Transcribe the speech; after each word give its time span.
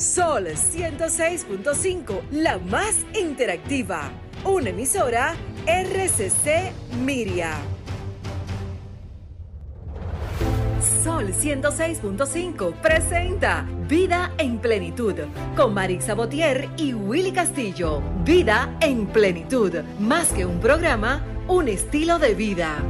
Sol 0.00 0.46
106.5, 0.46 2.30
la 2.30 2.56
más 2.58 2.96
interactiva. 3.12 4.10
Una 4.46 4.70
emisora 4.70 5.36
RCC 5.66 6.72
Miria. 7.04 7.58
Sol 11.04 11.34
106.5 11.34 12.80
presenta 12.80 13.68
Vida 13.86 14.32
en 14.38 14.58
Plenitud 14.58 15.16
con 15.54 15.74
Marix 15.74 16.06
Sabotier 16.06 16.70
y 16.78 16.94
Willy 16.94 17.32
Castillo. 17.32 18.00
Vida 18.24 18.78
en 18.80 19.06
Plenitud, 19.06 19.82
más 19.98 20.28
que 20.28 20.46
un 20.46 20.60
programa, 20.60 21.22
un 21.46 21.68
estilo 21.68 22.18
de 22.18 22.34
vida. 22.34 22.82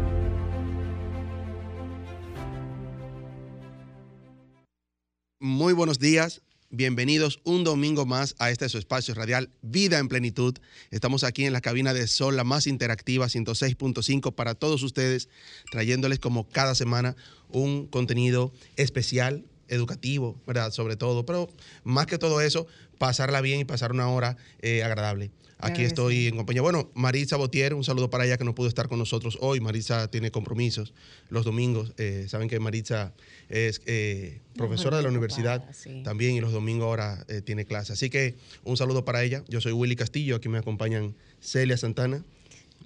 Muy 5.41 5.73
buenos 5.73 5.99
días, 5.99 6.43
bienvenidos 6.71 7.41
un 7.43 7.65
domingo 7.65 8.07
más 8.07 8.37
a 8.39 8.51
este 8.51 8.69
su 8.69 8.79
espacio 8.79 9.13
radial 9.15 9.51
Vida 9.61 9.99
en 9.99 10.09
Plenitud. 10.09 10.57
Estamos 10.91 11.25
aquí 11.25 11.45
en 11.45 11.53
la 11.53 11.61
cabina 11.61 11.93
de 11.93 12.07
Sol, 12.07 12.37
la 12.37 12.45
más 12.45 12.67
interactiva, 12.67 13.27
106.5 13.27 14.35
para 14.35 14.55
todos 14.55 14.83
ustedes, 14.83 15.29
trayéndoles 15.71 16.21
como 16.21 16.49
cada 16.49 16.75
semana 16.75 17.17
un 17.49 17.87
contenido 17.87 18.53
especial, 18.77 19.45
educativo, 19.69 20.41
¿verdad? 20.47 20.71
Sobre 20.71 20.97
todo, 20.97 21.27
pero 21.27 21.49
más 21.83 22.07
que 22.07 22.19
todo 22.19 22.41
eso, 22.41 22.67
pasarla 22.99 23.41
bien 23.41 23.61
y 23.61 23.65
pasar 23.65 23.91
una 23.93 24.09
hora 24.09 24.37
eh, 24.61 24.85
agradable. 24.85 25.31
Aquí 25.63 25.83
estoy 25.83 26.27
en 26.27 26.37
compañía. 26.37 26.63
Bueno, 26.63 26.91
Marisa 26.95 27.37
Botier, 27.37 27.75
un 27.75 27.85
saludo 27.85 28.11
para 28.11 28.25
ella 28.25 28.39
que 28.39 28.45
no 28.45 28.55
pudo 28.55 28.69
estar 28.69 28.89
con 28.89 28.99
nosotros 28.99 29.39
hoy. 29.41 29.61
Marisa 29.61 30.09
tiene 30.11 30.31
compromisos 30.31 30.95
los 31.29 31.45
domingos. 31.45 31.93
Eh, 31.99 32.27
saben 32.29 32.49
que 32.49 32.59
Marisa 32.61 33.13
es 33.49 33.83
eh, 33.87 34.41
profesora 34.57 34.97
de 34.97 35.03
la 35.03 35.09
universidad 35.09 35.65
también 36.05 36.35
y 36.35 36.41
los 36.41 36.53
domingos 36.53 36.87
ahora 36.87 37.25
eh, 37.29 37.43
tiene 37.43 37.65
clase. 37.65 37.93
Así 37.93 38.11
que 38.11 38.37
un 38.65 38.77
saludo 38.77 39.05
para 39.05 39.23
ella. 39.23 39.45
Yo 39.49 39.61
soy 39.61 39.73
Willy 39.73 39.97
Castillo, 39.97 40.37
aquí 40.37 40.49
me 40.49 40.59
acompañan 40.59 41.15
Celia 41.41 41.77
Santana, 41.77 42.25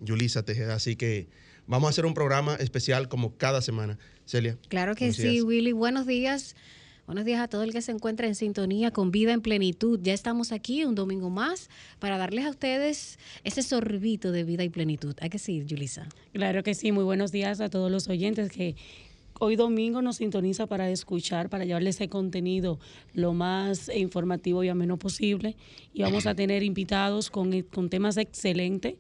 Yulisa 0.00 0.42
Tejeda. 0.44 0.74
Así 0.74 0.96
que 0.96 1.26
vamos 1.66 1.88
a 1.88 1.90
hacer 1.90 2.06
un 2.06 2.14
programa 2.14 2.56
especial 2.56 3.08
como 3.08 3.36
cada 3.36 3.62
semana. 3.62 3.98
Celia. 4.26 4.56
Claro 4.68 4.94
que 4.94 5.12
sí, 5.12 5.42
Willy. 5.42 5.72
Buenos 5.72 6.06
días. 6.06 6.56
Buenos 7.06 7.26
días 7.26 7.42
a 7.42 7.48
todo 7.48 7.64
el 7.64 7.72
que 7.74 7.82
se 7.82 7.92
encuentra 7.92 8.26
en 8.26 8.34
sintonía 8.34 8.90
con 8.90 9.10
Vida 9.10 9.34
en 9.34 9.42
Plenitud. 9.42 10.00
Ya 10.02 10.14
estamos 10.14 10.52
aquí 10.52 10.86
un 10.86 10.94
domingo 10.94 11.28
más 11.28 11.68
para 11.98 12.16
darles 12.16 12.46
a 12.46 12.50
ustedes 12.50 13.18
ese 13.44 13.62
sorbito 13.62 14.32
de 14.32 14.42
vida 14.42 14.64
y 14.64 14.70
plenitud. 14.70 15.14
Hay 15.20 15.28
que 15.28 15.38
sí, 15.38 15.62
Julisa. 15.68 16.08
Claro 16.32 16.62
que 16.62 16.72
sí. 16.72 16.92
Muy 16.92 17.04
buenos 17.04 17.30
días 17.30 17.60
a 17.60 17.68
todos 17.68 17.90
los 17.90 18.08
oyentes 18.08 18.50
que 18.50 18.74
hoy 19.38 19.54
domingo 19.56 20.00
nos 20.00 20.16
sintoniza 20.16 20.66
para 20.66 20.88
escuchar, 20.88 21.50
para 21.50 21.66
llevarles 21.66 21.96
ese 21.96 22.08
contenido 22.08 22.78
lo 23.12 23.34
más 23.34 23.90
informativo 23.94 24.64
y 24.64 24.70
ameno 24.70 24.96
posible. 24.98 25.56
Y 25.92 26.00
vamos 26.00 26.24
a 26.24 26.34
tener 26.34 26.62
invitados 26.62 27.28
con, 27.28 27.60
con 27.64 27.90
temas 27.90 28.16
excelentes 28.16 28.94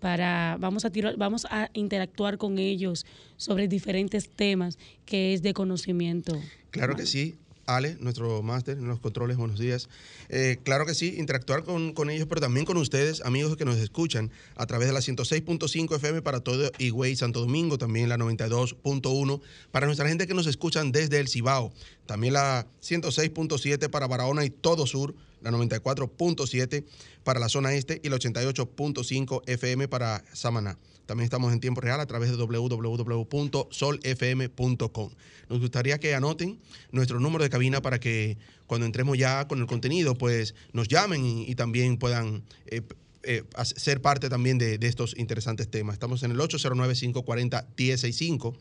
para 0.00 0.56
vamos 0.58 0.84
a 0.84 0.90
tirar, 0.90 1.16
vamos 1.16 1.46
a 1.50 1.70
interactuar 1.74 2.38
con 2.38 2.58
ellos 2.58 3.06
sobre 3.36 3.68
diferentes 3.68 4.28
temas 4.28 4.78
que 5.04 5.34
es 5.34 5.42
de 5.42 5.54
conocimiento. 5.54 6.40
Claro 6.70 6.96
que 6.96 7.06
sí. 7.06 7.36
Ale, 7.66 7.96
nuestro 8.00 8.42
máster 8.42 8.78
en 8.78 8.88
los 8.88 8.98
controles, 8.98 9.36
buenos 9.36 9.60
días. 9.60 9.88
Eh, 10.28 10.58
claro 10.64 10.86
que 10.86 10.94
sí, 10.94 11.14
interactuar 11.18 11.62
con, 11.62 11.92
con, 11.92 12.10
ellos, 12.10 12.26
pero 12.28 12.40
también 12.40 12.66
con 12.66 12.76
ustedes, 12.76 13.20
amigos 13.24 13.56
que 13.56 13.64
nos 13.64 13.76
escuchan 13.76 14.32
a 14.56 14.66
través 14.66 14.88
de 14.88 14.94
la 14.94 15.00
106.5 15.00 15.94
FM 15.94 16.20
para 16.22 16.40
todo 16.40 16.72
Higüey, 16.78 17.14
Santo 17.14 17.38
Domingo, 17.38 17.78
también 17.78 18.08
la 18.08 18.16
92.1 18.16 19.40
para 19.70 19.86
nuestra 19.86 20.08
gente 20.08 20.26
que 20.26 20.34
nos 20.34 20.48
escuchan 20.48 20.90
desde 20.90 21.20
el 21.20 21.28
Cibao, 21.28 21.72
también 22.06 22.34
la 22.34 22.66
106.7 22.82 23.88
para 23.88 24.08
Barahona 24.08 24.44
y 24.44 24.50
todo 24.50 24.84
sur, 24.86 25.14
la 25.42 25.50
94.7 25.50 26.84
para 27.24 27.40
la 27.40 27.48
zona 27.48 27.74
este 27.74 28.00
y 28.02 28.08
la 28.08 28.16
88.5 28.16 29.42
FM 29.46 29.88
para 29.88 30.24
Samaná. 30.32 30.78
También 31.06 31.24
estamos 31.24 31.52
en 31.52 31.58
tiempo 31.58 31.80
real 31.80 31.98
a 31.98 32.06
través 32.06 32.30
de 32.30 32.36
www.solfm.com. 32.36 35.10
Nos 35.48 35.60
gustaría 35.60 35.98
que 35.98 36.14
anoten 36.14 36.60
nuestro 36.92 37.18
número 37.18 37.42
de 37.42 37.50
cabina 37.50 37.82
para 37.82 37.98
que 37.98 38.38
cuando 38.68 38.86
entremos 38.86 39.18
ya 39.18 39.48
con 39.48 39.58
el 39.58 39.66
contenido, 39.66 40.14
pues 40.14 40.54
nos 40.72 40.86
llamen 40.86 41.26
y, 41.26 41.52
también 41.56 41.96
puedan 41.96 42.44
eh, 42.66 42.82
eh, 43.24 43.42
ser 43.62 44.00
parte 44.00 44.28
también 44.28 44.58
de, 44.58 44.78
estos 44.82 45.18
interesantes 45.18 45.68
temas. 45.68 45.94
Estamos 45.94 46.22
en 46.22 46.30
el 46.30 46.38
809-540-1065. 46.38 48.54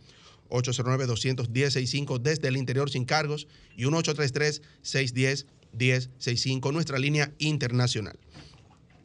809-210-65 0.50 2.20
desde 2.20 2.48
el 2.48 2.58
interior 2.58 2.90
sin 2.90 3.06
cargos 3.06 3.48
y 3.78 3.86
1833-610-1065, 5.78 6.74
nuestra 6.74 7.00
línea 7.00 7.32
internacional. 7.40 8.18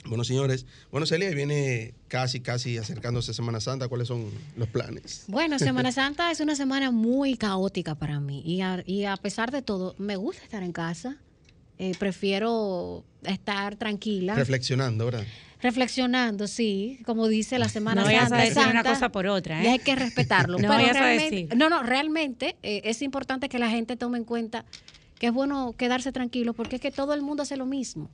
Bueno, 0.07 0.23
señores, 0.23 0.67
bueno, 0.91 1.07
Celia, 1.07 1.31
viene 1.31 1.95
casi, 2.09 2.41
casi 2.41 2.77
acercándose 2.77 3.33
Semana 3.33 3.61
Santa. 3.61 3.89
¿Cuáles 3.89 4.09
son 4.09 4.31
los 4.57 4.69
planes? 4.69 5.25
Bueno, 5.29 5.59
Semana 5.59 5.93
Santa 5.93 6.31
es 6.31 6.41
una 6.41 6.57
semana 6.57 6.91
muy 6.91 7.37
caótica 7.37 7.95
para 7.95 8.21
mí 8.21 8.43
y 8.45 8.61
a, 8.61 8.83
y 8.87 9.05
a 9.05 9.17
pesar 9.17 9.51
de 9.51 9.63
todo, 9.63 9.95
me 9.99 10.17
gusta 10.17 10.43
estar 10.45 10.63
en 10.63 10.73
casa. 10.73 11.17
Eh, 11.79 11.93
prefiero 11.99 13.05
estar 13.25 13.77
tranquila. 13.77 14.35
Reflexionando, 14.35 15.07
¿verdad? 15.07 15.25
Reflexionando, 15.61 16.47
sí, 16.47 17.01
como 17.07 17.27
dice 17.27 17.59
la 17.59 17.71
Semana 17.71 18.03
no 18.03 18.07
Santa. 18.07 18.25
No 18.25 18.31
vayas 18.31 18.57
a 18.57 18.61
decir 18.61 18.71
una 18.71 18.85
cosa 18.85 19.09
por 19.09 19.27
otra, 19.27 19.63
¿eh? 19.63 19.65
Y 19.65 19.67
hay 19.69 19.79
que 19.79 19.97
respetarlo. 19.97 20.59
no 20.61 20.69
vayas 20.69 20.97
a 20.97 21.07
decir. 21.07 21.49
No, 21.57 21.71
no, 21.71 21.83
realmente 21.83 22.57
eh, 22.63 22.83
es 22.85 23.01
importante 23.01 23.49
que 23.49 23.59
la 23.59 23.71
gente 23.71 23.97
tome 23.97 24.19
en 24.19 24.25
cuenta 24.25 24.67
que 25.25 25.29
es 25.29 25.33
bueno 25.33 25.75
quedarse 25.79 26.13
tranquilo 26.13 26.53
porque 26.53 26.77
es 26.77 26.83
que 26.83 26.91
todo 26.91 27.15
el 27.15 27.23
mundo 27.23 27.45
hace 27.45 27.57
lo 27.57 27.65
mismo. 27.65 28.11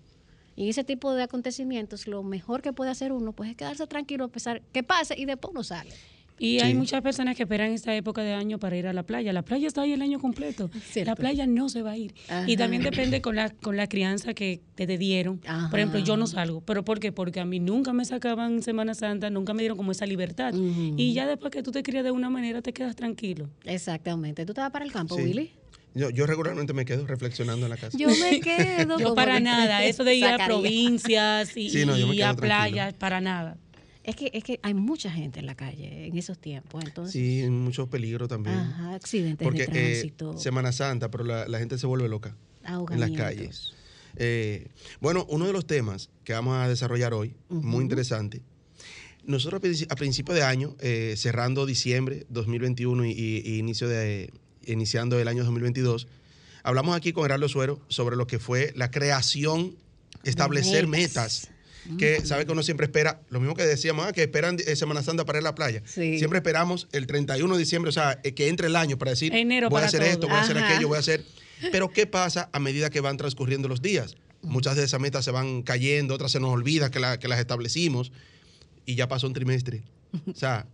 Y 0.54 0.68
ese 0.68 0.84
tipo 0.84 1.12
de 1.12 1.24
acontecimientos, 1.24 2.06
lo 2.06 2.22
mejor 2.22 2.62
que 2.62 2.72
puede 2.72 2.92
hacer 2.92 3.10
uno, 3.10 3.32
pues 3.32 3.50
es 3.50 3.56
quedarse 3.56 3.84
tranquilo 3.88 4.26
a 4.26 4.28
pesar 4.28 4.62
que 4.70 4.84
pase 4.84 5.16
y 5.18 5.24
después 5.24 5.50
uno 5.50 5.64
sale. 5.64 5.90
Y 6.38 6.60
sí. 6.60 6.64
hay 6.64 6.74
muchas 6.74 7.02
personas 7.02 7.36
que 7.36 7.42
esperan 7.42 7.72
esta 7.72 7.96
época 7.96 8.22
de 8.22 8.32
año 8.32 8.60
para 8.60 8.76
ir 8.76 8.86
a 8.86 8.92
la 8.92 9.02
playa. 9.02 9.32
La 9.32 9.42
playa 9.42 9.66
está 9.66 9.82
ahí 9.82 9.92
el 9.92 10.02
año 10.02 10.20
completo. 10.20 10.70
Cierto. 10.92 11.10
La 11.10 11.16
playa 11.16 11.48
no 11.48 11.68
se 11.68 11.82
va 11.82 11.90
a 11.90 11.96
ir. 11.96 12.14
Ajá. 12.28 12.48
Y 12.48 12.56
también 12.56 12.84
depende 12.84 13.20
con 13.20 13.34
la, 13.34 13.50
con 13.50 13.76
la 13.76 13.88
crianza 13.88 14.32
que 14.32 14.60
te 14.76 14.86
dieron. 14.86 15.40
Ajá. 15.48 15.68
Por 15.68 15.80
ejemplo, 15.80 15.98
yo 15.98 16.16
no 16.16 16.28
salgo. 16.28 16.60
¿Pero 16.60 16.84
por 16.84 17.00
qué? 17.00 17.10
Porque 17.10 17.40
a 17.40 17.44
mí 17.44 17.58
nunca 17.58 17.92
me 17.92 18.04
sacaban 18.04 18.62
Semana 18.62 18.94
Santa, 18.94 19.30
nunca 19.30 19.52
me 19.52 19.62
dieron 19.62 19.76
como 19.76 19.90
esa 19.90 20.06
libertad. 20.06 20.54
Uh 20.54 20.58
-huh. 20.58 20.94
Y 20.96 21.12
ya 21.12 21.26
después 21.26 21.50
que 21.50 21.64
tú 21.64 21.72
te 21.72 21.82
crías 21.82 22.04
de 22.04 22.12
una 22.12 22.30
manera, 22.30 22.62
te 22.62 22.72
quedas 22.72 22.94
tranquilo. 22.94 23.50
Exactamente. 23.64 24.46
¿Tú 24.46 24.54
te 24.54 24.60
vas 24.60 24.70
para 24.70 24.84
el 24.84 24.92
campo, 24.92 25.16
sí. 25.16 25.22
Willy? 25.22 25.50
Yo, 25.94 26.10
yo, 26.10 26.26
regularmente 26.26 26.72
me 26.72 26.84
quedo 26.84 27.06
reflexionando 27.06 27.66
en 27.66 27.70
la 27.70 27.76
casa. 27.76 27.98
Yo 27.98 28.08
me 28.08 28.40
quedo. 28.40 28.98
yo 28.98 29.14
para 29.14 29.40
nada, 29.40 29.84
eso 29.84 30.04
de 30.04 30.14
ir 30.14 30.26
a 30.26 30.46
provincias 30.46 31.56
y, 31.56 31.70
sí, 31.70 31.84
no, 31.84 31.96
y 31.96 32.22
a 32.22 32.34
playas, 32.34 32.94
para 32.94 33.20
nada. 33.20 33.56
Es 34.02 34.16
que, 34.16 34.30
es 34.32 34.42
que 34.42 34.58
hay 34.62 34.72
mucha 34.72 35.10
gente 35.10 35.40
en 35.40 35.46
la 35.46 35.54
calle 35.54 36.06
en 36.06 36.16
esos 36.16 36.38
tiempos, 36.38 36.82
entonces. 36.84 37.12
Sí, 37.12 37.48
mucho 37.50 37.88
peligro 37.88 38.28
también. 38.28 38.56
Ajá, 38.56 38.94
accidentes 38.94 39.44
Porque, 39.46 39.66
de 39.66 39.92
tránsito. 39.92 40.32
Eh, 40.34 40.38
Semana 40.38 40.72
Santa, 40.72 41.10
pero 41.10 41.24
la, 41.24 41.46
la, 41.46 41.58
gente 41.58 41.76
se 41.76 41.86
vuelve 41.86 42.08
loca 42.08 42.34
en 42.90 43.00
las 43.00 43.10
calles. 43.10 43.74
Eh, 44.16 44.68
bueno, 45.00 45.26
uno 45.28 45.46
de 45.46 45.52
los 45.52 45.66
temas 45.66 46.08
que 46.24 46.32
vamos 46.32 46.56
a 46.56 46.68
desarrollar 46.68 47.12
hoy, 47.12 47.34
uh 47.50 47.56
-huh. 47.56 47.62
muy 47.62 47.82
interesante. 47.82 48.42
Nosotros 49.24 49.60
a 49.88 49.96
principio 49.96 50.34
de 50.34 50.42
año, 50.42 50.76
eh, 50.80 51.14
cerrando 51.16 51.66
diciembre 51.66 52.26
2021 52.30 53.04
y, 53.04 53.10
y, 53.10 53.42
y 53.44 53.58
inicio 53.58 53.86
de, 53.86 54.32
iniciando 54.66 55.18
el 55.18 55.28
año 55.28 55.42
2022, 55.44 56.06
hablamos 56.62 56.96
aquí 56.96 57.12
con 57.12 57.24
Heraldo 57.24 57.48
Suero 57.48 57.80
sobre 57.88 58.16
lo 58.16 58.26
que 58.26 58.38
fue 58.38 58.72
la 58.76 58.90
creación, 58.90 59.76
establecer 60.24 60.86
metas. 60.86 61.48
metas 61.48 61.60
que 61.98 62.24
sabe 62.26 62.44
que 62.44 62.52
uno 62.52 62.62
siempre 62.62 62.84
espera, 62.84 63.22
lo 63.30 63.40
mismo 63.40 63.54
que 63.56 63.64
decíamos, 63.64 64.06
ah, 64.06 64.12
que 64.12 64.22
esperan 64.22 64.58
eh, 64.64 64.76
Semana 64.76 65.02
Santa 65.02 65.24
para 65.24 65.38
ir 65.38 65.44
a 65.46 65.48
la 65.50 65.54
playa. 65.54 65.82
Sí. 65.86 66.18
Siempre 66.18 66.38
esperamos 66.38 66.88
el 66.92 67.06
31 67.06 67.54
de 67.54 67.58
diciembre, 67.58 67.88
o 67.88 67.92
sea, 67.92 68.20
eh, 68.22 68.32
que 68.32 68.48
entre 68.48 68.66
el 68.66 68.76
año 68.76 68.98
para 68.98 69.12
decir, 69.12 69.34
Enero 69.34 69.70
voy 69.70 69.76
para 69.76 69.86
a 69.86 69.88
hacer 69.88 70.00
todo. 70.00 70.10
esto, 70.10 70.26
voy 70.26 70.36
Ajá. 70.36 70.40
a 70.40 70.44
hacer 70.44 70.58
aquello, 70.58 70.88
voy 70.88 70.96
a 70.96 71.00
hacer... 71.00 71.24
Pero 71.72 71.90
¿qué 71.90 72.06
pasa 72.06 72.48
a 72.52 72.58
medida 72.58 72.90
que 72.90 73.00
van 73.00 73.16
transcurriendo 73.16 73.66
los 73.66 73.82
días? 73.82 74.16
Muchas 74.42 74.76
de 74.76 74.84
esas 74.84 75.00
metas 75.00 75.24
se 75.24 75.30
van 75.30 75.62
cayendo, 75.62 76.14
otras 76.14 76.32
se 76.32 76.40
nos 76.40 76.50
olvida 76.50 76.90
que, 76.90 77.00
la, 77.00 77.18
que 77.18 77.28
las 77.28 77.38
establecimos 77.38 78.12
y 78.86 78.94
ya 78.94 79.08
pasó 79.08 79.26
un 79.26 79.32
trimestre. 79.32 79.82
O 80.26 80.34
sea, 80.34 80.66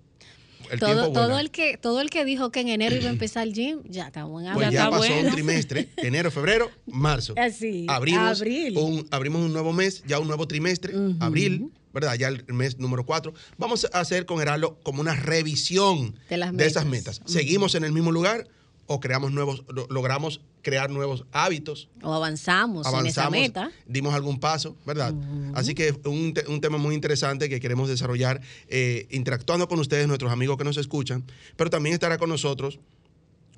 el 0.71 0.79
todo, 0.81 0.93
tiempo 0.93 1.13
todo 1.13 1.39
el 1.39 1.51
que 1.51 1.77
todo 1.79 2.01
el 2.01 2.11
que 2.11 2.25
dijo 2.25 2.51
que 2.51 2.61
en 2.61 2.69
enero 2.69 2.97
iba 2.97 3.07
a 3.07 3.13
empezar 3.13 3.47
el 3.47 3.53
gym, 3.55 3.81
ya 3.89 4.07
acabó 4.07 4.41
en 4.41 4.53
Pues 4.53 4.71
ya 4.71 4.85
está 4.85 4.91
pasó 4.91 5.13
bueno. 5.13 5.29
un 5.29 5.35
trimestre, 5.35 5.89
enero, 5.97 6.31
febrero, 6.31 6.71
marzo. 6.87 7.35
Así, 7.37 7.87
abrimos, 7.89 8.41
abril. 8.41 8.77
Un, 8.77 9.07
abrimos 9.11 9.43
un 9.43 9.53
nuevo 9.53 9.73
mes, 9.73 10.03
ya 10.07 10.19
un 10.19 10.29
nuevo 10.29 10.47
trimestre, 10.49 10.95
abril, 11.21 11.73
¿verdad? 11.93 12.15
Ya 12.15 12.29
el 12.29 12.45
mes 12.53 12.79
número 12.79 13.05
4. 13.05 13.33
Vamos 13.59 13.87
a 13.93 14.01
hacer 14.01 14.27
con 14.27 14.41
Heraldo 14.41 14.79
como 14.83 15.01
una 15.01 15.15
revisión 15.15 16.15
De 16.29 16.37
las 16.37 16.55
esas 16.59 16.87
metas. 16.87 17.21
¿Seguimos 17.25 17.75
en 17.75 17.85
el 17.85 17.93
mismo 17.93 18.13
lugar 18.13 18.47
o 18.87 19.01
creamos 19.01 19.33
nuevos, 19.33 19.65
lo- 19.69 19.87
logramos 19.91 20.41
crear 20.63 20.91
nuevos 20.91 21.25
hábitos? 21.33 21.89
O 22.03 22.13
avanzamos, 22.15 22.87
en 22.87 22.91
esa 22.91 22.99
avanzamos, 22.99 23.31
meta. 23.41 23.71
dimos 23.87 24.15
algún 24.15 24.39
paso, 24.41 24.77
¿verdad? 24.87 25.15
Así 25.55 25.75
que 25.75 25.89
es 25.89 25.95
un, 26.05 26.35
te- 26.35 26.47
un 26.49 26.61
tema 26.61 26.79
muy 26.79 26.95
interesante 26.95 27.49
que 27.49 27.61
queremos 27.61 27.89
desarrollar 27.89 28.41
eh, 28.69 29.07
interactuando 29.11 29.69
con 29.69 29.79
ustedes, 29.81 30.07
nuestros 30.09 30.33
amigos 30.33 30.57
que 30.57 30.65
nos 30.65 30.77
escuchan, 30.77 31.25
pero 31.57 31.71
también 31.71 31.95
estará 31.95 32.19
con 32.19 32.29
nosotros 32.29 32.79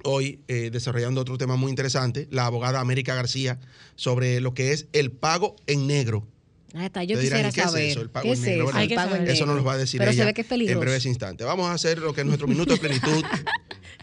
hoy 0.05 0.41
eh, 0.49 0.71
desarrollando 0.73 1.21
otro 1.21 1.39
tema 1.39 1.57
muy 1.57 1.71
interesante, 1.71 2.29
la 2.31 2.47
abogada 2.47 2.81
América 2.81 3.15
García, 3.15 3.59
sobre 3.97 4.41
lo 4.41 4.55
que 4.55 4.73
es 4.73 4.87
el 4.93 5.11
pago 5.11 5.57
en 5.67 5.87
negro. 5.87 6.27
Ahí 6.75 6.85
está, 6.87 7.03
yo 7.03 7.17
Te 7.17 7.23
dirán, 7.23 7.51
quisiera 7.51 7.53
¿qué 7.53 7.61
es 7.63 7.67
saber. 7.67 7.85
eso? 7.85 8.01
El 8.03 8.11
pago 8.11 8.23
¿Qué 8.25 8.29
en 8.29 8.35
es 8.35 8.95
pago 8.95 9.15
en 9.17 9.23
Eso 9.27 9.47
nos 9.47 9.55
negro. 9.55 9.55
lo 9.57 9.65
va 9.65 9.73
a 9.73 9.79
decir 9.79 9.99
Pero 9.99 10.11
ella 10.11 10.23
se 10.23 10.27
ve 10.27 10.35
que 10.35 10.43
es 10.43 10.45
en 10.45 10.49
peligroso. 10.51 10.81
breves 10.81 11.07
instantes. 11.07 11.47
Vamos 11.47 11.67
a 11.67 11.73
hacer 11.73 11.99
lo 11.99 12.13
que 12.13 12.21
es 12.21 12.27
nuestro 12.27 12.47
minuto 12.47 12.75
de 12.75 12.79
plenitud 12.79 13.25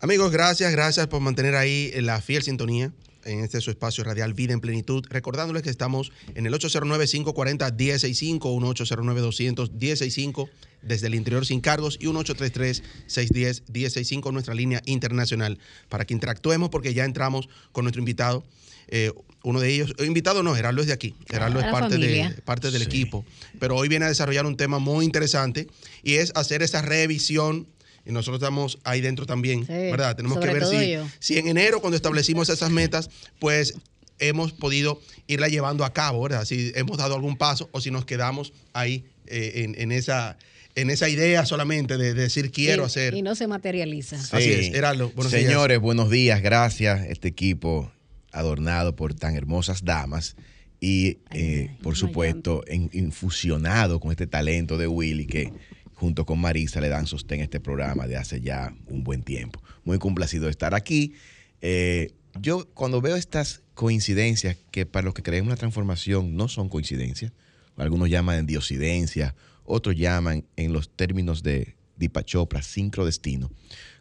Amigos, 0.01 0.33
gracias, 0.33 0.73
gracias 0.73 1.07
por 1.07 1.21
mantener 1.21 1.57
ahí 1.57 1.93
la 2.01 2.23
fiel 2.23 2.43
sintonía 2.43 2.91
en 3.25 3.41
este 3.41 3.61
su 3.61 3.71
espacio 3.71 4.03
radial 4.03 4.33
Vida 4.33 4.55
en 4.55 4.61
Plenitud. 4.61 5.05
Recordándoles 5.11 5.63
que 5.63 5.69
estamos 5.69 6.11
en 6.35 6.47
el 6.47 6.55
809-540-1065, 6.55 8.41
1-809-200-1065 8.41 10.49
desde 10.81 11.09
el 11.09 11.15
interior 11.15 11.45
sin 11.45 11.61
cargos 11.61 11.99
y 12.01 12.07
1833-610-1065, 12.07 14.33
nuestra 14.33 14.55
línea 14.55 14.81
internacional, 14.87 15.59
para 15.91 16.07
que 16.07 16.15
interactuemos 16.15 16.71
porque 16.71 16.95
ya 16.95 17.05
entramos 17.05 17.51
con 17.73 17.85
nuestro 17.85 18.01
invitado. 18.01 18.43
Eh, 18.91 19.13
uno 19.43 19.61
de 19.61 19.73
ellos, 19.73 19.95
eh, 19.99 20.05
invitado 20.05 20.43
no, 20.43 20.55
Gerardo 20.55 20.81
es 20.83 20.87
de 20.89 20.93
aquí, 20.93 21.15
Gerardo 21.29 21.61
es 21.61 21.67
parte, 21.67 21.97
de, 21.97 22.35
parte 22.45 22.71
del 22.71 22.83
Sí. 22.83 22.87
equipo, 22.89 23.25
pero 23.59 23.75
hoy 23.77 23.89
viene 23.89 24.05
a 24.05 24.09
desarrollar 24.09 24.45
un 24.45 24.57
tema 24.57 24.79
muy 24.79 25.05
interesante 25.05 25.67
y 26.03 26.15
es 26.17 26.33
hacer 26.35 26.63
esa 26.63 26.83
revisión. 26.83 27.67
Y 28.07 28.13
nosotros 28.13 28.37
estamos 28.43 28.79
ahí 28.85 29.01
dentro 29.03 29.27
también, 29.27 29.61
Sí, 29.67 29.73
¿verdad? 29.73 30.17
Tenemos 30.17 30.39
que 30.39 30.47
ver 30.47 30.65
si, 30.67 30.93
yo. 30.93 31.07
si 31.19 31.39
en 31.39 31.49
enero, 31.49 31.81
cuando 31.81 31.97
establecimos 31.97 32.49
esas 32.49 32.71
metas, 32.71 33.11
pues 33.39 33.75
hemos 34.19 34.53
podido 34.53 35.01
irla 35.27 35.49
llevando 35.49 35.85
a 35.85 35.93
cabo, 35.93 36.23
¿verdad? 36.23 36.45
Si 36.47 36.73
hemos 36.75 36.97
dado 36.97 37.15
algún 37.15 37.37
paso 37.37 37.69
o 37.73 37.81
si 37.81 37.91
nos 37.91 38.05
quedamos 38.07 38.53
ahí 38.73 39.05
eh, 39.27 39.53
en, 39.65 39.75
en 39.81 39.93
esa, 39.93 40.39
en 40.77 40.89
esa 40.91 41.09
idea 41.11 41.45
solamente 41.47 41.99
de, 41.99 42.15
de 42.15 42.23
decir 42.23 42.51
quiero 42.51 42.83
y, 42.85 42.87
hacer. 42.87 43.15
Y 43.15 43.23
no 43.23 43.35
se 43.35 43.47
materializa. 43.47 44.17
Así 44.17 44.51
es, 44.51 44.75
Heraldo, 44.75 45.11
buenos 45.15 45.33
días. 45.33 45.45
Señores, 45.45 45.79
buenos 45.79 46.11
días, 46.11 46.43
gracias. 46.43 47.07
Este 47.07 47.29
equipo 47.29 47.93
adornado 48.33 48.95
por 48.97 49.15
tan 49.15 49.35
hermosas 49.37 49.85
damas 49.85 50.37
y, 50.81 51.19
eh, 51.33 51.77
por 51.83 51.97
supuesto, 51.97 52.63
en- 52.67 52.91
infusionado 52.93 54.01
con 54.01 54.11
este 54.11 54.27
talento 54.27 54.79
de 54.79 54.87
Willy 54.87 55.27
que 55.27 55.53
junto 55.95 56.25
con 56.25 56.41
Marisa 56.41 56.81
le 56.81 56.89
dan 56.89 57.07
sostén 57.07 57.41
a 57.41 57.45
este 57.45 57.61
programa 57.61 58.07
de 58.07 58.17
hace 58.17 58.41
ya 58.41 58.75
un 58.87 59.05
buen 59.05 59.23
tiempo. 59.23 59.63
Muy 59.85 59.99
complacido 59.99 60.45
de 60.47 60.51
estar 60.51 60.75
aquí. 60.75 61.13
Eh, 61.61 62.13
yo 62.41 62.67
cuando 62.75 63.01
veo 63.03 63.17
estas 63.17 63.63
coincidencias 63.75 64.57
que 64.71 64.87
para 64.87 65.05
los 65.05 65.15
que 65.15 65.23
creemos 65.23 65.49
en 65.49 65.51
la 65.51 65.57
transformación 65.57 66.37
no 66.37 66.49
son 66.49 66.69
coincidencias, 66.71 67.33
algunos 67.77 68.09
llaman 68.09 68.39
en 68.39 68.47
diosidencia, 68.47 69.35
otros 69.65 69.97
llaman 69.97 70.45
en 70.57 70.73
los 70.73 70.89
términos 70.95 71.43
de 71.43 71.77
Deepak 71.97 72.25
Chopra, 72.25 72.63
sincrodestino. 72.63 73.51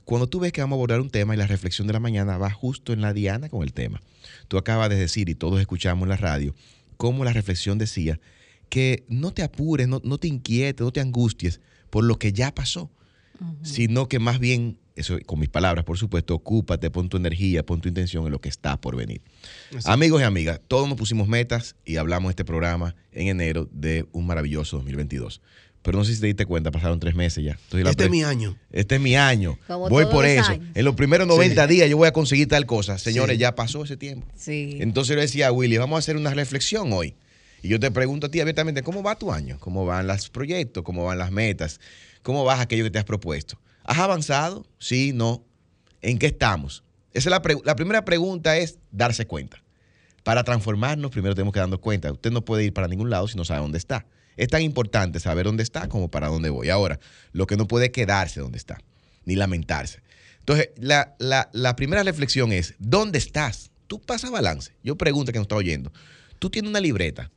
Cuando 0.09 0.25
tú 0.25 0.39
ves 0.39 0.51
que 0.51 0.61
vamos 0.61 0.75
a 0.75 0.77
abordar 0.77 1.01
un 1.01 1.11
tema 1.11 1.35
y 1.35 1.38
la 1.38 1.45
reflexión 1.45 1.85
de 1.85 1.94
la 1.94 2.00
mañana 2.00 2.39
va 2.39 2.50
justo 2.50 2.94
en 2.94 3.01
la 3.01 3.13
diana 3.13 3.47
con 3.47 3.61
el 3.61 3.73
tema. 3.73 4.01
Tú 4.47 4.57
acabas 4.57 4.89
de 4.89 4.95
decir, 4.95 5.29
y 5.29 5.35
todos 5.35 5.61
escuchamos 5.61 6.01
en 6.01 6.09
la 6.09 6.17
radio, 6.17 6.56
cómo 6.97 7.23
la 7.23 7.31
reflexión 7.31 7.77
decía 7.77 8.19
que 8.69 9.03
no 9.07 9.33
te 9.33 9.44
apures, 9.44 9.88
no, 9.88 10.01
no 10.03 10.17
te 10.17 10.27
inquietes, 10.27 10.83
no 10.83 10.91
te 10.91 11.00
angusties 11.00 11.61
por 11.91 12.03
lo 12.03 12.17
que 12.17 12.33
ya 12.33 12.56
pasó, 12.56 12.89
sino 13.61 14.07
que 14.07 14.17
más 14.17 14.39
bien, 14.39 14.79
eso 14.95 15.15
con 15.27 15.39
mis 15.39 15.50
palabras, 15.50 15.85
por 15.85 16.00
supuesto, 16.00 16.33
ocúpate, 16.33 16.89
pon 16.89 17.07
tu 17.07 17.17
energía, 17.17 17.63
pon 17.63 17.79
tu 17.79 17.88
intención 17.88 18.25
en 18.25 18.31
lo 18.31 18.41
que 18.41 18.50
está 18.50 18.81
por 18.81 18.95
venir. 18.95 19.21
Así. 19.77 19.91
Amigos 19.91 20.21
y 20.21 20.23
amigas, 20.23 20.59
todos 20.67 20.89
nos 20.89 20.97
pusimos 20.97 21.27
metas 21.27 21.75
y 21.85 21.97
hablamos 21.97 22.29
de 22.29 22.31
este 22.31 22.45
programa 22.45 22.95
en 23.12 23.27
enero 23.27 23.69
de 23.71 24.07
un 24.12 24.25
maravilloso 24.25 24.77
2022. 24.77 25.39
Pero 25.81 25.97
no 25.97 26.03
sé 26.03 26.13
si 26.13 26.19
te 26.21 26.27
diste 26.27 26.45
cuenta, 26.45 26.71
pasaron 26.71 26.99
tres 26.99 27.15
meses 27.15 27.43
ya. 27.43 27.51
Entonces, 27.53 27.89
Este 27.89 28.03
es 28.05 28.09
mi 28.09 28.23
año. 28.23 28.57
este 28.71 28.95
es 28.95 29.01
mi 29.01 29.15
año. 29.15 29.57
Como 29.67 29.89
voy 29.89 30.05
por 30.05 30.25
eso. 30.25 30.51
años. 30.51 30.67
En 30.75 30.83
los 30.85 30.95
primeros 30.95 31.25
90 31.27 31.67
Sí. 31.67 31.73
días 31.73 31.89
yo 31.89 31.95
voy 31.97 32.07
a 32.07 32.11
conseguir 32.11 32.47
tal 32.49 32.65
cosa. 32.65 32.97
Señores, 32.97 33.35
Sí. 33.37 33.39
ya 33.41 33.55
pasó 33.55 33.83
ese 33.85 33.95
tiempo. 33.95 34.27
Sí. 34.35 34.77
Entonces 34.81 35.09
yo 35.09 35.15
le 35.15 35.21
decía 35.21 35.47
a 35.47 35.51
Willy, 35.51 35.77
vamos 35.77 35.95
a 35.95 35.99
hacer 35.99 36.17
una 36.17 36.33
reflexión 36.33 36.91
hoy. 36.91 37.15
Y 37.61 37.69
yo 37.69 37.79
te 37.79 37.91
pregunto 37.91 38.27
a 38.27 38.31
ti 38.31 38.39
abiertamente, 38.41 38.83
¿cómo 38.83 39.03
va 39.03 39.15
tu 39.15 39.31
año? 39.31 39.57
¿Cómo 39.59 39.85
van 39.85 40.07
los 40.07 40.29
proyectos? 40.29 40.83
¿Cómo 40.83 41.05
van 41.05 41.17
las 41.17 41.31
metas? 41.31 41.79
¿Cómo 42.23 42.43
vas 42.43 42.59
aquello 42.59 42.83
que 42.83 42.91
te 42.91 42.99
has 42.99 43.05
propuesto? 43.05 43.59
¿Has 43.83 43.97
avanzado? 43.99 44.65
Sí, 44.79 45.11
no. 45.13 45.43
¿En 46.01 46.17
qué 46.19 46.27
estamos? 46.27 46.83
Esa 47.13 47.29
es 47.29 47.31
la, 47.31 47.41
pre- 47.41 47.57
la 47.65 47.75
primera 47.75 48.05
pregunta 48.05 48.57
es 48.57 48.77
darse 48.91 49.25
cuenta. 49.25 49.61
Para 50.23 50.43
transformarnos, 50.43 51.09
primero 51.11 51.33
tenemos 51.35 51.53
que 51.53 51.59
darnos 51.59 51.79
cuenta. 51.79 52.11
Usted 52.11 52.31
no 52.31 52.43
puede 52.45 52.65
ir 52.65 52.73
para 52.73 52.87
ningún 52.87 53.09
lado 53.09 53.27
si 53.27 53.35
no 53.37 53.45
sabe 53.45 53.61
dónde 53.61 53.77
está. 53.77 54.05
Es 54.39 54.47
tan 54.47 54.62
importante 54.62 55.19
saber 55.19 55.45
dónde 55.45 55.63
está 55.63 55.88
como 55.89 56.09
para 56.09 56.27
dónde 56.27 56.50
voy. 56.50 56.69
Ahora, 56.69 57.00
lo 57.33 57.45
que 57.45 57.57
no 57.57 57.68
puede 57.68 57.91
quedarse 57.91 58.39
donde 58.39 58.58
está, 58.58 58.79
ni 59.25 59.36
lamentarse. 59.36 60.01
Entonces, 60.39 60.69
la, 60.77 61.15
la- 61.19 61.75
primera 61.75 62.03
reflexión 62.03 62.51
es, 62.51 62.74
¿dónde 62.79 63.17
estás? 63.19 63.69
Tú 63.88 64.00
pasa 64.00 64.29
balance. 64.29 64.72
Yo 64.84 64.96
pregunto 64.98 65.31
que 65.31 65.39
nos 65.39 65.46
está 65.46 65.55
oyendo. 65.55 65.91
Tú 66.39 66.50
tienes 66.50 66.69
una 66.69 66.79
libreta, 66.79 67.29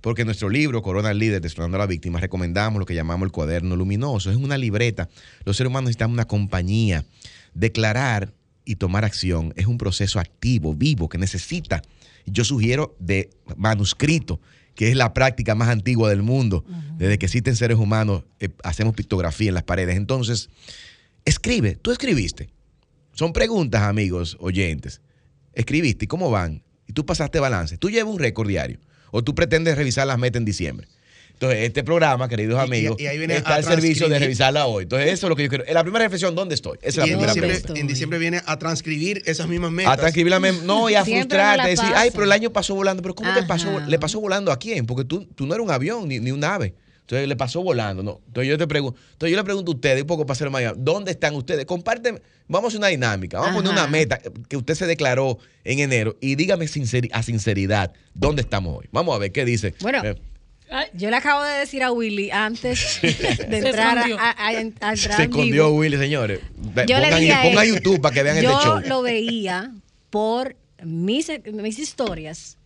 porque 0.00 0.22
en 0.22 0.26
nuestro 0.26 0.48
libro, 0.48 0.82
Corona 0.82 1.12
Líder, 1.12 1.40
Destronando 1.40 1.76
a 1.76 1.80
la 1.80 1.86
Víctima, 1.86 2.20
recomendamos 2.20 2.78
lo 2.78 2.86
que 2.86 2.94
llamamos 2.94 3.26
el 3.26 3.32
cuaderno 3.32 3.74
luminoso. 3.76 4.30
Es 4.30 4.36
una 4.36 4.56
libreta. 4.56 5.08
Los 5.44 5.56
seres 5.56 5.68
humanos 5.70 5.88
necesitamos 5.88 6.14
una 6.14 6.26
compañía. 6.26 7.04
Declarar 7.54 8.32
y 8.64 8.76
tomar 8.76 9.04
acción 9.04 9.52
es 9.56 9.66
un 9.66 9.78
proceso 9.78 10.20
activo, 10.20 10.74
vivo, 10.74 11.08
que 11.08 11.18
necesita, 11.18 11.82
yo 12.26 12.44
sugiero, 12.44 12.94
de 12.98 13.30
manuscrito, 13.56 14.40
que 14.76 14.90
es 14.90 14.96
la 14.96 15.14
práctica 15.14 15.54
más 15.54 15.70
antigua 15.70 16.10
del 16.10 16.22
mundo. 16.22 16.64
Desde 16.98 17.18
que 17.18 17.26
existen 17.26 17.56
seres 17.56 17.78
humanos, 17.78 18.24
eh, 18.38 18.50
hacemos 18.62 18.94
pictografía 18.94 19.48
en 19.48 19.54
las 19.54 19.64
paredes. 19.64 19.96
Entonces, 19.96 20.50
escribe, 21.24 21.74
tú 21.74 21.90
escribiste. 21.90 22.50
Son 23.12 23.32
preguntas, 23.32 23.82
amigos 23.82 24.36
oyentes. 24.38 25.00
Escribiste, 25.54 26.04
¿y 26.04 26.08
cómo 26.08 26.30
van? 26.30 26.62
Y 26.86 26.92
tú 26.92 27.04
pasaste 27.06 27.40
balance. 27.40 27.78
Tú 27.78 27.90
llevas 27.90 28.12
un 28.12 28.20
récord 28.20 28.46
diario. 28.46 28.78
O 29.10 29.24
tú 29.24 29.34
pretendes 29.34 29.76
revisar 29.76 30.06
las 30.06 30.18
metas 30.18 30.40
en 30.40 30.44
diciembre. 30.44 30.86
Entonces, 31.38 31.64
este 31.64 31.84
programa, 31.84 32.28
queridos 32.30 32.58
y- 32.58 32.64
amigos, 32.64 32.96
y 32.98 33.06
ahí 33.06 33.18
viene 33.18 33.36
está 33.36 33.56
al 33.56 33.64
servicio 33.64 34.08
de 34.08 34.18
revisarla 34.18 34.64
hoy. 34.66 34.84
Entonces, 34.84 35.12
eso 35.12 35.26
es 35.26 35.28
lo 35.28 35.36
que 35.36 35.42
yo 35.42 35.48
quiero. 35.50 35.64
En 35.66 35.74
la 35.74 35.82
primera 35.82 36.04
reflexión, 36.06 36.34
¿dónde 36.34 36.54
estoy? 36.54 36.78
Esa 36.80 36.88
es 36.88 36.96
la 36.96 37.02
primera 37.04 37.26
diciembre, 37.34 37.60
pregunta. 37.60 37.80
en 37.80 37.86
diciembre 37.86 38.18
viene 38.18 38.40
a 38.46 38.58
transcribir 38.58 39.22
esas 39.26 39.46
mismas 39.46 39.70
metas. 39.70 39.92
A 39.92 39.96
transcribir 39.98 40.30
la 40.30 40.40
mem- 40.40 40.62
no, 40.62 40.88
y 40.88 40.94
a 40.94 41.04
Siempre 41.04 41.36
frustrarte, 41.38 41.62
a 41.62 41.66
decir, 41.66 41.92
ay, 41.94 42.10
pero 42.10 42.24
el 42.24 42.32
año 42.32 42.50
pasó 42.50 42.74
volando. 42.74 43.02
Pero 43.02 43.14
¿cómo 43.14 43.30
te 43.34 43.40
Ajá. 43.40 43.48
pasó? 43.48 43.80
¿Le 43.80 43.98
pasó 43.98 44.18
volando 44.20 44.50
a 44.50 44.58
quién? 44.58 44.86
Porque 44.86 45.04
tú, 45.04 45.26
tú 45.26 45.46
no 45.46 45.54
eres 45.54 45.64
un 45.66 45.70
avión 45.70 46.08
ni, 46.08 46.20
ni 46.20 46.30
un 46.30 46.42
ave. 46.42 46.74
Entonces 47.02 47.28
le 47.28 47.36
pasó 47.36 47.62
volando, 47.62 48.02
¿no? 48.02 48.20
Entonces 48.26 48.48
yo 48.50 48.56
te 48.58 48.66
pregunto, 48.66 48.98
entonces 49.12 49.30
yo 49.30 49.36
le 49.36 49.44
pregunto 49.44 49.70
a 49.70 49.74
ustedes, 49.76 50.00
un 50.00 50.06
poco 50.08 50.24
para 50.26 50.32
hacer 50.32 50.50
mañana, 50.50 50.74
¿dónde 50.76 51.12
están 51.12 51.36
ustedes? 51.36 51.64
Compárteme, 51.64 52.20
vamos 52.48 52.64
a 52.64 52.68
hacer 52.68 52.78
una 52.78 52.88
dinámica, 52.88 53.38
vamos 53.38 53.52
a 53.52 53.56
poner 53.58 53.70
una 53.72 53.86
meta 53.86 54.18
que 54.48 54.56
usted 54.56 54.74
se 54.74 54.86
declaró 54.86 55.38
en 55.62 55.78
enero 55.78 56.16
y 56.20 56.34
dígame 56.34 56.64
sinceri- 56.66 57.10
a 57.12 57.22
sinceridad, 57.22 57.92
¿dónde 58.14 58.42
estamos 58.42 58.76
hoy? 58.78 58.86
Vamos 58.90 59.14
a 59.14 59.18
ver 59.18 59.30
qué 59.30 59.44
dice. 59.44 59.72
Bueno, 59.82 60.02
Eh, 60.04 60.16
Yo 60.94 61.10
le 61.10 61.16
acabo 61.16 61.42
de 61.44 61.58
decir 61.60 61.82
a 61.82 61.92
Willy 61.92 62.30
antes 62.30 62.98
de 63.02 63.58
entrar 63.58 63.98
a, 63.98 64.02
a- 64.04 64.30
a- 64.30 64.46
a 64.48 64.52
entrar 64.60 64.98
se 64.98 65.22
escondió 65.22 65.66
vivo. 65.68 65.78
Willy, 65.78 65.96
señores. 65.96 66.40
Yo 66.88 66.98
le 66.98 67.14
dije 67.20 67.32
a 67.32 67.42
pongan 67.42 67.66
él, 67.66 67.74
YouTube 67.74 68.00
para 68.00 68.14
que 68.14 68.22
vean 68.22 68.42
yo 68.42 68.50
este 68.52 68.64
show. 68.64 68.80
lo 68.86 69.02
veía 69.02 69.72
por 70.10 70.56
mis, 70.84 71.30
mis 71.52 71.78
historias 71.78 72.58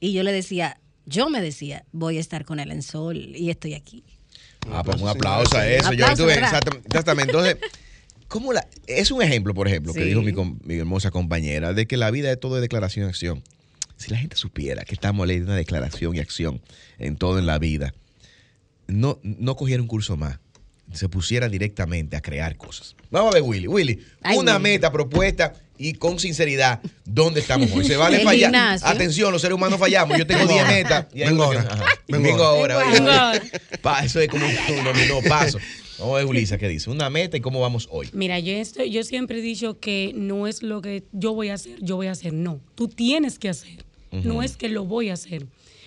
y 0.00 0.12
yo 0.12 0.22
le 0.22 0.32
decía, 0.32 0.78
yo 1.06 1.30
me 1.30 1.40
decía, 1.40 1.84
voy 1.92 2.16
a 2.18 2.20
estar 2.20 2.44
con 2.44 2.60
él 2.60 2.70
en 2.72 2.82
sol 2.82 3.16
y 3.16 3.50
estoy 3.50 3.74
aquí. 3.74 4.02
Ah, 4.70 4.82
pues 4.84 5.00
un 5.00 5.08
aplauso 5.08 5.56
a 5.56 5.66
eso. 5.66 5.92
Yo 5.92 6.06
estuve 6.06 6.34
¿verdad? 6.34 6.52
exactam- 6.62 6.80
exactamente. 6.84 7.30
Entonces, 7.30 7.56
¿cómo 8.26 8.52
la, 8.52 8.66
es 8.86 9.10
un 9.10 9.22
ejemplo, 9.22 9.54
por 9.54 9.66
ejemplo, 9.68 9.94
que 9.94 10.04
dijo 10.04 10.20
mi, 10.22 10.32
mi 10.64 10.74
hermosa 10.78 11.10
compañera, 11.10 11.72
de 11.72 11.86
que 11.86 11.96
la 11.96 12.10
vida 12.10 12.30
es 12.32 12.38
todo 12.40 12.56
de 12.56 12.60
declaración 12.60 13.06
y 13.06 13.08
acción. 13.08 13.42
Si 13.98 14.10
la 14.10 14.16
gente 14.16 14.36
supiera 14.36 14.84
que 14.84 14.94
estamos 14.94 15.26
leyendo 15.26 15.48
una 15.50 15.56
declaración 15.56 16.14
y 16.16 16.20
acción 16.20 16.62
en 16.98 17.16
todo 17.16 17.38
en 17.38 17.44
la 17.46 17.58
vida, 17.58 17.92
no, 18.86 19.18
no 19.22 19.56
cogiera 19.56 19.82
un 19.82 19.88
curso 19.88 20.16
más, 20.16 20.38
se 20.92 21.08
pusiera 21.08 21.48
directamente 21.50 22.16
a 22.16 22.22
crear 22.22 22.56
cosas. 22.56 22.96
Vamos 23.10 23.32
a 23.32 23.34
ver, 23.34 23.42
Willy. 23.42 23.66
Willy, 23.68 23.98
Ay, 24.22 24.38
una 24.38 24.52
Willy. 24.56 24.62
meta 24.62 24.90
propuesta 24.90 25.52
y 25.76 25.92
con 25.94 26.18
sinceridad, 26.18 26.80
¿dónde 27.04 27.40
estamos 27.40 27.70
hoy? 27.72 27.84
Se 27.84 27.96
vale 27.96 28.20
fallar. 28.24 28.50
gimnasio. 28.50 28.86
Atención, 28.88 29.30
los 29.32 29.42
seres 29.42 29.54
humanos 29.56 29.78
fallamos. 29.78 30.16
Yo 30.16 30.26
tengo 30.26 30.46
10 30.46 30.66
metas. 30.66 31.06
y 31.12 31.20
Vengo 31.20 31.50
que- 31.50 31.58
ahora. 31.58 31.84
Vengo 32.08 32.22
Vengo 32.24 32.42
ahora. 32.44 32.74
ahora. 32.76 32.86
oye. 32.88 32.98
Vengo 33.00 33.10
ahora. 33.10 33.42
Pa, 33.82 34.04
eso 34.04 34.20
es 34.20 34.28
como 34.28 34.46
un, 34.46 34.78
un 34.78 34.84
dominó 34.84 35.20
paso. 35.28 35.58
Vamos 35.98 36.14
a 36.14 36.18
ver, 36.18 36.26
Ulisa, 36.26 36.56
¿qué 36.58 36.68
dice? 36.68 36.88
Una 36.90 37.10
meta 37.10 37.36
y 37.36 37.40
cómo 37.40 37.60
vamos 37.60 37.88
hoy. 37.90 38.08
Mira, 38.12 38.38
yo, 38.38 38.52
estoy- 38.52 38.90
yo 38.90 39.02
siempre 39.04 39.40
he 39.40 39.42
dicho 39.42 39.78
que 39.80 40.12
no 40.14 40.46
es 40.46 40.62
lo 40.62 40.80
que 40.80 41.04
yo 41.12 41.34
voy 41.34 41.48
a 41.50 41.54
hacer, 41.54 41.76
yo 41.82 41.96
voy 41.96 42.06
a 42.06 42.12
hacer. 42.12 42.32
No, 42.32 42.60
tú 42.76 42.88
tienes 42.88 43.38
que 43.38 43.48
hacer. 43.50 43.84
No 44.12 44.42
es 44.42 44.56
que 44.56 44.68
lo 44.68 44.84
voy 44.84 45.10
a 45.10 45.14
hacer. 45.14 45.46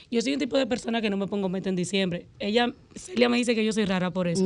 Yo 0.09 0.21
soy 0.21 0.33
un 0.33 0.39
tipo 0.39 0.57
de 0.57 0.67
persona 0.67 1.01
que 1.01 1.09
no 1.09 1.15
me 1.15 1.25
pongo 1.27 1.47
meta 1.47 1.69
en 1.69 1.75
diciembre. 1.77 2.25
Ella, 2.39 2.73
Celia 2.95 3.29
me 3.29 3.37
dice 3.37 3.55
que 3.55 3.63
yo 3.63 3.71
soy 3.71 3.85
rara 3.85 4.11
por 4.11 4.27
eso. 4.27 4.43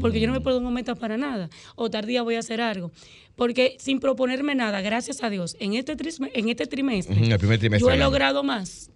Porque 0.00 0.20
yo 0.20 0.28
no 0.28 0.32
me 0.32 0.40
pongo 0.40 0.70
metas 0.70 0.96
para 0.98 1.16
nada. 1.16 1.50
O 1.74 1.90
tardía 1.90 2.22
voy 2.22 2.36
a 2.36 2.38
hacer 2.38 2.60
algo. 2.60 2.92
Porque 3.34 3.76
sin 3.80 3.98
proponerme 3.98 4.54
nada, 4.54 4.80
gracias 4.80 5.22
a 5.24 5.30
Dios, 5.30 5.56
en 5.60 5.74
este, 5.74 5.96
trisme- 5.96 6.30
en 6.34 6.48
este 6.48 6.66
trimestre, 6.66 7.16
Ujú, 7.16 7.24
el 7.32 7.38
primer 7.38 7.58
trimestre 7.58 7.88
yo 7.88 7.94
he 7.94 7.98
logrado 7.98 8.42
más 8.44 8.90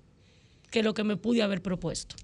que 0.70 0.82
lo 0.82 0.94
que 0.94 1.04
me 1.04 1.16
pude 1.16 1.42
haber 1.42 1.60
propuesto. 1.60 2.14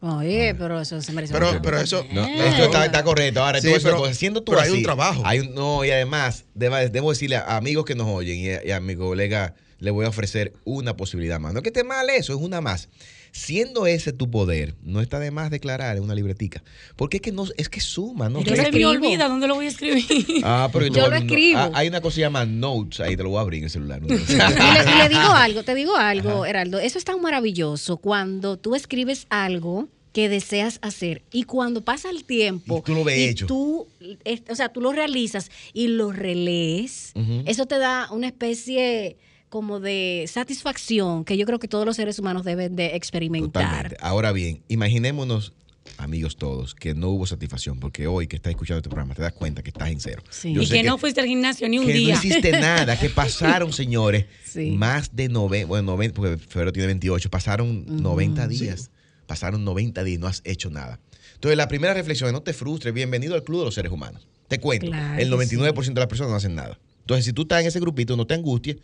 Oye, 0.00 0.54
pero 0.56 0.80
eso 0.80 1.00
se 1.02 1.12
merece 1.12 1.32
Pero, 1.34 1.60
pero 1.60 1.78
eso. 1.80 2.04
No, 2.12 2.24
esto 2.24 2.64
está, 2.64 2.84
está 2.86 3.02
correcto. 3.02 3.42
Ahora, 3.42 3.60
Sí, 3.60 3.66
tú 3.66 3.74
ves 3.74 3.84
una 3.84 3.96
pero- 3.96 4.14
siendo 4.14 4.42
tú 4.42 4.52
pero 4.52 4.62
hay 4.62 4.70
un 4.70 4.82
trabajo. 4.84 5.22
hay 5.24 5.40
un- 5.40 5.54
no, 5.54 5.84
y 5.84 5.90
además, 5.90 6.44
deba- 6.54 6.88
debo 6.88 7.10
decirle 7.10 7.36
a 7.36 7.56
amigos 7.56 7.84
que 7.84 7.96
nos 7.96 8.06
oyen 8.06 8.38
y 8.38 8.48
a, 8.50 8.64
y 8.64 8.70
a 8.70 8.78
mi 8.80 8.94
colega, 8.94 9.54
le 9.78 9.90
voy 9.90 10.06
a 10.06 10.08
ofrecer 10.08 10.52
una 10.64 10.96
posibilidad 10.96 11.38
más. 11.40 11.52
No 11.52 11.60
es 11.60 11.62
que 11.62 11.68
esté 11.70 11.84
mal 11.84 12.08
eso, 12.10 12.32
es 12.34 12.40
una 12.40 12.60
más. 12.60 12.88
Siendo 13.30 13.86
ese 13.86 14.12
tu 14.12 14.30
poder, 14.30 14.74
no 14.82 15.00
está 15.02 15.20
de 15.20 15.30
más 15.30 15.50
declarar 15.50 15.96
en 15.98 16.02
una 16.02 16.14
libretica. 16.14 16.64
Porque 16.96 17.18
es 17.18 17.20
que 17.22 17.30
no, 17.30 17.44
es 17.56 17.68
que 17.68 17.80
suma, 17.80 18.28
¿no? 18.30 18.42
Yo 18.42 18.56
se 18.56 18.72
me 18.72 18.86
olvida 18.86 19.28
dónde 19.28 19.46
lo 19.46 19.54
voy 19.54 19.66
a 19.66 19.68
escribir. 19.68 20.40
Ah, 20.42 20.68
pero 20.72 20.86
Yo 20.88 21.02
lo 21.08 21.16
un- 21.16 21.22
escribo. 21.22 21.58
ah, 21.60 21.70
hay 21.74 21.88
una 21.88 22.00
cosa 22.00 22.12
que 22.12 22.14
se 22.16 22.20
llama 22.22 22.46
notes, 22.46 23.00
ahí 23.00 23.16
te 23.16 23.22
lo 23.22 23.28
voy 23.28 23.38
a 23.38 23.42
abrir 23.42 23.58
en 23.58 23.64
el 23.64 23.70
celular. 23.70 24.00
Y 24.08 24.08
le, 24.08 24.16
y 24.16 24.98
le 24.98 25.08
digo 25.10 25.30
algo, 25.30 25.62
te 25.62 25.74
digo 25.74 25.94
algo, 25.96 26.46
Heraldo. 26.46 26.78
Eso 26.80 26.98
es 26.98 27.04
tan 27.04 27.20
maravilloso 27.20 27.98
cuando 27.98 28.56
tú 28.56 28.74
escribes 28.74 29.26
algo 29.30 29.88
que 30.12 30.28
deseas 30.30 30.78
hacer 30.82 31.22
y 31.30 31.42
cuando 31.44 31.84
pasa 31.84 32.08
el 32.10 32.24
tiempo 32.24 32.78
Y 32.78 32.82
tú 32.82 32.94
lo 32.94 33.04
ves 33.04 33.18
y 33.18 33.24
hecho. 33.24 33.46
tú, 33.46 33.86
es- 34.24 34.42
o 34.50 34.54
sea, 34.56 34.70
tú 34.70 34.80
lo 34.80 34.90
realizas 34.92 35.50
y 35.74 35.88
lo 35.88 36.10
relees, 36.12 37.12
eso 37.44 37.66
te 37.66 37.78
da 37.78 38.08
una 38.10 38.26
especie 38.26 39.18
como 39.48 39.80
de 39.80 40.24
satisfacción 40.28 41.24
que 41.24 41.36
yo 41.36 41.46
creo 41.46 41.58
que 41.58 41.68
todos 41.68 41.86
los 41.86 41.96
seres 41.96 42.18
humanos 42.18 42.44
deben 42.44 42.76
de 42.76 42.96
experimentar. 42.96 43.64
Totalmente. 43.64 43.96
Ahora 44.00 44.32
bien, 44.32 44.62
imaginémonos, 44.68 45.52
amigos 45.96 46.36
todos, 46.36 46.74
que 46.74 46.94
no 46.94 47.08
hubo 47.08 47.26
satisfacción, 47.26 47.80
porque 47.80 48.06
hoy 48.06 48.26
que 48.26 48.36
estás 48.36 48.50
escuchando 48.50 48.78
este 48.78 48.90
programa 48.90 49.14
te 49.14 49.22
das 49.22 49.32
cuenta 49.32 49.62
que 49.62 49.70
estás 49.70 49.90
en 49.90 50.00
cero. 50.00 50.22
Sí. 50.30 50.52
Yo 50.52 50.62
y 50.62 50.66
sé 50.66 50.74
que, 50.74 50.82
no 50.82 50.98
fuiste 50.98 51.20
al 51.20 51.26
gimnasio 51.26 51.68
ni 51.68 51.78
un 51.78 51.86
que 51.86 51.92
día. 51.94 52.14
no 52.14 52.20
hiciste 52.20 52.50
nada, 52.60 52.98
que 52.98 53.08
pasaron, 53.10 53.72
señores, 53.72 54.26
Sí. 54.44 54.72
más 54.72 55.14
de 55.16 55.28
90, 55.28 55.66
bueno, 55.66 55.92
90, 55.92 56.14
porque 56.14 56.36
febrero 56.38 56.72
tiene 56.72 56.86
28, 56.88 57.30
pasaron 57.30 57.84
90 58.02 58.48
días. 58.48 58.90
Pasaron 59.26 59.62
90 59.64 60.04
días 60.04 60.16
y 60.16 60.20
no 60.20 60.26
has 60.26 60.40
hecho 60.44 60.70
nada. 60.70 61.00
Entonces, 61.34 61.56
la 61.56 61.68
primera 61.68 61.92
reflexión 61.94 62.28
es 62.28 62.32
no 62.32 62.42
te 62.42 62.52
frustres, 62.54 62.92
bienvenido 62.94 63.34
al 63.34 63.44
club 63.44 63.60
de 63.60 63.64
los 63.66 63.74
seres 63.74 63.92
humanos. 63.92 64.26
Te 64.48 64.58
cuento, 64.58 64.86
Claro 64.86 65.20
el 65.20 65.28
que 65.28 65.36
99% 65.36 65.92
de 65.94 66.00
las 66.00 66.06
personas 66.08 66.30
no 66.30 66.36
hacen 66.36 66.54
nada. 66.54 66.78
Entonces, 67.00 67.26
si 67.26 67.32
tú 67.34 67.42
estás 67.42 67.60
en 67.60 67.66
ese 67.68 67.78
grupito, 67.78 68.16
no 68.16 68.26
te 68.26 68.34
angusties, 68.34 68.78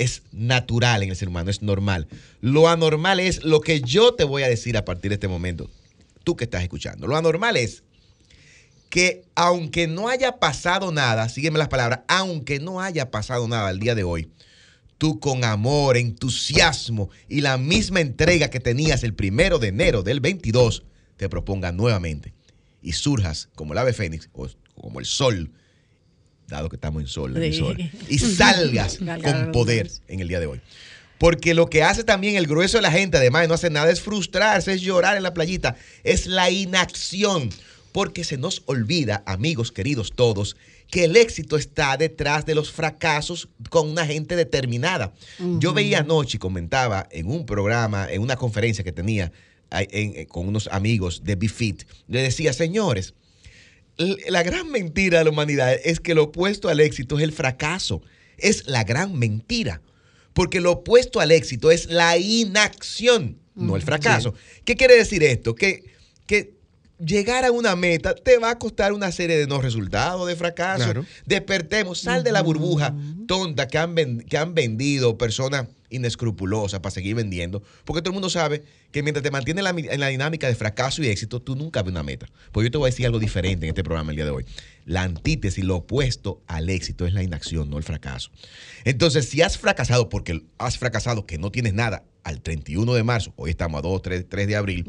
es 0.00 0.22
natural 0.32 1.02
en 1.02 1.10
el 1.10 1.16
ser 1.16 1.28
humano, 1.28 1.50
es 1.50 1.60
normal. 1.60 2.08
Lo 2.40 2.68
anormal 2.68 3.20
es 3.20 3.44
lo 3.44 3.60
que 3.60 3.82
yo 3.82 4.14
te 4.14 4.24
voy 4.24 4.42
a 4.42 4.48
decir 4.48 4.78
a 4.78 4.84
partir 4.86 5.10
de 5.10 5.16
este 5.16 5.28
momento, 5.28 5.70
tú 6.24 6.36
que 6.36 6.44
estás 6.44 6.62
escuchando. 6.62 7.06
Lo 7.06 7.16
anormal 7.16 7.58
es 7.58 7.84
que 8.88 9.24
aunque 9.34 9.86
no 9.86 10.08
haya 10.08 10.38
pasado 10.38 10.90
nada, 10.90 11.28
sígueme 11.28 11.58
las 11.58 11.68
palabras, 11.68 12.00
aunque 12.08 12.60
no 12.60 12.80
haya 12.80 13.10
pasado 13.10 13.46
nada 13.46 13.68
al 13.68 13.78
día 13.78 13.94
de 13.94 14.04
hoy, 14.04 14.30
tú 14.96 15.20
con 15.20 15.44
amor, 15.44 15.98
entusiasmo 15.98 17.10
y 17.28 17.42
la 17.42 17.58
misma 17.58 18.00
entrega 18.00 18.48
que 18.48 18.58
tenías 18.58 19.04
el 19.04 19.12
primero 19.12 19.58
de 19.58 19.68
enero 19.68 20.02
del 20.02 20.20
22, 20.20 20.82
te 21.18 21.28
propongas 21.28 21.74
nuevamente 21.74 22.32
y 22.80 22.92
surjas 22.92 23.50
como 23.54 23.74
el 23.74 23.78
ave 23.78 23.92
fénix 23.92 24.30
o 24.32 24.48
como 24.80 24.98
el 24.98 25.04
sol, 25.04 25.52
dado 26.50 26.68
que 26.68 26.76
estamos 26.76 27.00
en 27.02 27.08
sol, 27.08 27.32
la 27.32 27.40
Sí. 27.40 27.46
emisora, 27.46 27.78
y 28.08 28.18
salgas 28.18 28.98
con 28.98 29.52
poder 29.52 29.90
en 30.08 30.20
el 30.20 30.28
día 30.28 30.40
de 30.40 30.46
hoy. 30.46 30.60
Porque 31.18 31.52
lo 31.54 31.66
que 31.68 31.82
hace 31.82 32.02
también 32.04 32.36
el 32.36 32.46
grueso 32.46 32.78
de 32.78 32.82
la 32.82 32.90
gente, 32.92 33.18
además 33.18 33.42
de 33.42 33.48
no 33.48 33.54
hacer 33.54 33.72
nada, 33.72 33.90
es 33.90 34.00
frustrarse, 34.00 34.72
es 34.72 34.80
llorar 34.80 35.16
en 35.16 35.22
la 35.22 35.34
playita, 35.34 35.76
es 36.02 36.26
la 36.26 36.50
inacción. 36.50 37.50
Porque 37.92 38.22
se 38.24 38.38
nos 38.38 38.62
olvida, 38.66 39.22
amigos 39.26 39.72
queridos 39.72 40.12
todos, 40.14 40.56
que 40.90 41.04
el 41.04 41.16
éxito 41.16 41.56
está 41.56 41.96
detrás 41.96 42.46
de 42.46 42.54
los 42.54 42.70
fracasos 42.70 43.48
con 43.68 43.88
una 43.90 44.06
gente 44.06 44.34
determinada. 44.36 45.12
Yo 45.58 45.72
veía 45.74 45.98
anoche 46.00 46.36
y 46.36 46.38
comentaba 46.40 47.08
en 47.10 47.26
un 47.28 47.46
programa, 47.46 48.08
en 48.10 48.22
una 48.22 48.36
conferencia 48.36 48.82
que 48.84 48.92
tenía 48.92 49.30
en- 49.72 50.16
en- 50.16 50.26
con 50.26 50.48
unos 50.48 50.68
amigos 50.72 51.22
de 51.24 51.36
BeFit, 51.36 51.82
le 52.08 52.22
decía, 52.22 52.52
señores, 52.52 53.14
la 53.96 54.42
gran 54.42 54.70
mentira 54.70 55.18
de 55.18 55.24
la 55.24 55.30
humanidad 55.30 55.74
es 55.84 56.00
que 56.00 56.14
lo 56.14 56.24
opuesto 56.24 56.68
al 56.68 56.80
éxito 56.80 57.18
es 57.18 57.24
el 57.24 57.32
fracaso. 57.32 58.02
Es 58.38 58.66
la 58.66 58.84
gran 58.84 59.18
mentira. 59.18 59.82
Porque 60.32 60.60
lo 60.60 60.72
opuesto 60.72 61.20
al 61.20 61.32
éxito 61.32 61.70
es 61.70 61.86
la 61.86 62.16
inacción, 62.16 63.38
no 63.54 63.76
el 63.76 63.82
fracaso. 63.82 64.34
¿Qué 64.64 64.76
quiere 64.76 64.96
decir 64.96 65.22
esto? 65.22 65.54
Que, 65.54 65.82
que 66.26 66.54
llegar 67.04 67.44
a 67.44 67.50
una 67.52 67.74
meta 67.76 68.14
te 68.14 68.38
va 68.38 68.50
a 68.50 68.58
costar 68.58 68.92
una 68.92 69.10
serie 69.12 69.36
de 69.36 69.46
no 69.46 69.60
resultados, 69.60 70.26
de 70.28 70.36
fracasos. 70.36 70.84
Claro. 70.84 71.04
Despertemos, 71.26 72.00
sal 72.00 72.22
de 72.24 72.32
la 72.32 72.42
burbuja 72.42 72.94
tonta 73.26 73.66
que 73.68 73.78
han, 73.78 73.94
ven- 73.94 74.20
que 74.20 74.38
han 74.38 74.54
vendido 74.54 75.18
personas 75.18 75.66
inescrupulosas 75.90 76.80
para 76.80 76.90
seguir 76.90 77.14
vendiendo. 77.14 77.62
Porque 77.84 78.00
todo 78.02 78.10
el 78.10 78.14
mundo 78.14 78.30
sabe 78.30 78.62
que 78.92 79.02
mientras 79.02 79.22
te 79.22 79.30
mantienes 79.30 79.60
en 79.60 79.64
la, 79.64 79.72
mi- 79.72 79.86
en 79.88 80.00
la 80.00 80.08
dinámica 80.08 80.46
de 80.48 80.54
fracaso 80.54 81.02
y 81.02 81.08
éxito, 81.08 81.40
tú 81.40 81.56
nunca 81.56 81.82
ves 81.82 81.90
una 81.92 82.02
meta. 82.02 82.26
Pues 82.52 82.64
yo 82.64 82.70
te 82.70 82.78
voy 82.78 82.88
a 82.88 82.90
decir 82.90 83.06
algo 83.06 83.18
diferente 83.18 83.66
en 83.66 83.70
este 83.70 83.84
programa 83.84 84.10
el 84.10 84.16
día 84.16 84.24
de 84.24 84.30
hoy. 84.30 84.44
La 84.86 85.02
antítesis, 85.02 85.62
lo 85.64 85.76
opuesto 85.76 86.40
al 86.46 86.70
éxito 86.70 87.06
es 87.06 87.12
la 87.12 87.22
inacción, 87.22 87.68
no 87.70 87.76
el 87.78 87.84
fracaso. 87.84 88.30
Entonces, 88.84 89.28
si 89.28 89.42
has 89.42 89.58
fracasado 89.58 90.08
porque 90.08 90.42
has 90.58 90.78
fracasado 90.78 91.26
que 91.26 91.38
no 91.38 91.50
tienes 91.50 91.74
nada 91.74 92.04
al 92.24 92.40
31 92.40 92.92
de 92.94 93.02
marzo, 93.02 93.32
hoy 93.36 93.50
estamos 93.50 93.78
a 93.78 93.82
2, 93.82 94.02
3, 94.02 94.26
3 94.28 94.46
de 94.48 94.56
abril, 94.56 94.84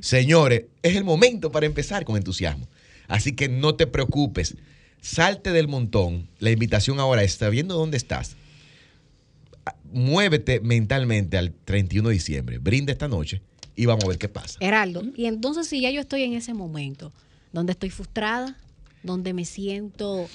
señores, 0.00 0.64
es 0.82 0.96
el 0.96 1.04
momento 1.04 1.50
para 1.50 1.66
empezar 1.66 2.04
con 2.04 2.16
entusiasmo. 2.16 2.66
Así 3.08 3.32
que 3.32 3.48
no 3.48 3.76
te 3.76 3.86
preocupes, 3.86 4.56
salte 5.00 5.52
del 5.52 5.68
montón. 5.68 6.28
La 6.38 6.50
invitación 6.50 6.98
ahora 6.98 7.22
es, 7.22 7.34
sabiendo 7.34 7.76
dónde 7.76 7.96
estás, 7.96 8.36
muévete 9.84 10.60
mentalmente 10.60 11.36
al 11.38 11.52
31 11.52 12.08
de 12.08 12.14
diciembre, 12.14 12.58
brinda 12.58 12.92
esta 12.92 13.08
noche 13.08 13.42
y 13.74 13.86
vamos 13.86 14.04
a 14.04 14.08
ver 14.08 14.18
qué 14.18 14.28
pasa. 14.28 14.58
Heraldo, 14.60 15.02
y 15.16 15.26
entonces 15.26 15.66
si 15.68 15.80
ya 15.80 15.90
yo 15.90 16.00
estoy 16.00 16.22
en 16.22 16.32
ese 16.32 16.54
momento, 16.54 17.12
donde 17.52 17.72
estoy 17.72 17.90
frustrada, 17.90 18.56
donde 19.02 19.32
me 19.32 19.44
siento, 19.44 20.28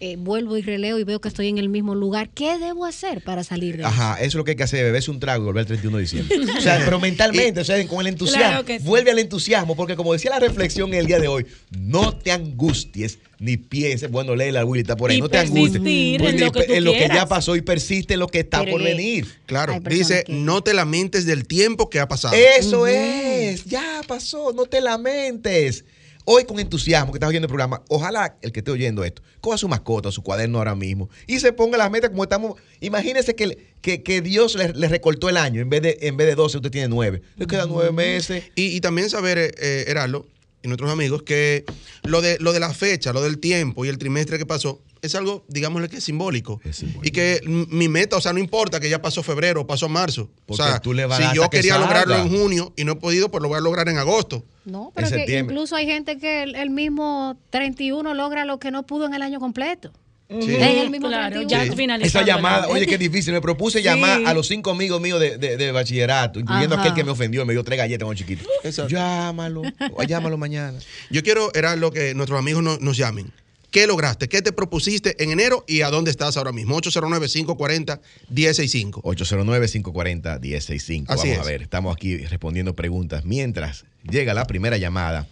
eh, 0.00 0.16
vuelvo 0.16 0.56
y 0.56 0.62
releo 0.62 0.98
y 0.98 1.04
veo 1.04 1.20
que 1.20 1.28
estoy 1.28 1.48
en 1.48 1.58
el 1.58 1.68
mismo 1.68 1.94
lugar, 1.94 2.30
¿qué 2.30 2.58
debo 2.58 2.86
hacer 2.86 3.22
para 3.22 3.44
salir 3.44 3.76
de 3.76 3.84
Ajá, 3.84 4.14
eso 4.14 4.26
es 4.28 4.34
lo 4.34 4.44
que 4.44 4.52
hay 4.52 4.56
que 4.56 4.62
hacer, 4.62 4.82
beberse 4.84 5.10
un 5.10 5.20
trago 5.20 5.42
y 5.42 5.46
volver 5.46 5.60
el 5.60 5.66
31 5.66 5.96
de 5.98 6.02
diciembre. 6.02 6.38
O 6.58 6.60
sea, 6.62 6.80
pero 6.84 6.98
mentalmente, 6.98 7.60
o 7.60 7.64
sea, 7.64 7.86
con 7.86 8.00
el 8.00 8.06
entusiasmo. 8.08 8.44
Claro 8.48 8.64
que 8.64 8.78
sí. 8.78 8.84
Vuelve 8.86 9.10
al 9.10 9.18
entusiasmo, 9.18 9.76
porque 9.76 9.96
como 9.96 10.12
decía 10.12 10.30
la 10.30 10.40
reflexión 10.40 10.92
el 10.94 11.06
día 11.06 11.20
de 11.20 11.28
hoy, 11.28 11.46
no 11.78 12.16
te 12.16 12.32
angusties 12.32 13.18
ni 13.38 13.56
pienses, 13.56 14.10
bueno, 14.10 14.36
léela, 14.36 14.64
Willy, 14.64 14.82
está 14.82 14.96
por 14.96 15.10
ahí, 15.10 15.16
Y 15.16 15.20
no 15.20 15.28
te 15.28 15.38
angusties. 15.38 15.70
persistir 15.80 16.22
en 16.22 16.40
lo 16.40 16.52
que 16.52 16.62
tú 16.64 16.72
en 16.74 16.84
lo 16.84 16.92
que 16.92 17.08
ya 17.08 17.26
pasó 17.26 17.56
y 17.56 17.62
persiste 17.62 18.14
en 18.14 18.20
lo 18.20 18.26
que 18.26 18.40
está 18.40 18.60
Pero 18.60 18.72
por 18.72 18.82
venir. 18.82 19.26
Claro, 19.46 19.80
dice, 19.80 20.24
que- 20.26 20.32
no 20.32 20.62
te 20.62 20.74
lamentes 20.74 21.24
del 21.24 21.46
tiempo 21.46 21.88
que 21.88 22.00
ha 22.00 22.08
pasado. 22.08 22.34
Eso 22.34 22.86
es, 22.86 23.64
ya 23.64 24.02
pasó, 24.06 24.52
no 24.52 24.66
te 24.66 24.80
lamentes. 24.80 25.84
Hoy 26.24 26.44
con 26.44 26.60
entusiasmo 26.60 27.12
que 27.12 27.16
estás 27.16 27.28
oyendo 27.28 27.46
el 27.46 27.50
programa, 27.50 27.82
ojalá 27.88 28.36
el 28.42 28.52
que 28.52 28.60
esté 28.60 28.70
oyendo 28.70 29.04
esto, 29.04 29.22
coja 29.40 29.56
su 29.56 29.68
mascota, 29.68 30.12
su 30.12 30.22
cuaderno 30.22 30.58
ahora 30.58 30.74
mismo 30.74 31.08
y 31.26 31.40
se 31.40 31.52
ponga 31.52 31.78
las 31.78 31.90
metas 31.90 32.10
como 32.10 32.22
estamos. 32.22 32.60
Imagínese 32.80 33.34
que, 33.34 33.74
que, 33.80 34.02
que 34.02 34.20
Dios 34.20 34.54
le, 34.54 34.72
le 34.72 34.88
recortó 34.88 35.28
el 35.28 35.36
año, 35.36 35.60
en 35.60 35.70
vez, 35.70 35.82
de, 35.82 35.98
en 36.02 36.16
vez 36.16 36.26
de 36.26 36.34
12 36.34 36.58
usted 36.58 36.70
tiene 36.70 36.88
9. 36.88 37.22
Le 37.36 37.46
quedan 37.46 37.68
9 37.70 37.92
meses. 37.92 38.44
Y, 38.54 38.76
y 38.76 38.80
también 38.80 39.08
saber, 39.08 39.38
eh, 39.38 39.52
eh, 39.58 39.84
Heraldo, 39.88 40.26
y 40.62 40.68
nuestros 40.68 40.90
amigos, 40.90 41.22
que 41.22 41.64
lo 42.02 42.20
de, 42.20 42.36
lo 42.38 42.52
de 42.52 42.60
la 42.60 42.74
fecha, 42.74 43.12
lo 43.12 43.22
del 43.22 43.38
tiempo 43.38 43.84
y 43.84 43.88
el 43.88 43.98
trimestre 43.98 44.38
que 44.38 44.46
pasó, 44.46 44.82
es 45.02 45.14
algo, 45.14 45.44
digámosle 45.48 45.88
que 45.88 45.96
es 45.96 46.04
simbólico. 46.04 46.60
Es 46.64 46.76
simbólico. 46.76 47.06
Y 47.06 47.10
que 47.10 47.40
mi 47.46 47.88
meta, 47.88 48.16
o 48.16 48.20
sea, 48.20 48.32
no 48.32 48.38
importa 48.38 48.80
que 48.80 48.88
ya 48.90 49.00
pasó 49.00 49.22
febrero 49.22 49.62
o 49.62 49.66
pasó 49.66 49.88
marzo. 49.88 50.28
Porque 50.46 50.62
o 50.62 50.66
sea, 50.66 50.80
tú 50.80 50.92
le 50.92 51.06
vas 51.06 51.20
a 51.20 51.30
si 51.30 51.36
yo 51.36 51.48
quería 51.50 51.78
lograrlo 51.78 52.16
en 52.16 52.28
junio 52.28 52.72
y 52.76 52.84
no 52.84 52.92
he 52.92 52.96
podido, 52.96 53.30
pues 53.30 53.42
lo 53.42 53.48
voy 53.48 53.58
a 53.58 53.60
lograr 53.60 53.88
en 53.88 53.98
agosto. 53.98 54.44
No, 54.64 54.92
pero 54.94 55.06
En 55.06 55.12
que 55.12 55.18
septiembre. 55.20 55.54
incluso 55.54 55.76
hay 55.76 55.86
gente 55.86 56.18
que 56.18 56.42
el, 56.42 56.54
el 56.54 56.70
mismo 56.70 57.38
31 57.50 58.14
logra 58.14 58.44
lo 58.44 58.58
que 58.58 58.70
no 58.70 58.84
pudo 58.86 59.06
en 59.06 59.14
el 59.14 59.22
año 59.22 59.40
completo. 59.40 59.92
Sí. 60.28 60.54
En 60.54 60.62
el 60.78 60.90
mismo 60.90 61.08
Claro, 61.08 61.34
31. 61.40 61.48
ya 61.50 61.64
Sí. 61.72 61.76
finalizando. 61.76 62.20
Esa 62.20 62.24
llamada, 62.36 62.68
oye, 62.68 62.86
qué 62.86 62.96
difícil. 62.98 63.32
Me 63.32 63.40
propuse 63.40 63.78
Sí. 63.78 63.84
llamar 63.84 64.20
a 64.26 64.32
los 64.32 64.46
cinco 64.46 64.70
amigos 64.70 65.00
míos 65.00 65.18
de, 65.18 65.38
de- 65.38 65.56
de 65.56 65.72
bachillerato, 65.72 66.38
incluyendo 66.38 66.76
Ajá. 66.76 66.84
aquel 66.84 66.94
que 66.94 67.02
me 67.02 67.10
ofendió, 67.10 67.44
me 67.44 67.52
dio 67.52 67.64
tres 67.64 67.78
galletas 67.78 68.04
cuando 68.06 68.16
chiquito. 68.16 68.48
Exacto. 68.62 68.90
Llámalo, 68.92 69.62
llámalo 70.06 70.38
mañana. 70.38 70.78
Yo 71.10 71.24
quiero, 71.24 71.52
era 71.52 71.74
lo 71.74 71.90
que 71.90 72.14
nuestros 72.14 72.38
amigos 72.38 72.62
no- 72.62 72.78
nos 72.78 72.96
llamen. 72.96 73.32
¿Qué 73.70 73.86
lograste? 73.86 74.28
¿Qué 74.28 74.42
te 74.42 74.52
propusiste 74.52 75.22
en 75.22 75.30
enero 75.30 75.64
y 75.68 75.82
a 75.82 75.90
dónde 75.90 76.10
estás 76.10 76.36
ahora 76.36 76.50
mismo? 76.52 76.76
809-540-1065. 76.80 79.02
809-540-1065. 79.02 81.06
Vamos 81.06 81.22
Así 81.22 81.30
a 81.32 81.40
es. 81.40 81.46
ver, 81.46 81.62
estamos 81.62 81.94
aquí 81.94 82.16
respondiendo 82.18 82.74
preguntas. 82.74 83.24
Mientras 83.24 83.84
llega 84.02 84.34
la 84.34 84.46
primera 84.46 84.76
llamada, 84.76 85.28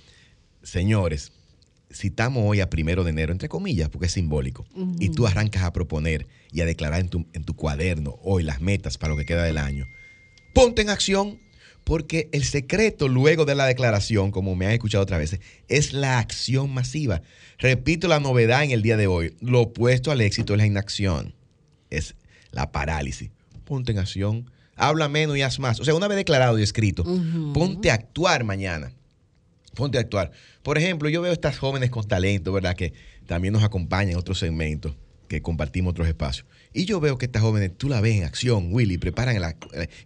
señores, 0.62 1.32
citamos 1.92 2.44
hoy 2.46 2.60
a 2.60 2.70
primero 2.70 3.04
de 3.04 3.10
enero, 3.10 3.32
entre 3.32 3.48
comillas, 3.48 3.88
porque 3.88 4.06
es 4.06 4.12
simbólico, 4.12 4.66
y 4.98 5.08
tú 5.08 5.26
arrancas 5.26 5.62
a 5.64 5.72
proponer 5.72 6.26
y 6.52 6.60
a 6.60 6.66
declarar 6.66 7.00
en 7.00 7.08
tu, 7.08 7.26
en 7.32 7.44
tu 7.44 7.56
cuaderno 7.56 8.18
hoy 8.22 8.42
las 8.42 8.60
metas 8.60 8.98
para 8.98 9.14
lo 9.14 9.18
que 9.18 9.24
queda 9.24 9.44
del 9.44 9.58
año. 9.58 9.86
Ponte 10.54 10.82
en 10.82 10.90
acción, 10.90 11.40
porque 11.88 12.28
el 12.32 12.44
secreto 12.44 13.08
luego 13.08 13.46
de 13.46 13.54
la 13.54 13.64
declaración, 13.64 14.30
como 14.30 14.54
me 14.54 14.66
han 14.66 14.72
escuchado 14.72 15.02
otras 15.02 15.18
veces, 15.18 15.40
es 15.68 15.94
la 15.94 16.18
acción 16.18 16.72
masiva. 16.72 17.22
Repito 17.56 18.06
la 18.06 18.20
novedad 18.20 18.62
en 18.62 18.72
el 18.72 18.82
día 18.82 18.98
de 18.98 19.06
hoy. 19.06 19.34
Lo 19.40 19.62
opuesto 19.62 20.10
al 20.10 20.20
éxito 20.20 20.52
es 20.52 20.58
la 20.58 20.66
inacción 20.66 21.34
es 21.90 22.14
la 22.50 22.72
parálisis. 22.72 23.30
Ponte 23.64 23.92
en 23.92 23.98
acción, 23.98 24.50
habla 24.76 25.08
menos 25.08 25.36
y 25.36 25.42
haz 25.42 25.58
más. 25.58 25.80
O 25.80 25.84
sea, 25.84 25.94
una 25.94 26.08
vez 26.08 26.16
declarado 26.16 26.58
y 26.58 26.62
escrito, 26.62 27.04
ponte 27.54 27.90
a 27.90 27.94
actuar 27.94 28.44
mañana. 28.44 28.92
Ponte 29.74 29.98
a 29.98 30.00
actuar. 30.00 30.32
Por 30.62 30.78
ejemplo, 30.78 31.08
yo 31.08 31.22
veo 31.22 31.32
estas 31.32 31.58
jóvenes 31.58 31.90
con 31.90 32.06
talento, 32.06 32.52
¿verdad? 32.52 32.74
Que 32.74 32.92
también 33.26 33.52
nos 33.52 33.62
acompañan 33.62 34.10
en 34.10 34.16
otros 34.16 34.38
segmentos, 34.38 34.94
que 35.28 35.40
compartimos 35.42 35.92
otros 35.92 36.08
espacios. 36.08 36.46
Y 36.78 36.84
yo 36.84 37.00
veo 37.00 37.18
que 37.18 37.26
estas 37.26 37.42
jóvenes, 37.42 37.72
tú 37.76 37.88
la 37.88 38.00
ves 38.00 38.16
en 38.16 38.24
acción, 38.24 38.68
Willy, 38.72 38.98
preparan 38.98 39.40
la- 39.40 39.56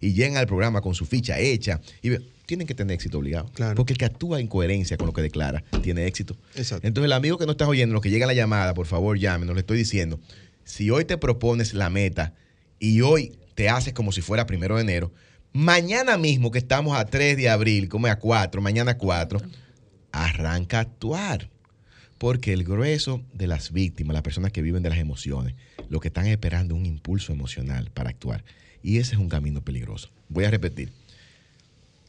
y 0.01 0.13
llegan 0.13 0.37
al 0.37 0.47
programa 0.47 0.81
con 0.81 0.95
su 0.95 1.05
ficha 1.05 1.37
hecha. 1.39 1.79
Y 2.01 2.09
ve- 2.09 2.21
tienen 2.47 2.65
que 2.65 2.73
tener 2.73 2.95
éxito 2.95 3.19
obligado. 3.19 3.45
Claro. 3.53 3.75
Porque 3.75 3.93
el 3.93 3.99
que 3.99 4.05
actúa 4.05 4.39
en 4.39 4.47
coherencia 4.47 4.97
con 4.97 5.05
lo 5.07 5.13
que 5.13 5.21
declara 5.21 5.63
tiene 5.83 6.07
éxito. 6.07 6.35
Exacto. 6.55 6.87
Entonces, 6.87 7.05
el 7.05 7.13
amigo 7.13 7.37
que 7.37 7.45
no 7.45 7.51
estás 7.51 7.67
oyendo, 7.67 7.93
lo 7.93 8.01
que 8.01 8.09
llega 8.09 8.25
a 8.25 8.27
la 8.27 8.33
llamada, 8.33 8.73
por 8.73 8.87
favor, 8.87 9.17
llámenos. 9.19 9.53
Le 9.55 9.61
estoy 9.61 9.77
diciendo, 9.77 10.19
si 10.63 10.89
hoy 10.89 11.05
te 11.05 11.17
propones 11.17 11.73
la 11.75 11.89
meta 11.91 12.33
y 12.79 13.01
hoy 13.01 13.37
te 13.55 13.69
haces 13.69 13.93
como 13.93 14.11
si 14.11 14.21
fuera 14.21 14.45
primero 14.47 14.75
de 14.75 14.81
enero, 14.81 15.11
mañana 15.53 16.17
mismo 16.17 16.49
que 16.49 16.57
estamos 16.57 16.97
a 16.97 17.05
3 17.05 17.37
de 17.37 17.49
abril, 17.49 17.87
como 17.87 18.07
a 18.07 18.15
4, 18.15 18.61
mañana 18.63 18.97
4, 18.97 19.39
arranca 20.11 20.79
a 20.79 20.81
actuar. 20.81 21.49
Porque 22.23 22.53
el 22.53 22.63
grueso 22.63 23.21
de 23.33 23.47
las 23.47 23.73
víctimas, 23.73 24.13
las 24.13 24.23
personas 24.23 24.53
que 24.53 24.61
viven 24.61 24.81
de 24.81 24.89
las 24.89 24.97
emociones, 24.97 25.55
lo 25.89 25.99
que 25.99 26.07
están 26.07 26.25
esperando 26.25 26.73
es 26.73 26.79
un 26.79 26.85
impulso 26.85 27.33
emocional 27.33 27.91
para 27.93 28.11
actuar. 28.11 28.45
Y 28.81 28.99
ese 28.99 29.15
es 29.15 29.19
un 29.19 29.27
camino 29.27 29.61
peligroso. 29.61 30.09
Voy 30.29 30.45
a 30.45 30.49
repetir. 30.49 30.93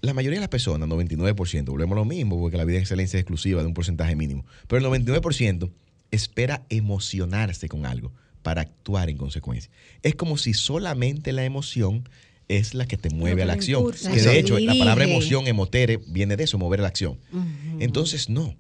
La 0.02 0.14
mayoría 0.14 0.37
de 0.37 0.42
las 0.42 0.50
personas, 0.50 0.88
99%, 0.88 1.64
volvemos 1.64 1.97
a 1.97 1.99
lo 1.99 2.04
mismo, 2.04 2.38
porque 2.38 2.56
la 2.56 2.64
vida 2.64 2.76
de 2.76 2.83
excelencia 2.83 3.16
es 3.16 3.23
exclusiva 3.23 3.62
de 3.62 3.66
un 3.66 3.75
porcentaje 3.75 4.14
mínimo, 4.14 4.47
pero 4.68 4.87
el 4.87 5.02
99% 5.04 5.73
espera 6.12 6.64
emocionarse 6.68 7.68
con 7.68 7.85
algo 7.85 8.12
para 8.44 8.61
actuar 8.61 9.11
en 9.11 9.16
consecuencia. 9.16 9.68
Es 10.04 10.14
como 10.14 10.38
si 10.38 10.54
solamente 10.54 11.33
la 11.33 11.44
emoción 11.44 12.09
es 12.47 12.75
la 12.75 12.87
que 12.87 12.97
te 12.97 13.11
mueve 13.11 13.42
a 13.42 13.47
la 13.47 13.54
acción. 13.54 13.90
Que 13.90 14.23
de 14.23 14.38
hecho, 14.38 14.61
la 14.61 14.75
palabra 14.78 15.06
emoción, 15.06 15.49
emotere, 15.49 15.99
viene 16.06 16.37
de 16.37 16.44
eso, 16.44 16.56
mover 16.56 16.78
la 16.78 16.87
acción. 16.87 17.18
Entonces, 17.80 18.28
no. 18.28 18.54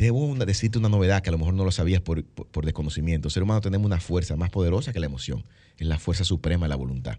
Debo 0.00 0.24
una- 0.24 0.46
decirte 0.46 0.78
una 0.78 0.88
novedad 0.88 1.22
que 1.22 1.28
a 1.28 1.32
lo 1.32 1.38
mejor 1.38 1.52
no 1.52 1.62
lo 1.64 1.70
sabías 1.72 2.00
por, 2.00 2.24
por- 2.24 2.46
por 2.46 2.64
desconocimiento. 2.64 3.28
El 3.28 3.32
ser 3.32 3.42
humano 3.42 3.60
tenemos 3.60 3.84
una 3.84 4.00
fuerza 4.00 4.34
más 4.34 4.48
poderosa 4.50 4.92
que 4.94 4.98
la 5.00 5.06
emoción. 5.06 5.44
Es 5.78 5.86
la 5.86 5.98
fuerza 5.98 6.24
suprema 6.24 6.64
de 6.64 6.70
la 6.70 6.76
voluntad. 6.76 7.18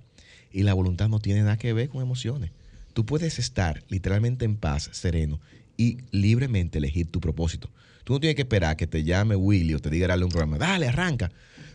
Y 0.52 0.64
la 0.64 0.74
voluntad 0.74 1.08
no 1.08 1.20
tiene 1.20 1.42
nada 1.42 1.58
que 1.58 1.74
ver 1.74 1.90
con 1.90 2.02
emociones. 2.02 2.50
Tú 2.94 3.06
puedes 3.06 3.38
estar 3.40 3.84
literalmente 3.88 4.46
en 4.46 4.58
paz, 4.58 4.90
sereno 4.94 5.40
y 5.78 6.00
libremente 6.12 6.80
elegir 6.80 7.06
tu 7.08 7.22
propósito. 7.22 7.70
Tú 8.04 8.14
no 8.14 8.20
tienes 8.20 8.36
que 8.36 8.42
esperar 8.42 8.76
que 8.78 8.88
te 8.88 9.04
llame 9.04 9.36
Willy 9.36 9.76
o 9.76 9.80
te 9.80 9.92
diga 9.92 10.08
darle 10.08 10.26
un 10.26 10.32
programa. 10.32 10.58
Dale, 10.58 10.88
arranca. 10.88 11.32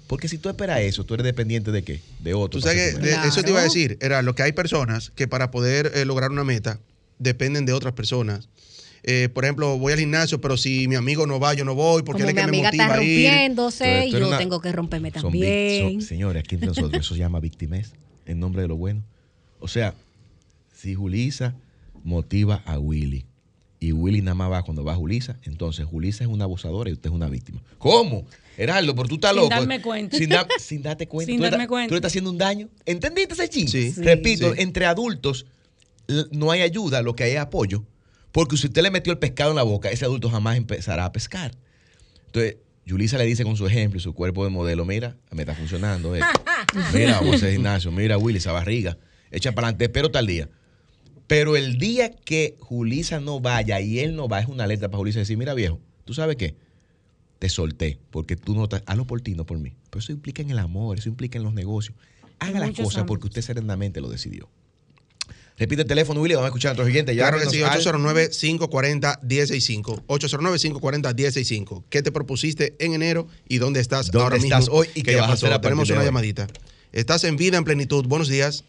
Porque 0.09 0.27
si 0.29 0.38
tú 0.38 0.49
esperas 0.49 0.81
eso, 0.81 1.05
tú 1.05 1.14
eres 1.14 1.25
dependiente 1.25 1.71
de 1.71 1.83
qué? 1.85 2.01
De 2.19 2.35
otro. 2.35 2.61
Tú 2.61 2.66
sabes 2.66 2.95
que 2.97 3.01
de- 3.01 3.29
eso 3.29 3.42
te 3.42 3.51
iba 3.51 3.61
a 3.61 3.64
decir. 3.64 3.97
Era 4.01 4.23
lo 4.23 4.35
que 4.35 4.42
hay 4.42 4.53
personas 4.53 5.11
que 5.11 5.29
para 5.29 5.51
poder 5.53 5.92
eh, 5.95 6.05
lograr 6.05 6.31
una 6.33 6.42
meta 6.45 6.81
dependen 7.21 7.64
de 7.64 7.73
otras 7.73 7.92
personas. 7.95 8.49
Eh, 9.09 9.29
por 9.33 9.45
ejemplo, 9.45 9.79
voy 9.79 9.92
al 9.92 10.01
gimnasio, 10.01 10.40
pero 10.40 10.57
si 10.57 10.88
mi 10.88 10.97
amigo 10.97 11.27
no 11.29 11.38
va, 11.38 11.55
yo 11.55 11.64
no 11.64 11.77
voy 11.77 12.03
porque 12.03 12.23
Como 12.25 12.31
él 12.31 12.35
mi 12.35 12.40
es 12.40 12.45
que 12.47 12.51
me 12.51 12.57
amiga 12.59 12.69
motiva 12.71 12.85
está 12.87 12.99
a 12.99 13.05
ir. 13.05 13.27
rompiéndose 13.29 14.11
yo 14.11 14.27
una- 14.27 14.38
tengo 14.38 14.61
que 14.61 14.73
romperme 14.73 15.12
también. 15.12 15.92
son- 16.01 16.03
señores, 16.03 16.40
aquí 16.45 16.57
entre 16.57 16.69
nosotros, 16.69 16.92
eso 17.01 17.14
se 17.14 17.21
llama 17.21 17.38
victimez, 17.38 17.92
en 18.27 18.40
nombre 18.40 18.62
de 18.62 18.69
lo 18.69 18.77
bueno. 18.77 19.03
O 19.61 19.69
sea, 19.69 19.95
si 20.77 20.95
Julisa 20.97 21.55
motiva 22.03 22.62
a 22.66 22.79
Willy 22.81 23.25
y 23.79 23.92
Willy 23.92 24.23
nada 24.23 24.35
más 24.35 24.51
va 24.51 24.62
cuando 24.64 24.83
va 24.85 24.97
Julisa, 24.97 25.37
entonces 25.45 25.87
Julisa 25.87 26.25
es 26.25 26.31
una 26.31 26.45
abusadora 26.45 26.90
y 26.90 26.92
usted 26.95 27.09
es 27.11 27.14
una 27.14 27.29
víctima. 27.29 27.62
¿Cómo? 27.79 28.25
Heraldo, 28.57 28.95
pero 28.97 29.07
tú 29.09 29.14
estás 29.16 29.31
Sin 29.33 29.37
loco. 29.40 29.51
darme 29.51 29.83
cuenta. 29.83 30.16
Sin, 30.16 30.31
da- 30.31 30.49
sin 30.59 30.83
darte 30.83 31.07
cuenta. 31.07 31.31
Sin 31.31 31.38
tú 31.40 31.45
darme 31.49 31.69
cuenta. 31.69 31.88
Tú 31.90 31.95
le 31.95 31.99
estás 31.99 32.11
haciendo 32.11 32.31
un 32.31 32.38
daño. 32.38 32.69
¿Entendiste 32.87 33.35
ese 33.35 33.49
chiste? 33.49 33.83
Sí. 33.83 33.92
Sí. 33.92 34.03
Repito, 34.03 34.53
Sí. 34.55 34.62
entre 34.62 34.87
adultos 34.87 35.47
no 36.33 36.51
hay 36.51 36.62
ayuda, 36.62 37.03
lo 37.03 37.14
que 37.14 37.23
hay 37.25 37.33
es 37.33 37.38
apoyo. 37.38 37.85
Porque 38.37 38.59
si 38.59 38.66
usted 38.66 38.83
le 38.83 38.90
metió 38.90 39.14
el 39.14 39.18
pescado 39.18 39.49
en 39.49 39.57
la 39.57 39.62
boca, 39.62 39.88
ese 39.88 40.05
adulto 40.05 40.29
jamás 40.29 40.59
empezará 40.59 41.07
a 41.07 41.12
pescar. 41.12 41.53
Entonces, 42.27 42.59
Yulisa 42.85 43.16
le 43.16 43.25
dice 43.25 43.44
con 43.44 43.57
su 43.57 43.66
ejemplo 43.66 43.96
y 43.96 44.03
su 44.03 44.12
cuerpo 44.12 44.44
de 44.44 44.51
modelo, 44.51 44.85
mira, 44.85 45.16
me 45.31 45.40
está 45.40 45.55
funcionando 45.55 46.14
esto. 46.14 46.44
Mira, 46.92 47.14
vamos 47.14 47.33
a 47.33 47.37
hacer 47.37 47.53
gimnasio. 47.53 47.90
Mira, 47.92 48.18
Willy, 48.18 48.37
esa 48.37 48.53
barriga. 48.53 48.99
Echa 49.31 49.53
para 49.53 49.68
adelante, 49.68 49.87
espero 49.87 50.11
tal 50.11 50.27
día. 50.27 50.51
Pero 51.27 51.57
el 51.57 51.79
día 51.79 52.11
que 52.14 52.59
Julisa 52.61 53.20
no 53.20 53.40
vaya 53.40 53.81
y 53.81 54.01
él 54.01 54.14
no 54.14 54.29
va, 54.29 54.40
es 54.40 54.49
una 54.49 54.66
letra 54.66 54.90
para 54.90 54.99
Julisa 54.99 55.20
decir, 55.20 55.38
mira 55.38 55.55
viejo, 55.55 55.81
¿tú 56.05 56.12
sabes 56.12 56.37
qué? 56.37 56.57
Te 57.38 57.49
solté, 57.49 58.01
porque 58.11 58.37
tú 58.37 58.55
no 58.55 58.64
estás, 58.64 58.83
hazlo 58.85 59.07
por 59.07 59.22
ti, 59.22 59.35
no 59.35 59.46
por 59.46 59.59
mí. 59.59 59.77
Pero 59.88 60.01
eso 60.01 60.12
implica 60.12 60.42
en 60.42 60.51
el 60.51 60.59
amor, 60.59 60.99
eso 60.99 61.09
implica 61.09 61.38
en 61.38 61.44
los 61.44 61.55
negocios. 61.55 61.96
Haga 62.38 62.61
las 62.61 62.72
cosas 62.72 63.05
porque 63.05 63.29
usted 63.29 63.40
serenamente 63.40 64.03
lo 64.03 64.11
decidió. 64.11 64.51
Repite 65.59 65.83
el 65.83 65.88
teléfono, 65.88 66.21
Willy, 66.21 66.35
vamos 66.35 66.47
a 66.47 66.49
escuchar 66.49 66.71
a 66.71 66.75
nuestro 66.75 66.87
siguiente. 66.87 67.14
Claro 67.14 67.38
que 67.38 67.47
sí, 67.47 67.61
Llámenos 67.61 67.87
al- 67.87 67.95
809-540-1065. 67.95 70.03
809-540-1065. 70.07 71.85
¿Qué 71.88 72.03
te 72.03 72.12
propusiste 72.12 72.75
en 72.79 72.95
enero 72.95 73.27
y 73.49 73.59
dónde 73.59 73.81
estás 73.81 74.11
¿Dónde 74.11 74.25
ahora 74.25 74.37
estás 74.37 74.61
mismo? 74.61 74.75
hoy 74.77 74.88
y 74.95 75.03
qué 75.03 75.12
ya 75.12 75.23
vas 75.23 75.31
a 75.31 75.33
hacer 75.35 75.59
Tenemos 75.61 75.88
una 75.90 76.01
hoy? 76.01 76.05
llamadita. 76.07 76.47
Estás 76.92 77.25
en 77.25 77.37
vida, 77.37 77.57
en 77.59 77.64
plenitud. 77.64 78.05
Buenos 78.07 78.29
días. 78.29 78.64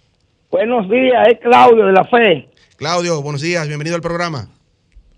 Buenos 0.49 0.89
días, 0.89 1.27
es 1.27 1.39
Claudio 1.41 1.85
de 1.87 1.91
la 1.91 2.05
Fe. 2.05 2.47
Claudio, 2.77 3.21
buenos 3.21 3.41
días. 3.41 3.67
Bienvenido 3.67 3.95
al 3.95 4.01
programa. 4.01 4.49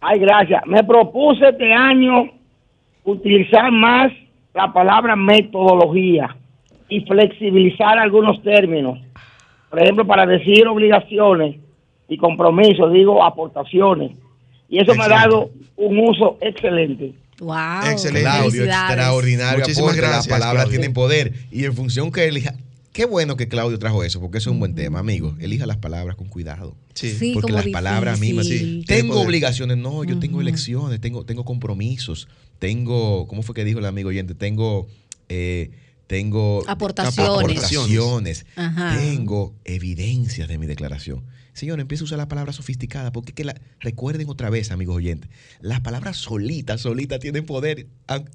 Ay, 0.01 0.19
gracias. 0.19 0.61
Me 0.65 0.83
propuse 0.83 1.49
este 1.49 1.71
año 1.73 2.31
utilizar 3.03 3.71
más 3.71 4.11
la 4.55 4.71
palabra 4.73 5.15
metodología 5.15 6.35
y 6.87 7.01
flexibilizar 7.01 7.99
algunos 7.99 8.41
términos. 8.43 8.97
Por 9.69 9.79
ejemplo, 9.81 10.05
para 10.07 10.25
decir 10.25 10.67
obligaciones 10.67 11.57
y 12.07 12.17
compromisos, 12.17 12.91
digo 12.91 13.23
aportaciones. 13.23 14.11
Y 14.67 14.79
eso 14.79 14.93
me 14.95 15.03
ha 15.03 15.09
dado 15.09 15.49
un 15.77 15.99
uso 15.99 16.37
excelente. 16.41 17.13
Wow. 17.39 17.55
Excelente. 17.91 18.21
Claudio, 18.21 18.65
extraordinario. 18.65 19.59
Muchísimas 19.59 19.91
aporte, 19.91 20.01
gracias, 20.01 20.27
Las 20.27 20.39
palabras 20.39 20.63
Claudio. 20.65 20.79
tienen 20.79 20.93
poder. 20.93 21.33
Y 21.51 21.65
en 21.65 21.73
función 21.73 22.11
que 22.11 22.27
elija. 22.27 22.53
Qué 22.91 23.05
bueno 23.05 23.37
que 23.37 23.47
Claudio 23.47 23.79
trajo 23.79 24.03
eso, 24.03 24.19
porque 24.19 24.39
eso 24.39 24.49
es 24.49 24.53
un 24.53 24.59
buen 24.59 24.75
tema, 24.75 24.99
amigo. 24.99 25.35
Elija 25.39 25.65
las 25.65 25.77
palabras 25.77 26.15
con 26.15 26.27
cuidado. 26.27 26.75
Sí. 26.95 27.11
Sí, 27.11 27.31
porque 27.33 27.53
las 27.53 27.67
palabras 27.67 28.19
mismas. 28.19 28.45
difícil. 28.45 28.81
Sí. 28.81 28.85
Tengo 28.87 29.13
poder. 29.13 29.27
obligaciones. 29.27 29.77
No, 29.77 30.03
yo 30.03 30.19
tengo 30.19 30.41
elecciones, 30.41 30.99
tengo, 30.99 31.23
tengo 31.23 31.45
compromisos, 31.45 32.27
tengo. 32.57 33.27
¿Cómo 33.27 33.41
fue 33.43 33.55
que 33.55 33.63
dijo 33.63 33.79
el 33.79 33.85
amigo 33.85 34.09
oyente? 34.09 34.33
Tengo. 34.35 34.87
eh, 35.29 35.69
tengo 36.09 36.63
Aportaciones. 36.67 38.47
Tengo 38.55 39.55
evidencias 39.63 40.47
de 40.47 40.57
mi 40.57 40.65
declaración. 40.65 41.23
Señor, 41.53 41.79
empieza 41.79 42.03
a 42.03 42.05
usar 42.05 42.17
la 42.17 42.27
palabra 42.27 42.51
sofisticada, 42.51 43.11
porque 43.11 43.33
que 43.33 43.43
la, 43.43 43.53
recuerden 43.79 44.27
otra 44.27 44.49
vez, 44.49 44.71
amigos 44.71 44.95
oyentes, 44.95 45.29
las 45.61 45.81
palabras 45.81 46.17
solitas, 46.17 46.81
solitas 46.81 47.19
tienen 47.19 47.45
poder. 47.45 47.89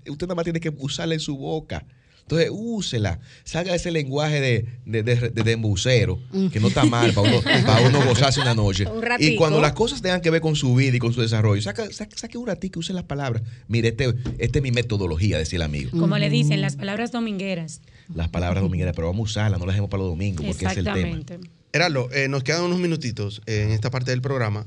Usted 0.09 0.27
nada 0.29 0.37
más 0.37 0.45
tiene 0.45 0.61
que 0.61 0.69
usarla 0.69 1.15
en 1.15 1.21
su 1.21 1.37
boca. 1.37 1.85
Entonces, 2.25 2.49
úsela. 2.51 3.21
Salga 3.45 3.75
ese 3.75 3.91
lenguaje 3.91 4.41
de, 4.41 4.67
de, 4.87 5.03
de, 5.03 5.15
de- 5.31 5.43
de 5.43 5.53
embucero, 5.53 6.19
que 6.51 6.59
no 6.59 6.69
está 6.69 6.85
mal 6.87 7.13
para 7.13 7.29
uno, 7.29 7.43
para 7.43 7.87
uno 7.87 8.03
gozarse 8.07 8.41
una 8.41 8.55
noche. 8.55 8.87
Un 8.91 9.05
y 9.19 9.37
cuando 9.37 9.61
las 9.61 9.75
cosas 9.75 10.01
tengan 10.01 10.23
que 10.23 10.31
ver 10.31 10.41
con 10.41 10.57
su 10.57 10.75
vida 10.75 10.97
y 10.97 10.99
con 10.99 11.13
su 11.13 11.21
desarrollo, 11.21 11.61
saca, 11.61 11.91
saque, 11.93 12.17
saque 12.17 12.39
un 12.39 12.47
ratito, 12.47 12.79
use 12.81 12.95
las 12.95 13.05
palabras. 13.05 13.43
Mire, 13.69 13.89
este, 13.89 14.15
este 14.39 14.59
es 14.59 14.63
mi 14.63 14.71
metodología, 14.73 15.37
decía 15.37 15.57
el 15.59 15.63
amigo. 15.63 15.91
Como 15.99 16.17
le 16.17 16.31
dicen, 16.31 16.63
las 16.63 16.77
palabras 16.77 17.13
domingueras. 17.13 17.83
Las 18.15 18.29
palabras 18.31 18.63
domingueras, 18.63 18.95
pero 18.97 19.09
vamos 19.09 19.29
a 19.29 19.31
usarlas, 19.31 19.61
no 19.61 19.67
las 19.67 19.75
dejemos 19.75 19.91
para 19.91 20.03
los 20.03 20.11
domingos, 20.13 20.47
porque 20.47 20.65
es 20.65 20.77
el 20.79 20.85
tema. 20.85 20.99
Exactamente. 20.99 21.39
Heraldo, 21.75 22.09
eh, 22.13 22.29
nos 22.29 22.43
quedan 22.43 22.63
unos 22.63 22.79
minutitos 22.79 23.43
eh, 23.47 23.65
en 23.67 23.71
esta 23.73 23.91
parte 23.91 24.11
del 24.13 24.23
programa. 24.23 24.67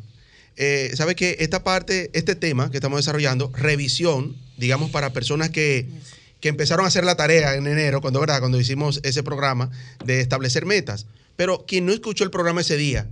Eh, 0.57 0.91
¿Sabe 0.95 1.15
que 1.15 1.37
esta 1.39 1.63
parte, 1.63 2.09
este 2.13 2.35
tema 2.35 2.69
que 2.69 2.77
estamos 2.77 2.99
desarrollando, 2.99 3.51
revisión, 3.55 4.35
digamos, 4.57 4.89
para 4.91 5.11
personas 5.13 5.49
que, 5.51 5.87
que 6.39 6.49
empezaron 6.49 6.85
a 6.85 6.87
hacer 6.89 7.03
la 7.03 7.15
tarea 7.15 7.55
en 7.55 7.65
enero, 7.67 8.01
cuando, 8.01 8.19
¿verdad? 8.19 8.39
cuando 8.39 8.59
hicimos 8.59 8.99
ese 9.03 9.23
programa 9.23 9.69
de 10.05 10.21
establecer 10.21 10.65
metas? 10.65 11.05
Pero 11.35 11.65
quien 11.67 11.85
no 11.85 11.93
escuchó 11.93 12.23
el 12.23 12.31
programa 12.31 12.61
ese 12.61 12.77
día, 12.77 13.07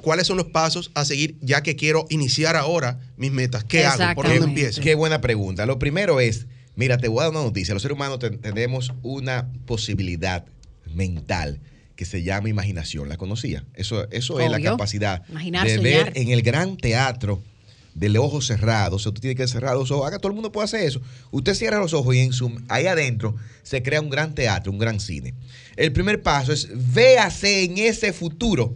¿cuáles 0.00 0.26
son 0.26 0.36
los 0.36 0.46
pasos 0.46 0.90
a 0.94 1.04
seguir 1.04 1.36
ya 1.40 1.62
que 1.62 1.76
quiero 1.76 2.06
iniciar 2.10 2.56
ahora 2.56 3.00
mis 3.16 3.32
metas? 3.32 3.64
¿Qué 3.64 3.84
hago? 3.84 4.14
¿Por 4.14 4.28
dónde 4.28 4.44
empiezo? 4.46 4.80
Qué 4.80 4.94
buena 4.94 5.20
pregunta. 5.20 5.66
Lo 5.66 5.78
primero 5.78 6.20
es, 6.20 6.46
mira, 6.76 6.98
te 6.98 7.08
voy 7.08 7.20
a 7.20 7.22
dar 7.24 7.30
una 7.32 7.42
noticia. 7.42 7.74
Los 7.74 7.82
seres 7.82 7.96
humanos 7.96 8.18
te- 8.18 8.30
tenemos 8.30 8.92
una 9.02 9.48
posibilidad 9.66 10.44
mental 10.94 11.60
que 11.96 12.04
se 12.06 12.22
llama 12.22 12.48
imaginación. 12.48 13.08
¿La 13.10 13.18
conocía? 13.18 13.64
Eso, 13.74 14.08
eso 14.10 14.40
es 14.40 14.50
la 14.50 14.60
capacidad 14.60 15.22
Imaginar, 15.28 15.66
de 15.66 15.76
soñar. 15.76 16.04
ver 16.04 16.12
en 16.16 16.30
el 16.30 16.40
gran 16.42 16.76
teatro 16.78 17.42
del 18.00 18.16
ojo 18.16 18.40
cerrado. 18.40 18.96
O 18.96 18.96
usted 18.96 19.12
tiene 19.20 19.36
que 19.36 19.46
cerrar 19.46 19.76
los 19.76 19.90
ojos. 19.90 20.10
Todo 20.18 20.28
el 20.28 20.34
mundo 20.34 20.50
puede 20.50 20.64
hacer 20.64 20.80
eso. 20.80 21.00
Usted 21.30 21.54
cierra 21.54 21.78
los 21.78 21.92
ojos 21.92 22.14
y 22.16 22.20
en 22.20 22.32
su, 22.32 22.50
ahí 22.68 22.86
adentro 22.86 23.36
se 23.62 23.82
crea 23.82 24.00
un 24.00 24.08
gran 24.08 24.34
teatro, 24.34 24.72
un 24.72 24.78
gran 24.78 24.98
cine. 24.98 25.34
El 25.76 25.92
primer 25.92 26.22
paso 26.22 26.52
es 26.52 26.68
véase 26.72 27.64
en 27.64 27.76
ese 27.78 28.12
futuro, 28.14 28.74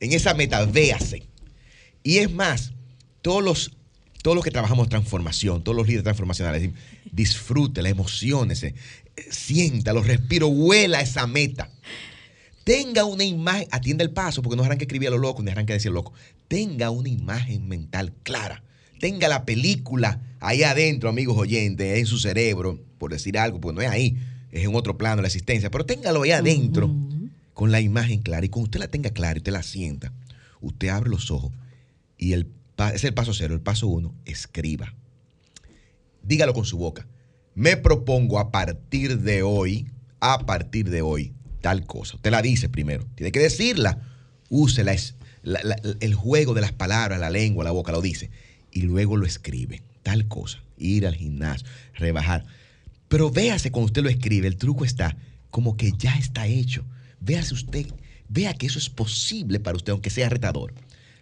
en 0.00 0.12
esa 0.12 0.34
meta, 0.34 0.64
véase. 0.66 1.22
Y 2.02 2.18
es 2.18 2.32
más, 2.32 2.72
todos 3.22 3.44
los, 3.44 3.70
todos 4.22 4.34
los 4.34 4.44
que 4.44 4.50
trabajamos 4.50 4.88
transformación, 4.88 5.62
todos 5.62 5.76
los 5.76 5.86
líderes 5.86 6.02
transformacionales, 6.02 6.70
disfrútela, 7.12 7.88
emociones, 7.88 8.66
siéntalo, 9.30 10.02
respiro, 10.02 10.48
huela 10.48 11.00
esa 11.00 11.28
meta. 11.28 11.70
Tenga 12.64 13.04
una 13.04 13.24
imagen, 13.24 13.66
atienda 13.70 14.04
el 14.04 14.10
paso, 14.10 14.42
porque 14.42 14.56
no 14.56 14.62
arranque 14.62 14.84
escribir 14.84 15.08
a 15.08 15.12
lo 15.12 15.18
loco, 15.18 15.42
ni 15.42 15.50
arranque 15.50 15.72
decir 15.72 15.90
loco. 15.90 16.12
Tenga 16.48 16.90
una 16.90 17.08
imagen 17.08 17.66
mental 17.68 18.12
clara. 18.22 18.62
Tenga 19.00 19.28
la 19.28 19.44
película 19.44 20.20
ahí 20.38 20.62
adentro, 20.62 21.08
amigos 21.08 21.36
oyentes, 21.36 21.98
en 21.98 22.06
su 22.06 22.18
cerebro, 22.18 22.78
por 22.98 23.10
decir 23.10 23.36
algo, 23.36 23.60
porque 23.60 23.74
no 23.74 23.82
es 23.82 23.88
ahí, 23.88 24.16
es 24.52 24.64
en 24.64 24.74
otro 24.74 24.96
plano 24.96 25.22
la 25.22 25.28
existencia, 25.28 25.70
pero 25.70 25.84
téngalo 25.84 26.22
ahí 26.22 26.30
adentro 26.30 26.94
con 27.52 27.72
la 27.72 27.80
imagen 27.80 28.22
clara. 28.22 28.46
Y 28.46 28.48
cuando 28.48 28.66
usted 28.66 28.80
la 28.80 28.88
tenga 28.88 29.10
clara 29.10 29.34
y 29.34 29.38
usted 29.38 29.52
la 29.52 29.62
sienta, 29.64 30.12
usted 30.60 30.88
abre 30.88 31.10
los 31.10 31.30
ojos 31.30 31.52
y 32.16 32.32
el, 32.32 32.48
es 32.94 33.02
el 33.02 33.14
paso 33.14 33.34
cero. 33.34 33.54
El 33.54 33.60
paso 33.60 33.88
uno, 33.88 34.14
escriba. 34.24 34.94
Dígalo 36.22 36.54
con 36.54 36.64
su 36.64 36.78
boca. 36.78 37.06
Me 37.54 37.76
propongo 37.76 38.38
a 38.38 38.52
partir 38.52 39.18
de 39.18 39.42
hoy, 39.42 39.88
a 40.20 40.46
partir 40.46 40.88
de 40.88 41.02
hoy, 41.02 41.32
tal 41.62 41.86
cosa. 41.86 42.16
Usted 42.16 42.30
la 42.30 42.42
dice 42.42 42.68
primero. 42.68 43.06
Tiene 43.14 43.32
que 43.32 43.40
decirla. 43.40 43.98
Use 44.50 44.84
la 44.84 44.94
el 46.00 46.14
juego 46.14 46.54
de 46.54 46.60
las 46.60 46.72
palabras, 46.72 47.18
la 47.18 47.30
lengua, 47.30 47.64
la 47.64 47.70
boca, 47.70 47.90
lo 47.90 48.02
dice. 48.02 48.30
Y 48.70 48.82
luego 48.82 49.16
lo 49.16 49.24
escribe. 49.24 49.82
Tal 50.02 50.28
cosa. 50.28 50.62
Ir 50.76 51.06
al 51.06 51.14
gimnasio, 51.14 51.66
rebajar. 51.94 52.44
Pero 53.08 53.30
véase 53.30 53.70
cuando 53.70 53.86
usted 53.86 54.02
lo 54.02 54.08
escribe, 54.08 54.48
el 54.48 54.56
truco 54.56 54.84
está 54.84 55.16
como 55.50 55.76
que 55.76 55.92
ya 55.92 56.16
está 56.16 56.46
hecho. 56.46 56.84
Véase 57.20 57.54
usted, 57.54 57.86
vea 58.28 58.54
que 58.54 58.66
eso 58.66 58.78
es 58.78 58.88
posible 58.88 59.60
para 59.60 59.76
usted, 59.76 59.92
aunque 59.92 60.10
sea 60.10 60.28
retador. 60.28 60.72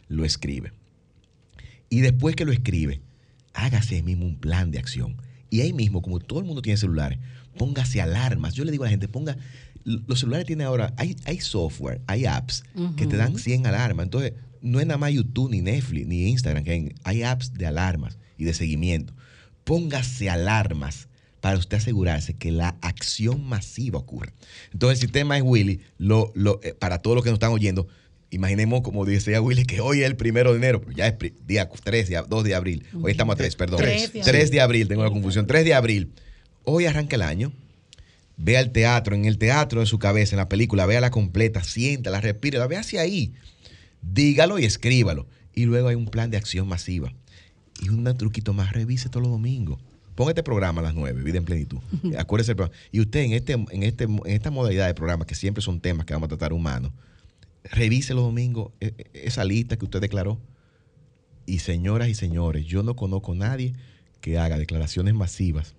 Lo 0.09 0.24
escribe. 0.24 0.72
Y 1.88 2.00
después 2.00 2.37
que 2.37 2.44
lo 2.44 2.53
escribe, 2.53 3.00
hágase 3.53 4.03
mismo 4.03 4.24
un 4.24 4.37
plan 4.37 4.70
de 4.70 4.79
acción. 4.79 5.16
Y 5.50 5.62
ahí 5.62 5.72
mismo, 5.72 6.00
como 6.00 6.20
todo 6.20 6.38
el 6.38 6.46
mundo 6.46 6.62
tiene 6.62 6.76
celulares, 6.76 7.18
póngase 7.59 8.00
alarmas. 8.00 8.55
Yo 8.55 8.64
le 8.64 8.70
digo 8.70 8.85
a 8.85 8.87
la 8.87 8.90
gente, 8.90 9.09
ponga, 9.09 9.37
los 9.85 10.21
celulares 10.21 10.47
tienen 10.47 10.66
ahora, 10.66 10.93
hay, 10.97 11.16
hay 11.25 11.40
software, 11.40 12.01
hay 12.07 12.27
apps 12.27 12.64
que 12.97 13.07
te 13.07 13.16
dan 13.16 13.38
100 13.38 13.66
alarmas. 13.66 14.05
Entonces, 14.05 14.35
no 14.61 14.81
es 14.81 14.87
nada 14.87 14.99
más 14.99 15.12
YouTube, 15.12 15.51
ni 15.51 15.62
Netflix, 15.62 16.07
ni 16.07 16.29
Instagram, 16.29 16.64
que 16.64 16.71
hay, 16.71 16.95
hay 17.05 17.23
apps 17.23 17.55
de 17.55 17.66
alarmas 17.66 18.19
y 18.37 18.45
de 18.45 18.55
seguimiento. 18.55 19.14
Póngase 19.64 20.31
alarmas 20.31 21.09
para 21.40 21.59
usted 21.59 21.79
asegurarse 21.79 22.35
que 22.35 22.53
la 22.53 22.77
acción 22.83 23.45
masiva 23.45 23.99
ocurra. 23.99 24.33
Entonces, 24.73 24.99
el 24.99 25.09
sistema 25.09 25.37
es 25.37 25.43
Willy, 25.45 25.81
lo, 25.99 26.33
lo, 26.35 26.61
eh, 26.62 26.75
para 26.75 26.99
todos 26.99 27.14
los 27.14 27.25
que 27.25 27.31
nos 27.31 27.37
están 27.37 27.53
oyendo, 27.53 27.88
imaginemos, 28.31 28.83
como 28.83 29.05
decía 29.05 29.40
Willy, 29.40 29.64
que 29.64 29.81
hoy 29.81 30.01
es 30.01 30.07
el 30.07 30.16
primero 30.16 30.53
de 30.53 30.59
enero, 30.59 30.83
ya 30.95 31.07
es 31.07 31.14
día 31.47 31.69
3, 31.69 32.09
día 32.09 32.23
2 32.23 32.45
de 32.45 32.55
abril. 32.55 32.85
Hoy 33.01 33.12
estamos 33.12 33.35
a 33.35 33.37
3, 33.37 33.57
perdón. 33.57 33.81
Tres 33.81 34.12
de 34.12 34.21
3 34.21 34.51
de 34.51 34.61
abril, 34.61 34.88
tengo 34.88 35.03
la 35.03 35.11
confusión. 35.11 35.47
3 35.47 35.64
de 35.64 35.75
abril. 35.75 36.12
Hoy 36.64 36.87
arranca 36.87 37.16
el 37.16 37.23
año. 37.23 37.53
Vea 38.42 38.61
el 38.61 38.72
teatro, 38.72 39.14
en 39.14 39.26
el 39.26 39.37
teatro 39.37 39.81
de 39.81 39.87
su 39.87 39.98
cabeza, 39.98 40.35
en 40.35 40.38
la 40.38 40.48
película, 40.48 40.87
véala 40.87 41.11
completa, 41.11 41.62
siéntala, 41.62 42.22
respírala, 42.22 42.66
vea 42.66 42.81
hacia 42.81 43.03
ahí. 43.03 43.35
Dígalo 44.00 44.59
y 44.59 44.64
escríbalo. 44.64 45.26
Y 45.55 45.66
luego 45.66 45.88
hay 45.88 45.94
un 45.94 46.07
plan 46.07 46.31
de 46.31 46.38
acción 46.38 46.66
masiva. 46.66 47.12
Y 47.83 47.90
un 47.90 48.03
truquito 48.16 48.55
más, 48.55 48.72
revise 48.72 49.11
todos 49.11 49.24
los 49.24 49.33
domingos. 49.33 49.79
Ponga 50.14 50.31
este 50.31 50.42
programa 50.42 50.81
a 50.81 50.85
las 50.85 50.94
9, 50.94 51.22
Vida 51.22 51.37
en 51.37 51.44
Plenitud. 51.44 51.81
Acuérdese 52.18 52.53
del 52.53 52.57
programa. 52.57 52.81
Y 52.90 53.00
usted 53.00 53.20
en, 53.20 53.33
este, 53.33 53.53
en, 53.53 53.83
este, 53.83 54.05
en 54.05 54.20
esta 54.24 54.50
modalidad 54.50 54.87
de 54.87 54.94
programa, 54.94 55.26
que 55.26 55.35
siempre 55.35 55.62
son 55.62 55.79
temas 55.79 56.07
que 56.07 56.14
vamos 56.14 56.29
a 56.29 56.31
tratar 56.31 56.55
humanos, 56.55 56.92
revise 57.64 58.14
los 58.14 58.24
domingos 58.24 58.72
eh, 58.81 58.94
eh, 58.96 59.05
esa 59.12 59.44
lista 59.44 59.76
que 59.76 59.85
usted 59.85 60.00
declaró. 60.00 60.40
Y 61.44 61.59
señoras 61.59 62.09
y 62.09 62.14
señores, 62.14 62.64
yo 62.64 62.83
no 62.83 62.96
conozco 62.96 63.33
a 63.33 63.37
nadie 63.37 63.74
que 64.22 64.38
haga 64.38 64.57
declaraciones 64.57 65.12
masivas, 65.12 65.74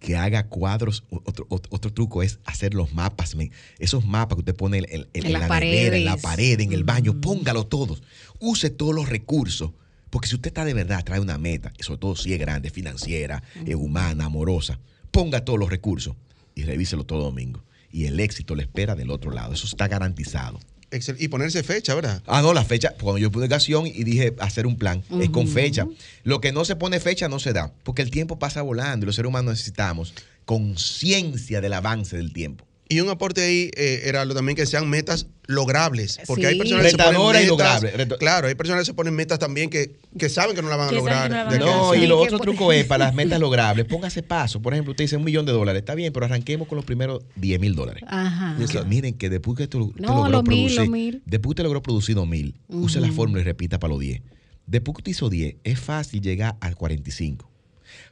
que 0.00 0.16
haga 0.16 0.46
cuadros. 0.48 1.04
Otro, 1.10 1.46
otro, 1.48 1.70
otro 1.74 1.92
truco 1.92 2.22
es 2.22 2.38
hacer 2.44 2.74
los 2.74 2.92
mapas. 2.94 3.36
Esos 3.78 4.04
mapas 4.06 4.36
que 4.36 4.40
usted 4.40 4.54
pone 4.56 4.78
en, 4.78 4.84
en- 4.88 5.08
en 5.12 5.26
En 5.26 5.32
las 5.32 5.42
la 5.42 5.48
nevera, 5.60 5.96
en 5.96 6.04
la 6.04 6.16
pared, 6.16 6.60
en 6.60 6.72
el 6.72 6.84
baño, 6.84 7.20
póngalo 7.20 7.66
todos. 7.66 8.02
Use 8.40 8.70
todos 8.70 8.94
los 8.94 9.08
recursos. 9.08 9.70
Porque 10.10 10.28
si 10.28 10.34
usted 10.34 10.48
está 10.48 10.64
de 10.66 10.74
verdad, 10.74 11.02
trae 11.04 11.20
una 11.20 11.38
meta, 11.38 11.72
sobre 11.80 11.98
todo 11.98 12.16
si 12.16 12.34
es 12.34 12.38
grande, 12.38 12.68
financiera, 12.70 13.42
eh, 13.64 13.74
humana, 13.74 14.26
amorosa, 14.26 14.78
ponga 15.10 15.42
todos 15.44 15.58
los 15.58 15.70
recursos 15.70 16.14
y 16.54 16.64
revíselo 16.64 17.04
todo 17.04 17.20
domingo. 17.22 17.64
Y 17.90 18.04
el 18.06 18.20
éxito 18.20 18.54
le 18.54 18.62
espera 18.62 18.94
del 18.94 19.10
otro 19.10 19.30
lado. 19.30 19.54
Eso 19.54 19.66
está 19.66 19.88
garantizado. 19.88 20.60
Excel- 20.92 21.16
Y 21.18 21.28
ponerse 21.28 21.62
fecha, 21.62 21.94
¿verdad? 21.94 22.22
Ah, 22.26 22.42
no, 22.42 22.52
la 22.54 22.64
fecha, 22.64 22.94
cuando 23.00 23.18
yo 23.18 23.30
puse 23.32 23.46
ocasión 23.46 23.86
y 23.86 24.04
dije 24.04 24.34
hacer 24.38 24.66
un 24.66 24.76
plan, 24.76 25.02
es 25.20 25.30
con 25.30 25.48
fecha. 25.48 25.86
Lo 26.22 26.40
que 26.40 26.52
no 26.52 26.64
se 26.64 26.76
pone 26.76 27.00
fecha 27.00 27.28
no 27.28 27.38
se 27.38 27.52
da, 27.52 27.72
porque 27.82 28.02
el 28.02 28.10
tiempo 28.10 28.38
pasa 28.38 28.62
volando 28.62 29.04
y 29.04 29.06
los 29.06 29.16
seres 29.16 29.28
humanos 29.28 29.52
necesitamos 29.52 30.14
conciencia 30.44 31.60
del 31.60 31.72
avance 31.72 32.16
del 32.16 32.32
tiempo. 32.32 32.64
Y 32.92 33.00
un 33.00 33.08
aporte 33.08 33.42
ahí, 33.42 33.70
eh, 33.74 34.02
era 34.04 34.24
lo 34.24 34.34
también 34.34 34.54
que 34.56 34.66
sean 34.66 34.88
metas 34.90 35.26
logrables. 35.46 36.18
Porque 36.26 36.46
hay 36.46 36.54
Sí. 36.54 36.58
personas 36.58 36.84
que 36.84 36.90
se 36.90 36.96
ponen 36.98 37.14
y 37.20 37.24
metas. 37.24 37.46
logrables. 37.48 37.94
Reto- 37.96 38.18
Claro, 38.18 38.48
hay 38.48 38.54
personas 38.54 38.82
que 38.82 38.86
se 38.86 38.94
ponen 38.94 39.14
metas 39.14 39.38
también 39.38 39.70
que, 39.70 39.96
que 40.18 40.28
saben 40.28 40.54
que 40.54 40.62
no 40.62 40.68
la 40.68 40.76
van 40.76 40.88
a 40.88 40.92
lograr. 40.92 41.30
no 41.30 41.36
van 41.44 41.54
a 41.54 41.58
No, 41.58 41.94
y 41.94 42.06
lo 42.06 42.18
otro 42.18 42.38
truco 42.38 42.72
es 42.72 42.84
para 42.84 43.06
las 43.06 43.14
metas 43.14 43.40
logrables, 43.40 43.86
póngase 43.86 44.22
paso. 44.22 44.60
Por 44.60 44.74
ejemplo, 44.74 44.90
usted 44.92 45.04
dice 45.04 45.16
un 45.16 45.24
millón 45.24 45.46
de 45.46 45.52
dólares, 45.52 45.80
está 45.80 45.94
bien, 45.94 46.12
pero 46.12 46.26
arranquemos 46.26 46.68
con 46.68 46.76
los 46.76 46.84
primeros 46.84 47.22
10 47.36 47.58
mil 47.60 47.74
dólares. 47.74 48.02
Ajá. 48.06 48.56
Miren 48.86 49.14
que 49.14 49.30
después 49.30 49.56
que 49.56 49.64
usted 49.64 49.78
No, 50.00 50.28
logró 50.28 50.42
mil, 50.42 50.66
producir, 50.66 50.78
los 50.80 50.88
mil. 50.88 51.22
después 51.24 51.42
que 51.42 51.48
usted 51.48 51.64
logró 51.64 51.82
producir 51.82 52.14
dos 52.14 52.28
mil, 52.28 52.54
use 52.68 53.00
la 53.00 53.10
fórmula 53.12 53.40
y 53.40 53.44
repita 53.44 53.78
para 53.78 53.92
los 53.92 54.00
10. 54.00 54.20
Después 54.66 54.94
que 54.96 55.00
usted 55.00 55.10
hizo 55.12 55.28
10, 55.30 55.56
es 55.64 55.80
fácil 55.80 56.20
llegar 56.20 56.56
al 56.60 56.76
45. 56.76 57.50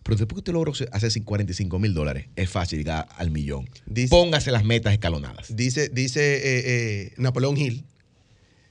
Pero 0.02 0.16
después 0.16 0.36
que 0.36 0.40
usted 0.40 0.52
logró 0.54 0.72
hacer 0.92 1.22
45 1.24 1.78
mil 1.78 1.92
dólares, 1.94 2.26
es 2.36 2.48
fácil 2.48 2.78
llegar 2.78 3.06
al 3.16 3.30
millón. 3.30 3.68
Dice- 3.86 4.08
Póngase 4.08 4.50
las 4.50 4.64
metas 4.64 4.92
escalonadas. 4.92 5.54
Dice, 5.54 5.88
dice 5.90 6.36
eh, 6.36 6.62
eh, 6.64 7.12
Napoleón 7.18 7.56
Hill, 7.58 7.84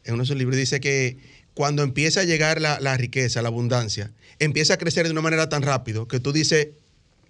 en 0.05 0.13
uno 0.15 0.23
de 0.23 0.27
sus 0.27 0.35
libros, 0.37 0.57
dice 0.57 0.79
que 0.79 1.17
cuando 1.53 1.83
empieza 1.83 2.21
a 2.21 2.23
llegar 2.23 2.61
la, 2.61 2.79
la 2.79 2.97
riqueza, 2.97 3.41
la 3.41 3.49
abundancia, 3.49 4.11
empieza 4.39 4.73
a 4.75 4.77
crecer 4.77 5.05
de 5.05 5.11
una 5.11 5.21
manera 5.21 5.49
tan 5.49 5.61
rápido 5.61 6.07
que 6.07 6.19
tú 6.19 6.31
dices, 6.31 6.69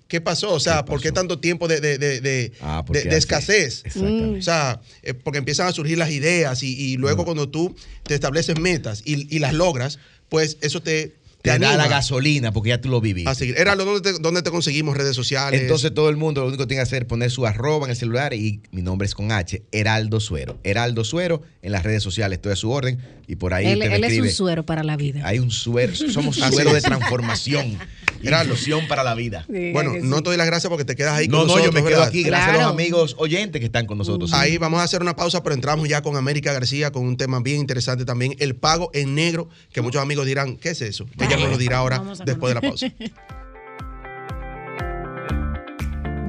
¿qué 0.08 0.22
pasó? 0.22 0.54
O 0.54 0.60
sea, 0.60 0.78
¿Qué 0.84 0.84
¿por 0.92 1.02
qué 1.02 1.12
tanto 1.12 1.40
tiempo 1.40 1.68
de, 1.68 1.82
de- 1.82 1.98
de- 1.98 2.22
de- 2.22 2.52
Ah, 2.62 2.84
de- 2.88 3.18
escasez? 3.18 3.82
Exactamente. 3.86 4.40
O 4.40 4.42
sea, 4.42 4.80
eh, 5.04 5.14
porque 5.14 5.40
empiezan 5.40 5.68
a 5.68 5.72
surgir 5.74 5.98
las 5.98 6.12
ideas 6.12 6.64
y, 6.64 6.94
y 6.94 6.98
Mm. 6.98 7.02
luego 7.02 7.26
cuando 7.26 7.50
tú 7.50 7.76
te 8.04 8.14
estableces 8.16 8.58
metas 8.60 9.02
y, 9.04 9.34
y 9.36 9.40
las 9.40 9.54
logras, 9.54 10.00
pues 10.30 10.58
eso 10.62 10.82
te, 10.82 11.16
te, 11.42 11.52
Te 11.52 11.60
da 11.60 11.78
la 11.78 11.88
gasolina 11.88 12.52
porque 12.52 12.70
ya 12.70 12.82
tú 12.82 12.90
lo 12.90 13.00
viviste. 13.00 13.30
a 13.30 13.36
seguir. 13.36 13.56
Era 13.58 13.76
¿dónde 13.76 14.02
te, 14.02 14.20
dónde 14.20 14.42
te 14.42 14.52
conseguimos 14.52 14.98
redes 14.98 15.16
sociales? 15.16 15.62
Entonces 15.62 15.94
todo 15.94 16.10
el 16.10 16.18
mundo 16.18 16.42
lo 16.42 16.48
único 16.48 16.64
que 16.64 16.68
tiene 16.68 16.80
que 16.80 16.88
hacer 16.88 17.04
es 17.04 17.08
poner 17.08 17.32
su 17.32 17.46
arroba 17.46 17.86
en 17.86 17.92
el 17.92 17.96
celular 17.96 18.34
y 18.34 18.62
mi 18.72 18.82
nombre 18.82 19.06
es 19.06 19.16
con 19.16 19.32
H, 19.32 19.64
Heraldo 19.72 20.20
Suero. 20.20 20.60
Heraldo 20.64 21.04
Suero 21.04 21.42
en 21.62 21.72
las 21.72 21.84
redes 21.84 22.04
sociales, 22.04 22.38
estoy 22.38 22.52
a 22.52 22.56
su 22.58 22.70
orden 22.72 23.00
y 23.28 23.38
por 23.38 23.54
ahí 23.54 23.68
Él, 23.68 23.80
me 23.80 23.86
él 23.86 24.04
es 24.04 24.20
un 24.20 24.30
suero 24.30 24.66
para 24.66 24.84
la 24.84 24.98
vida. 24.98 25.22
Hay 25.24 25.40
un 25.40 25.52
suero, 25.52 25.96
somos 25.96 26.42
Así 26.42 26.54
suero 26.56 26.74
de 26.74 26.82
transformación. 26.82 27.78
Gerardo. 28.22 28.46
Ilusión 28.54 28.88
para 28.88 29.04
la 29.04 29.16
vida. 29.16 29.46
Bueno, 29.48 29.94
no 30.02 30.22
te 30.22 30.30
doy 30.30 30.38
las 30.38 30.48
gracias 30.48 30.70
porque 30.70 30.86
te 30.86 30.96
quedas 30.96 31.14
ahí 31.14 31.28
No, 31.28 31.40
con 31.40 31.48
no, 31.48 31.54
nosotros. 31.56 31.66
yo 31.66 31.72
me 31.72 31.80
quedo 31.88 32.00
¿verdad? 32.00 32.08
aquí 32.08 32.24
gracias 32.24 32.56
a 32.56 32.58
los 32.64 32.72
amigos 32.72 33.16
oyentes 33.18 33.60
que 33.60 33.66
están 33.66 33.86
con 33.86 33.98
nosotros. 33.98 34.34
Ahí 34.34 34.58
vamos 34.58 34.80
a 34.80 34.84
hacer 34.84 35.02
una 35.02 35.16
pausa, 35.16 35.42
pero 35.44 35.54
entramos 35.56 35.88
ya 35.88 36.02
con 36.02 36.16
América 36.18 36.54
García 36.54 36.92
con 36.92 37.06
un 37.06 37.18
tema 37.18 37.40
bien 37.40 37.60
interesante 37.60 38.06
también, 38.06 38.36
el 38.40 38.56
pago 38.56 38.90
en 38.94 39.16
negro, 39.16 39.50
que 39.72 39.82
muchos 39.82 40.02
amigos 40.02 40.26
dirán, 40.26 40.58
¿qué 40.58 40.70
es 40.70 40.82
eso? 40.82 41.06
Ella 41.20 41.38
nos 41.38 41.50
lo 41.50 41.58
dirá 41.58 41.78
ahora 41.78 42.04
después 42.26 42.50
de 42.52 42.56
la 42.56 42.62
pausa. 42.62 42.88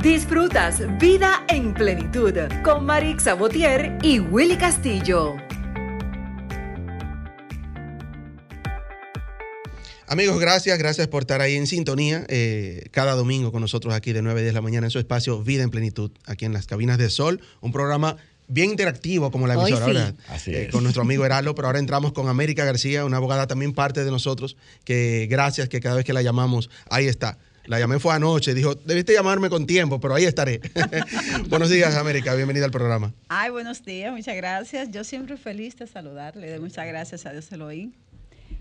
Disfrutas 0.02 0.80
Vida 0.98 1.44
en 1.48 1.74
Plenitud 1.74 2.32
con 2.64 2.86
Marix 2.86 3.24
Sabotier 3.24 3.98
y 4.02 4.18
Willy 4.18 4.56
Castillo. 4.56 5.36
Amigos, 10.12 10.40
gracias, 10.40 10.76
gracias 10.76 11.06
por 11.06 11.22
estar 11.22 11.40
ahí 11.40 11.54
en 11.54 11.68
sintonía 11.68 12.24
eh, 12.26 12.88
cada 12.90 13.12
domingo 13.14 13.52
con 13.52 13.60
nosotros 13.60 13.94
aquí 13.94 14.12
de 14.12 14.22
9 14.22 14.40
a 14.40 14.42
10 14.42 14.52
de 14.52 14.54
la 14.54 14.60
mañana 14.60 14.88
en 14.88 14.90
su 14.90 14.98
espacio 14.98 15.40
Vida 15.44 15.62
en 15.62 15.70
Plenitud, 15.70 16.10
aquí 16.26 16.44
en 16.46 16.52
las 16.52 16.66
cabinas 16.66 16.98
de 16.98 17.08
Sol, 17.10 17.40
un 17.60 17.70
programa 17.70 18.16
bien 18.48 18.70
interactivo 18.70 19.30
como 19.30 19.46
la 19.46 19.56
Hoy 19.56 19.70
emisora, 19.70 19.86
sí. 19.86 19.92
¿verdad? 19.92 20.14
Así 20.28 20.50
Eh, 20.52 20.62
es. 20.64 20.72
con 20.72 20.82
nuestro 20.82 21.02
amigo 21.02 21.24
Heralo, 21.24 21.54
pero 21.54 21.68
ahora 21.68 21.78
entramos 21.78 22.12
con 22.12 22.28
América 22.28 22.64
García, 22.64 23.04
una 23.04 23.18
abogada 23.18 23.46
también 23.46 23.72
parte 23.72 24.02
de 24.04 24.10
nosotros, 24.10 24.56
que 24.82 25.28
gracias 25.30 25.68
que 25.68 25.78
cada 25.78 25.94
vez 25.94 26.04
que 26.04 26.12
la 26.12 26.22
llamamos, 26.22 26.70
ahí 26.90 27.06
está. 27.06 27.38
La 27.66 27.78
llamé 27.78 28.00
fue 28.00 28.12
anoche, 28.12 28.52
dijo, 28.52 28.74
debiste 28.74 29.12
llamarme 29.12 29.48
con 29.48 29.64
tiempo, 29.64 30.00
pero 30.00 30.16
ahí 30.16 30.24
estaré. 30.24 30.60
Buenos 31.48 31.70
días, 31.70 31.94
América, 31.94 32.34
bienvenida 32.34 32.64
al 32.64 32.72
programa. 32.72 33.14
Ay, 33.28 33.50
buenos 33.50 33.84
días, 33.84 34.12
muchas 34.12 34.34
gracias. 34.34 34.90
Yo 34.90 35.04
siempre 35.04 35.36
feliz 35.36 35.76
de 35.76 35.86
saludarle. 35.86 36.46
Le 36.46 36.50
doy 36.54 36.60
muchas 36.60 36.84
gracias 36.88 37.26
a 37.26 37.30
Dios 37.32 37.52
Elohim 37.52 37.92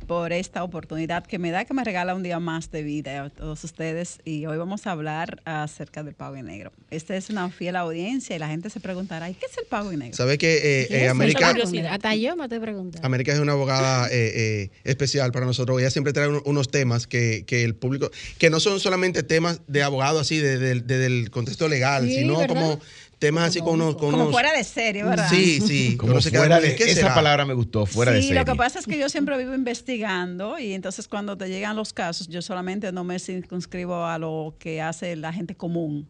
por 0.10 0.34
esta 0.34 0.64
oportunidad 0.64 1.24
que 1.28 1.38
me 1.38 1.52
da, 1.52 1.66
que 1.66 1.74
me 1.76 1.84
regala 1.84 2.16
un 2.16 2.24
día 2.24 2.40
más 2.40 2.72
de 2.72 2.82
vida 2.82 3.26
a 3.26 3.30
todos 3.30 3.64
ustedes. 3.64 4.18
Y 4.26 4.48
hoy 4.48 4.58
vamos 4.58 4.88
a 4.88 4.92
hablar 4.94 5.40
acerca 5.46 6.02
del 6.02 6.16
pago 6.16 6.36
en 6.36 6.48
negro. 6.48 6.72
Esta 6.90 7.16
es 7.16 7.30
una 7.30 7.52
fiel 7.52 7.76
audiencia 7.76 8.36
y 8.36 8.40
la 8.40 8.48
gente 8.48 8.72
se 8.72 8.80
preguntará, 8.80 9.30
¿y 9.30 9.36
qué 9.36 9.46
es 9.46 9.56
el 9.60 9.66
pago 9.68 9.92
en 9.92 10.00
negro? 10.00 10.18
¿Sabe 10.18 10.40
que 10.40 10.56
eh, 10.82 10.88
¿Qué 10.88 11.04
eh? 11.06 11.10
América... 11.10 11.54
Hasta 11.92 12.16
yo 12.16 12.36
me 12.36 12.46
estoy 12.46 12.58
preguntando. 12.58 13.06
América 13.06 13.34
es 13.34 13.40
una 13.40 13.52
abogada 13.52 14.08
eh, 14.08 14.32
eh, 14.34 14.72
especial 14.84 15.32
para 15.32 15.46
nosotros. 15.46 15.80
Ella 15.80 15.92
siempre 15.92 16.12
trae 16.12 16.28
un- 16.28 16.42
unos 16.44 16.72
temas 16.72 17.06
que, 17.06 17.44
que 17.46 17.64
el 17.64 17.76
público, 17.76 18.10
que 18.40 18.50
no 18.50 18.60
son 18.60 18.80
solamente 18.80 19.22
temas 19.22 19.62
de 19.68 19.84
abogado 19.84 20.20
así, 20.20 20.40
de- 20.40 20.58
de- 20.58 20.80
de- 20.82 20.98
del 20.98 21.30
contexto 21.30 21.68
legal, 21.68 22.08
Sí, 22.08 22.16
sino 22.16 22.40
¿verdad? 22.40 22.56
como 22.56 22.80
temas 23.20 23.50
así 23.50 23.60
con 23.60 23.76
unos... 23.76 23.96
con 23.96 24.12
Como 24.12 24.24
unos- 24.24 24.32
fuera 24.32 24.52
de 24.54 24.64
serie, 24.64 25.04
¿verdad? 25.04 25.30
Sí, 25.30 25.60
sí. 25.62 25.98
Como 25.98 26.20
fuera 26.22 26.60
de, 26.60 26.76
¿qué 26.76 26.86
esa 26.86 26.94
será? 27.02 27.14
palabra 27.16 27.46
me 27.46 27.54
gustó, 27.54 27.86
fuera 27.86 28.12
de 28.14 28.22
sí, 28.22 28.28
serie. 28.30 28.40
lo 28.40 28.46
que 28.46 28.56
pasa 28.58 28.80
es 28.80 28.86
que 28.86 28.98
yo 28.98 29.10
siempre 29.10 29.38
vivo 29.38 29.54
investigando 29.54 30.58
y 30.58 30.74
entonces 30.74 31.08
cuando 31.08 31.38
te 31.38 31.48
llegan 31.50 31.76
los 31.76 31.94
casos, 31.94 32.28
yo 32.30 32.42
solamente 32.42 32.92
no 32.92 33.04
me 33.04 33.20
circunscribo 33.20 34.06
a 34.06 34.18
lo 34.18 34.56
que 34.58 34.82
hace 34.82 35.16
la 35.16 35.32
gente 35.34 35.54
común, 35.56 36.08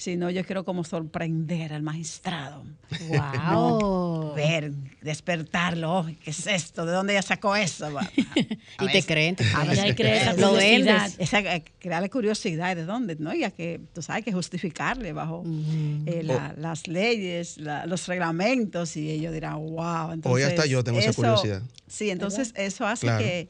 sino 0.00 0.30
yo 0.30 0.46
quiero 0.46 0.64
como 0.64 0.82
sorprender 0.82 1.74
al 1.74 1.82
magistrado. 1.82 2.64
Wow. 3.08 4.32
Ver, 4.34 4.72
despertarlo, 5.02 5.98
"Oh, 5.98 6.06
¿qué 6.24 6.30
es 6.30 6.46
esto? 6.46 6.86
¿De 6.86 6.92
dónde 6.92 7.12
ella 7.12 7.20
sacó 7.22 7.54
eso? 7.54 7.90
Y 8.80 8.86
te 8.92 9.02
creen, 9.02 9.36
te 9.36 9.44
a 9.44 9.60
creen. 9.60 9.68
veces- 9.68 9.94
crea 9.96 10.22
esa 10.22 10.32
Lo 10.40 10.50
curiosidad. 10.52 11.02
vendes. 11.02 11.16
esa, 11.18 11.40
eh, 11.54 11.64
crearle 11.78 12.08
curiosidad 12.08 12.74
de 12.76 12.84
dónde, 12.86 13.16
¿no? 13.18 13.34
Y 13.34 13.44
a 13.44 13.50
que, 13.50 13.78
tú 13.92 14.00
sabes, 14.00 14.24
que 14.24 14.32
justificarle 14.32 15.12
bajo 15.12 15.44
eh, 16.06 16.22
la- 16.24 16.54
las 16.56 16.88
leyes, 16.88 17.58
la- 17.58 17.84
los 17.84 18.06
reglamentos, 18.08 18.96
y 18.96 19.10
ellos 19.10 19.34
dirán, 19.34 19.56
wow. 19.58 20.12
Entonces, 20.12 20.46
hasta 20.46 20.64
yo 20.64 20.82
tengo 20.82 20.98
esa 20.98 21.10
eso- 21.10 21.16
curiosidad. 21.20 21.62
Sí, 21.88 22.08
entonces 22.08 22.54
eso 22.56 22.86
hace 22.86 23.04
Claro. 23.06 23.22
que, 23.22 23.48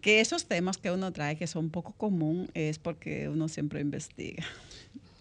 que 0.00 0.20
esos 0.20 0.46
temas 0.46 0.76
que 0.78 0.92
uno 0.92 1.12
trae, 1.12 1.34
que 1.36 1.48
son 1.48 1.70
poco 1.70 1.94
común, 1.94 2.48
es 2.54 2.78
porque 2.78 3.28
uno 3.28 3.48
siempre 3.48 3.80
investiga. 3.80 4.44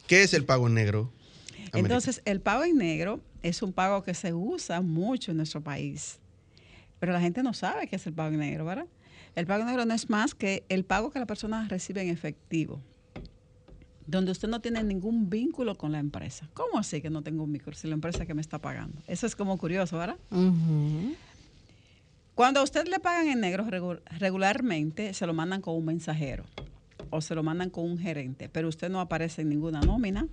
¿Qué 0.08 0.24
es 0.24 0.34
el 0.34 0.46
pago 0.46 0.68
en 0.68 0.74
negro? 0.74 1.12
América? 1.58 1.78
Entonces, 1.80 2.22
el 2.26 2.42
pago 2.42 2.64
en 2.64 2.78
negro 2.78 3.22
es 3.42 3.62
un 3.62 3.74
pago 3.74 4.04
que 4.04 4.14
se 4.14 4.34
usa 4.34 4.82
mucho 4.82 5.32
en 5.32 5.38
nuestro 5.38 5.62
país, 5.62 6.20
pero 7.00 7.14
la 7.14 7.22
gente 7.22 7.44
no 7.44 7.54
sabe 7.54 7.88
qué 7.88 7.96
es 7.96 8.06
el 8.08 8.14
pago 8.14 8.30
en 8.34 8.40
negro, 8.40 8.66
¿verdad? 8.66 8.88
El 9.36 9.48
pago 9.48 9.62
en 9.62 9.68
negro 9.68 9.86
no 9.86 9.94
es 9.94 10.10
más 10.10 10.36
que 10.36 10.64
el 10.70 10.86
pago 10.86 11.10
que 11.12 11.20
la 11.20 11.26
persona 11.26 11.68
recibe 11.68 12.02
en 12.02 12.10
efectivo, 12.10 12.82
donde 14.06 14.32
usted 14.32 14.48
no 14.50 14.62
tiene 14.62 14.84
ningún 14.84 15.30
vínculo 15.30 15.76
con 15.76 15.92
la 15.92 16.00
empresa. 16.00 16.50
¿Cómo 16.54 16.78
así 16.78 17.02
que 17.02 17.10
no 17.10 17.24
tengo 17.24 17.44
un 17.44 17.52
vínculo 17.52 17.76
si 17.76 17.88
la 17.88 17.94
empresa 17.96 18.26
que 18.26 18.34
me 18.34 18.42
está 18.42 18.60
pagando? 18.60 19.02
Eso 19.08 19.26
es 19.26 19.36
como 19.36 19.58
curioso, 19.58 19.98
¿verdad? 19.98 20.18
Cuando 22.36 22.60
a 22.60 22.64
usted 22.64 22.88
le 22.88 23.00
pagan 23.00 23.28
en 23.28 23.40
negro 23.40 23.66
regu- 23.66 24.02
regularmente, 24.20 25.14
se 25.14 25.26
lo 25.26 25.34
mandan 25.34 25.62
con 25.62 25.76
un 25.76 25.86
mensajero 25.86 26.46
o 27.14 27.22
se 27.22 27.36
lo 27.36 27.44
mandan 27.44 27.70
con 27.70 27.86
un 27.86 28.00
gerente, 28.00 28.50
pero 28.50 28.68
usted 28.68 28.90
no 28.90 29.00
aparece 29.00 29.44
en 29.44 29.50
ninguna 29.50 29.82
nómina, 29.82 30.28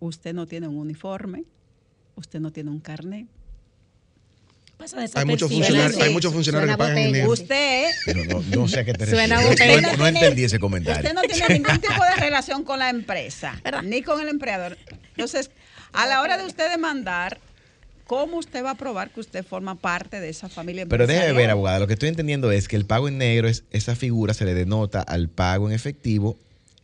usted 0.00 0.32
no 0.32 0.46
tiene 0.46 0.68
un 0.68 0.78
uniforme, 0.78 1.44
usted 2.16 2.40
no 2.40 2.50
tiene 2.50 2.70
un 2.70 2.80
carnet. 2.80 3.26
Pasa 4.78 4.98
hay 5.14 5.24
muchos 5.26 5.50
funcionarios, 5.50 6.00
hay 6.00 6.12
muchos 6.12 6.32
funcionarios 6.32 6.70
que 6.72 6.78
pagan 6.78 6.98
en. 6.98 7.26
Usted, 7.26 7.88
No, 8.14 8.24
no, 8.24 8.42
no 8.56 8.68
sé 8.68 8.80
a 8.80 8.84
qué 8.84 8.94
te 8.94 9.06
Suena 9.06 9.36
refieres. 9.36 9.58
botella. 9.82 9.92
No, 9.92 9.96
no 9.98 10.06
entendí 10.06 10.44
ese 10.44 10.58
comentario. 10.58 11.00
usted 11.02 11.14
no 11.14 11.22
tiene 11.22 11.54
ningún 11.54 11.78
tipo 11.80 12.02
de 12.04 12.16
relación 12.20 12.64
con 12.64 12.78
la 12.78 12.88
empresa, 12.90 13.60
ni 13.84 14.00
con 14.02 14.20
el 14.20 14.28
empleador. 14.28 14.78
Entonces, 15.10 15.50
a 15.92 16.06
la 16.06 16.22
hora 16.22 16.38
de 16.38 16.44
usted 16.46 16.70
demandar, 16.70 17.38
¿cómo 18.06 18.38
usted 18.38 18.64
va 18.64 18.70
a 18.70 18.74
probar 18.76 19.10
que 19.10 19.20
usted 19.20 19.44
forma 19.44 19.74
parte 19.74 20.20
de 20.20 20.28
esa 20.28 20.48
familia 20.48 20.86
Pero 20.86 21.06
déjeme 21.06 21.32
ver, 21.32 21.50
abogada, 21.50 21.78
lo 21.80 21.86
que 21.86 21.94
estoy 21.94 22.08
entendiendo 22.08 22.50
es 22.52 22.68
que 22.68 22.76
el 22.76 22.86
pago 22.86 23.08
en 23.08 23.18
negro 23.18 23.48
es 23.48 23.64
esa 23.70 23.96
figura 23.96 24.32
se 24.34 24.44
le 24.44 24.54
denota 24.54 25.00
al 25.02 25.28
pago 25.28 25.68
en 25.68 25.74
efectivo 25.74 26.36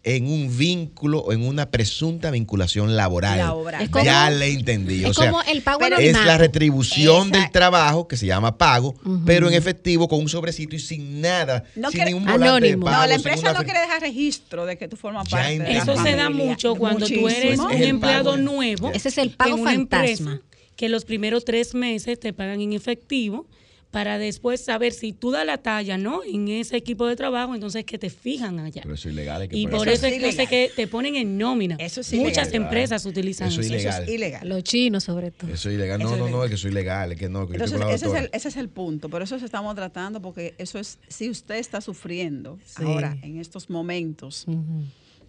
en 0.05 0.27
un 0.27 0.59
vínculo 0.59 1.21
o 1.21 1.33
en 1.33 1.47
una 1.47 1.71
presunta 1.71 2.33
vinculación 2.33 2.97
laboral. 2.97 3.39
Laboral. 3.39 3.89
Como- 3.89 4.05
ya 4.05 4.31
le 4.31 4.49
entendí. 4.53 5.05
es 5.05 5.11
o 5.11 5.15
sea, 5.15 5.31
como 5.31 5.43
el 5.45 5.63
pago 5.63 5.85
es 5.97 6.25
la 6.25 6.39
retribución 6.39 7.31
del 7.31 7.49
trabajo 7.53 8.09
que 8.09 8.17
se 8.17 8.27
llama 8.27 8.59
pago, 8.59 8.97
pero 9.25 9.47
en 9.47 9.55
efectivo 9.55 10.09
con 10.09 10.19
un 10.19 10.29
sobrecito 10.29 10.75
y 10.75 10.81
sin 10.81 11.21
nada, 11.21 11.63
No 11.77 11.91
sin 11.91 11.99
quiere- 11.99 12.11
ningún 12.11 12.25
volante 12.25 12.45
de 12.47 12.49
Anónimo. 12.73 12.85
pago. 12.87 13.01
No, 13.03 13.07
la 13.07 13.15
empresa 13.15 13.53
no 13.53 13.63
quiere 13.63 13.79
dejar 13.79 14.01
registro 14.01 14.67
de 14.67 14.77
que 14.77 14.89
tú 14.89 14.97
formas 14.97 15.29
Ya 15.29 15.37
parte. 15.39 15.77
Eso 15.77 15.97
se 16.03 16.17
da 16.17 16.31
mucho 16.31 16.75
cuando 16.75 17.07
tú 17.07 17.29
eres 17.29 17.57
Muchísimo. 17.61 17.67
un 17.69 17.73
empleado 17.83 18.31
pago. 18.33 18.37
nuevo. 18.39 18.91
Ese 18.93 19.09
es 19.09 19.19
el 19.19 19.31
pago 19.31 19.55
en 19.55 19.61
una 19.61 19.71
fantasma. 19.73 20.07
empresa 20.33 20.41
que 20.83 20.89
los 20.89 21.05
primeros 21.05 21.45
tres 21.45 21.77
meses 21.77 22.19
te 22.19 22.33
pagan 22.33 22.61
en 22.61 22.73
efectivo 22.73 23.47
para 23.93 24.19
después 24.19 24.61
saber 24.65 24.93
si 24.93 25.13
tú 25.13 25.31
das 25.31 25.47
la 25.47 25.59
talla, 25.59 25.97
¿no? 25.97 26.25
En 26.25 26.49
ese 26.49 26.77
equipo 26.77 27.07
de 27.07 27.15
trabajo, 27.15 27.55
entonces 27.55 27.85
que 27.85 27.99
te 27.99 28.11
fijan 28.11 28.59
allá. 28.59 28.83
Pero 28.83 28.97
eso 28.97 29.09
es 29.09 29.15
ilegal. 29.15 29.43
hay 29.43 29.49
que 29.49 29.57
Y 29.57 29.69
por 29.69 29.87
eso. 29.87 30.05
eso 30.09 30.17
es 30.17 30.25
es 30.25 30.37
que, 30.37 30.47
que 30.49 30.73
te 30.75 30.89
ponen 30.89 31.15
en 31.15 31.39
nómina. 31.39 31.77
Eso 31.79 32.01
es 32.01 32.13
Muchas 32.15 32.49
ilegal. 32.49 32.63
empresas 32.65 33.07
utilizan 33.07 33.47
Eso 33.47 33.61
es 33.61 33.67
eso. 33.67 33.75
ilegal. 33.77 34.03
Eso 34.03 34.11
es 34.11 34.17
ilegal. 34.19 34.49
Los 34.49 34.65
chinos, 34.65 35.05
sobre 35.05 35.31
todo. 35.31 35.53
Eso 35.53 35.69
es 35.71 35.77
ilegal. 35.77 36.01
No, 36.03 36.17
no, 36.17 36.29
no, 36.29 36.43
es 36.43 36.49
que 36.49 36.57
eso 36.57 36.67
es 36.67 36.73
ilegal. 36.73 37.13
Es 37.13 37.19
que 37.21 37.29
no, 37.29 37.47
que 37.47 37.53
Entonces, 37.55 37.81
ese 37.91 38.07
es, 38.09 38.15
el, 38.15 38.31
ese 38.33 38.49
es 38.49 38.57
el 38.57 38.69
punto. 38.69 39.09
Por 39.09 39.23
eso 39.23 39.37
estamos 39.37 39.77
tratando, 39.77 40.21
porque 40.21 40.55
eso 40.59 40.81
es, 40.81 40.99
si 41.07 41.31
usted 41.31 41.55
está 41.59 41.81
sufriendo 41.81 42.59
Sí. 42.65 42.83
ahora, 42.83 43.17
en 43.23 43.39
estos 43.39 43.71
momentos. 43.71 44.47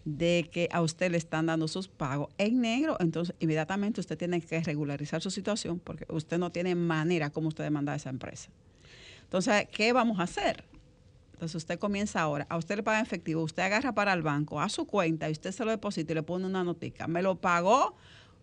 De 0.06 0.50
que 0.52 0.68
a 0.72 0.82
usted 0.82 1.12
le 1.12 1.18
están 1.18 1.46
dando 1.46 1.68
sus 1.68 1.88
pagos 1.88 2.30
en 2.38 2.60
negro, 2.62 2.98
entonces 3.00 3.36
inmediatamente 3.40 4.02
usted 4.02 4.18
tiene 4.18 4.42
que 4.42 4.60
regularizar 4.62 5.22
su 5.22 5.32
situación, 5.32 5.80
porque 5.80 6.06
usted 6.10 6.38
no 6.38 6.52
tiene 6.52 6.76
manera 6.76 7.30
como 7.30 7.48
usted 7.48 7.64
demandar 7.64 7.94
a 7.94 7.96
esa 7.98 8.10
empresa. 8.10 8.50
Entonces, 9.24 9.68
¿qué 9.72 9.94
vamos 9.94 10.20
a 10.20 10.24
hacer? 10.24 10.64
Entonces 11.34 11.56
usted 11.56 11.80
comienza 11.80 12.22
ahora, 12.22 12.46
a 12.50 12.58
usted 12.58 12.76
le 12.76 12.84
paga 12.84 13.00
en 13.00 13.06
efectivo, 13.06 13.42
usted 13.42 13.64
agarra 13.64 13.94
para 13.94 14.14
el 14.14 14.22
banco, 14.22 14.62
a 14.62 14.70
su 14.70 14.86
cuenta, 14.86 15.30
y 15.30 15.32
usted 15.32 15.52
se 15.52 15.66
lo 15.66 15.72
deposita 15.72 16.12
y 16.12 16.16
le 16.16 16.24
pone 16.24 16.46
una 16.46 16.64
notica. 16.64 17.08
Me 17.08 17.22
lo 17.22 17.36
pagó 17.36 17.96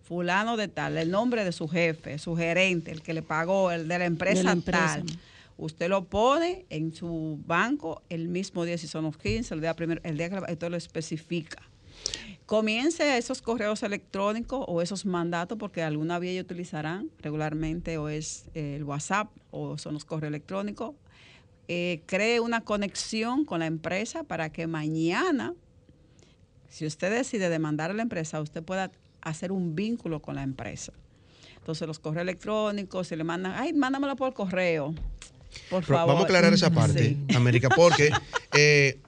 fulano 0.02 0.56
de 0.56 0.68
tal, 0.68 0.96
el 0.96 1.10
nombre 1.10 1.44
de 1.44 1.52
su 1.52 1.68
jefe, 1.68 2.18
su 2.18 2.36
gerente, 2.36 2.90
el 2.90 3.02
que 3.02 3.14
le 3.14 3.22
pagó, 3.22 3.70
el 3.70 3.86
de 3.86 3.98
la 3.98 4.06
empresa, 4.06 4.38
De 4.38 4.44
la 4.44 4.52
empresa. 4.52 4.96
tal. 4.96 5.04
Usted 5.60 5.90
lo 5.90 6.06
pone 6.06 6.64
en 6.70 6.94
su 6.94 7.38
banco 7.44 8.02
el 8.08 8.28
mismo 8.28 8.64
día, 8.64 8.78
si 8.78 8.88
son 8.88 9.04
los 9.04 9.18
15, 9.18 9.52
el 9.52 9.60
día 9.60 9.76
primero, 9.76 10.00
el 10.04 10.16
día 10.16 10.30
que 10.30 10.36
usted 10.52 10.70
lo 10.70 10.76
especifica. 10.78 11.62
Comience 12.46 13.18
esos 13.18 13.42
correos 13.42 13.82
electrónicos 13.82 14.64
o 14.66 14.80
esos 14.80 15.04
mandatos, 15.04 15.58
porque 15.58 15.82
alguna 15.82 16.18
vía 16.18 16.30
ellos 16.30 16.44
utilizarán 16.44 17.10
regularmente, 17.18 17.98
o 17.98 18.08
es 18.08 18.46
eh, 18.54 18.76
el 18.76 18.84
WhatsApp 18.84 19.30
o 19.50 19.76
son 19.76 19.92
los 19.92 20.06
correos 20.06 20.30
electrónicos. 20.30 20.94
Eh, 21.68 22.00
cree 22.06 22.40
una 22.40 22.62
conexión 22.62 23.44
con 23.44 23.60
la 23.60 23.66
empresa 23.66 24.24
para 24.24 24.50
que 24.50 24.66
mañana, 24.66 25.54
si 26.70 26.86
usted 26.86 27.14
decide 27.14 27.50
demandar 27.50 27.90
a 27.90 27.94
la 27.94 28.02
empresa, 28.02 28.40
usted 28.40 28.62
pueda 28.62 28.90
hacer 29.20 29.52
un 29.52 29.74
vínculo 29.74 30.22
con 30.22 30.36
la 30.36 30.42
empresa. 30.42 30.94
Entonces, 31.58 31.86
los 31.86 31.98
correos 31.98 32.22
electrónicos, 32.22 33.08
se 33.08 33.16
le 33.18 33.24
mandan, 33.24 33.52
ay, 33.54 33.74
mándamelo 33.74 34.16
por 34.16 34.32
correo. 34.32 34.94
Por 35.68 35.84
Pero 35.84 35.98
favor. 35.98 36.06
Vamos 36.08 36.22
a 36.22 36.24
aclarar 36.24 36.52
esa 36.52 36.70
parte, 36.70 37.16
Sí. 37.28 37.34
América, 37.36 37.68
porque 37.74 38.10
eh, 38.56 38.98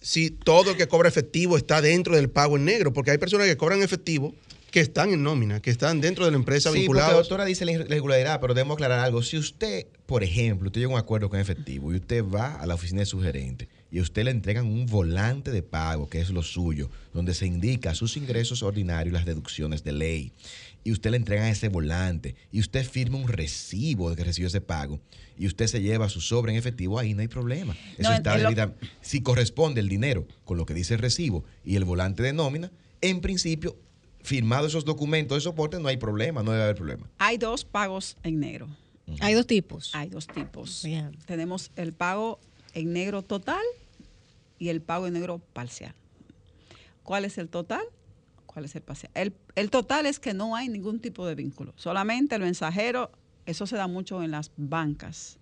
si 0.00 0.30
todo 0.30 0.70
el 0.70 0.76
que 0.76 0.88
cobra 0.88 1.08
efectivo 1.08 1.56
está 1.56 1.80
dentro 1.80 2.16
del 2.16 2.30
pago 2.30 2.56
en 2.56 2.64
negro, 2.64 2.92
porque 2.92 3.10
hay 3.10 3.18
personas 3.18 3.46
que 3.46 3.56
cobran 3.56 3.82
efectivo 3.82 4.34
que 4.70 4.80
están 4.80 5.10
en 5.12 5.22
nómina, 5.22 5.60
que 5.60 5.70
están 5.70 6.00
dentro 6.00 6.24
de 6.24 6.30
la 6.30 6.36
empresa 6.36 6.70
Sí, 6.72 6.84
porque 6.86 7.02
la 7.02 7.12
doctora 7.12 7.44
dice 7.44 7.64
la 7.64 7.72
irregularidad, 7.72 8.40
pero 8.40 8.54
debemos 8.54 8.76
aclarar 8.76 9.00
algo. 9.00 9.22
Si 9.22 9.36
usted, 9.36 9.86
por 10.06 10.22
ejemplo, 10.22 10.68
usted 10.68 10.80
llega 10.80 10.92
a 10.92 10.94
un 10.94 11.00
acuerdo 11.00 11.28
con 11.28 11.40
efectivo 11.40 11.92
y 11.92 11.96
usted 11.96 12.24
va 12.24 12.54
a 12.54 12.66
la 12.66 12.74
oficina 12.74 13.00
de 13.00 13.06
su 13.06 13.20
gerente 13.20 13.68
y 13.90 13.98
a 13.98 14.02
usted 14.02 14.24
le 14.24 14.30
entregan 14.30 14.66
un 14.66 14.86
volante 14.86 15.50
de 15.50 15.62
pago, 15.62 16.08
que 16.08 16.20
es 16.20 16.30
lo 16.30 16.44
suyo, 16.44 16.88
donde 17.12 17.34
se 17.34 17.46
indica 17.46 17.94
sus 17.94 18.16
ingresos 18.16 18.62
ordinarios 18.62 19.12
y 19.12 19.16
las 19.16 19.26
deducciones 19.26 19.82
de 19.82 19.92
ley. 19.92 20.32
Y 20.82 20.92
usted 20.92 21.10
le 21.10 21.18
entrega 21.18 21.50
ese 21.50 21.68
volante 21.68 22.36
y 22.50 22.60
usted 22.60 22.88
firma 22.88 23.18
un 23.18 23.28
recibo 23.28 24.08
de 24.10 24.16
que 24.16 24.24
recibió 24.24 24.48
ese 24.48 24.60
pago 24.62 24.98
y 25.38 25.46
usted 25.46 25.66
se 25.66 25.82
lleva 25.82 26.08
su 26.08 26.20
sobre 26.22 26.52
en 26.52 26.58
efectivo, 26.58 26.98
ahí 26.98 27.12
no 27.14 27.20
hay 27.20 27.28
problema. 27.28 27.76
Eso 27.98 28.08
No, 28.10 28.16
está 28.16 28.36
en 28.36 28.42
lo- 28.44 28.48
debida- 28.48 28.74
Si 29.02 29.20
corresponde 29.20 29.80
el 29.80 29.88
dinero 29.90 30.26
con 30.44 30.56
lo 30.56 30.64
que 30.64 30.72
dice 30.74 30.94
el 30.94 31.00
recibo 31.00 31.44
y 31.64 31.76
el 31.76 31.84
volante 31.84 32.22
de 32.22 32.32
nómina, 32.32 32.70
en 33.02 33.20
principio, 33.20 33.76
firmado 34.22 34.66
esos 34.66 34.84
documentos 34.84 35.36
de 35.36 35.40
soporte, 35.42 35.78
no 35.80 35.88
hay 35.88 35.96
problema, 35.98 36.42
no 36.42 36.50
debe 36.52 36.64
haber 36.64 36.76
problema. 36.76 37.10
Hay 37.18 37.36
dos 37.38 37.64
pagos 37.64 38.16
en 38.22 38.40
negro. 38.40 38.68
Hay 39.20 39.34
dos 39.34 39.46
tipos. 39.46 39.90
Hay 39.94 40.08
dos 40.08 40.26
tipos. 40.28 40.82
Bien. 40.84 41.10
Tenemos 41.26 41.72
el 41.76 41.92
pago 41.92 42.38
en 42.74 42.92
negro 42.92 43.22
total 43.22 43.62
y 44.58 44.68
el 44.68 44.80
pago 44.80 45.06
en 45.06 45.14
negro 45.14 45.40
parcial. 45.52 45.94
¿Cuál 47.02 47.24
es 47.24 47.36
el 47.38 47.48
total? 47.48 47.82
¿Cuál 48.52 48.64
es 48.64 48.74
el 48.74 48.82
parcial? 48.82 49.12
El, 49.14 49.32
el 49.54 49.70
total 49.70 50.06
es 50.06 50.18
que 50.18 50.34
no 50.34 50.56
hay 50.56 50.68
ningún 50.68 50.98
tipo 50.98 51.24
de 51.24 51.36
vínculo. 51.36 51.72
Solamente 51.76 52.34
el 52.34 52.42
mensajero, 52.42 53.12
eso 53.46 53.64
se 53.64 53.76
da 53.76 53.86
mucho 53.86 54.24
en 54.24 54.32
las 54.32 54.50
bancas. 54.56 55.38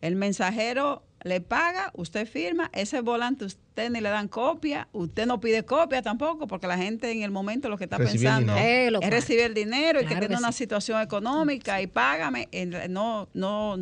El 0.00 0.16
mensajero 0.16 1.04
le 1.22 1.40
paga, 1.40 1.92
usted 1.94 2.26
firma, 2.26 2.68
ese 2.72 3.00
volante 3.00 3.44
usted 3.44 3.90
ni 3.90 4.00
le 4.00 4.08
dan 4.08 4.26
copia, 4.26 4.88
usted 4.92 5.26
no 5.26 5.38
pide 5.38 5.64
copia 5.64 6.02
tampoco, 6.02 6.48
porque 6.48 6.66
la 6.66 6.76
gente 6.76 7.12
en 7.12 7.22
el 7.22 7.30
momento 7.30 7.68
lo 7.68 7.78
que 7.78 7.84
está 7.84 7.96
Recibir 7.96 8.28
pensando. 8.28 8.56
Eh, 8.56 8.88
es 9.00 9.10
recibir 9.10 9.42
el 9.44 9.54
dinero 9.54 10.00
y 10.00 10.06
que 10.06 10.16
tiene 10.16 10.34
que 10.34 10.34
una 10.34 10.50
sí. 10.50 10.58
situación 10.58 11.00
económica 11.00 11.80
y 11.80 11.86
págame, 11.86 12.48
no, 12.88 13.28
no, 13.34 13.76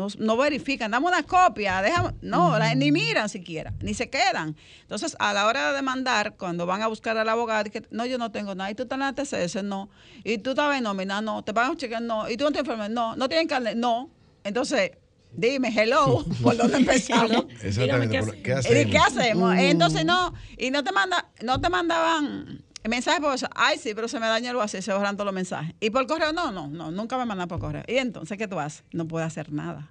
no, 0.00 0.08
no 0.18 0.36
verifican, 0.36 0.90
dame 0.90 1.06
una 1.06 1.22
copia, 1.22 1.82
déjame, 1.82 2.10
no, 2.22 2.58
la- 2.58 2.74
ni 2.74 2.90
miran 2.90 3.28
siquiera, 3.28 3.72
ni 3.80 3.94
se 3.94 4.08
quedan. 4.10 4.56
Entonces, 4.82 5.14
a 5.18 5.32
la 5.32 5.46
hora 5.46 5.68
de 5.70 5.76
demandar, 5.76 6.36
cuando 6.36 6.66
van 6.66 6.82
a 6.82 6.86
buscar 6.88 7.16
al 7.18 7.28
abogado, 7.28 7.70
que 7.70 7.82
no, 7.90 8.06
yo 8.06 8.18
no 8.18 8.30
tengo 8.30 8.54
nada, 8.54 8.70
y 8.70 8.74
tú 8.74 8.84
estás 8.84 8.96
en 8.96 9.00
la 9.00 9.12
TCS, 9.14 9.62
no, 9.62 9.90
y 10.24 10.38
tú 10.38 10.50
estabas 10.50 10.76
en 10.78 10.84
nómina, 10.84 11.20
no, 11.20 11.42
te 11.44 11.52
pagan 11.54 11.72
un 11.72 11.76
cheque, 11.76 12.00
no, 12.00 12.28
y 12.28 12.36
tú 12.36 12.44
no 12.44 12.52
te 12.52 12.60
enfermas, 12.60 12.90
no, 12.90 13.14
no 13.16 13.28
tienen 13.28 13.46
carnet, 13.46 13.76
no. 13.76 14.10
Entonces, 14.42 14.92
dime, 15.32 15.68
hello, 15.76 16.24
¿por 16.42 16.56
dónde 16.56 16.78
empezamos? 16.78 17.44
Exactamente. 17.62 18.18
¿qué 18.42 18.52
hacemos? 18.54 18.84
¿Qué 18.84 18.90
qué 18.90 18.98
hacemos? 18.98 19.54
Entonces 19.58 20.04
no, 20.04 20.32
y 20.58 20.70
no 20.70 20.82
te 20.82 20.92
manda, 20.92 21.28
no 21.42 21.60
te 21.60 21.68
mandaban 21.68 22.64
mensajes 22.88 23.20
por 23.20 23.34
eso. 23.34 23.48
Ay, 23.54 23.78
sí, 23.78 23.92
pero 23.94 24.08
se 24.08 24.18
me 24.20 24.26
dañó 24.26 24.50
algo 24.50 24.62
así, 24.62 24.80
se 24.80 24.92
borran 24.92 25.16
todos 25.16 25.26
los 25.26 25.34
mensajes. 25.34 25.74
Y 25.80 25.90
por 25.90 26.06
correo, 26.06 26.32
no, 26.32 26.50
no, 26.52 26.68
no, 26.68 26.90
nunca 26.90 27.18
me 27.18 27.26
mandan 27.26 27.48
por 27.48 27.58
correo. 27.60 27.82
Y 27.86 27.96
entonces, 27.96 28.38
¿qué 28.38 28.48
tú 28.48 28.58
haces? 28.58 28.84
No 28.92 29.06
puedes 29.06 29.26
hacer 29.26 29.52
nada. 29.52 29.90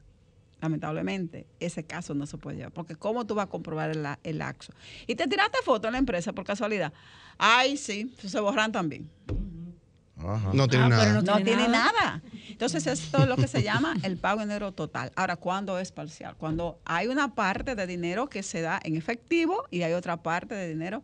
Lamentablemente, 0.61 1.47
ese 1.59 1.85
caso 1.85 2.13
no 2.13 2.25
se 2.25 2.37
puede 2.37 2.57
llevar. 2.57 2.73
Porque 2.73 2.95
¿cómo 2.95 3.25
tú 3.25 3.35
vas 3.35 3.45
a 3.45 3.49
comprobar 3.49 3.91
el, 3.91 4.05
el 4.23 4.37
laxo? 4.39 4.73
Y 5.07 5.15
te 5.15 5.25
tiraste 5.27 5.57
foto 5.63 5.87
en 5.87 5.93
la 5.93 5.99
empresa 5.99 6.33
por 6.33 6.43
casualidad. 6.45 6.91
Ay, 7.37 7.77
sí, 7.77 8.13
se 8.21 8.39
borran 8.41 8.71
también. 8.71 9.09
Ajá. 10.17 10.49
No 10.53 10.67
tiene 10.67 10.85
Ah, 10.85 10.89
nada. 10.89 11.03
pero 11.05 11.21
No, 11.21 11.35
tiene 11.37 11.43
tiene 11.45 11.67
nada. 11.69 11.91
nada. 11.97 12.21
Entonces, 12.49 12.85
esto 12.87 13.19
es 13.19 13.27
lo 13.29 13.37
que 13.37 13.47
se 13.47 13.63
llama 13.63 13.95
el 14.03 14.17
pago 14.17 14.41
en 14.41 14.49
negro 14.49 14.73
total. 14.73 15.13
Ahora, 15.15 15.37
¿cuándo 15.37 15.79
es 15.79 15.93
parcial? 15.93 16.35
Cuando 16.35 16.77
hay 16.83 17.07
una 17.07 17.33
parte 17.35 17.73
de 17.75 17.87
dinero 17.87 18.27
que 18.27 18.43
se 18.43 18.59
da 18.59 18.81
en 18.83 18.97
efectivo 18.97 19.63
y 19.71 19.83
hay 19.83 19.93
otra 19.93 20.17
parte 20.17 20.55
de 20.55 20.67
dinero 20.67 21.03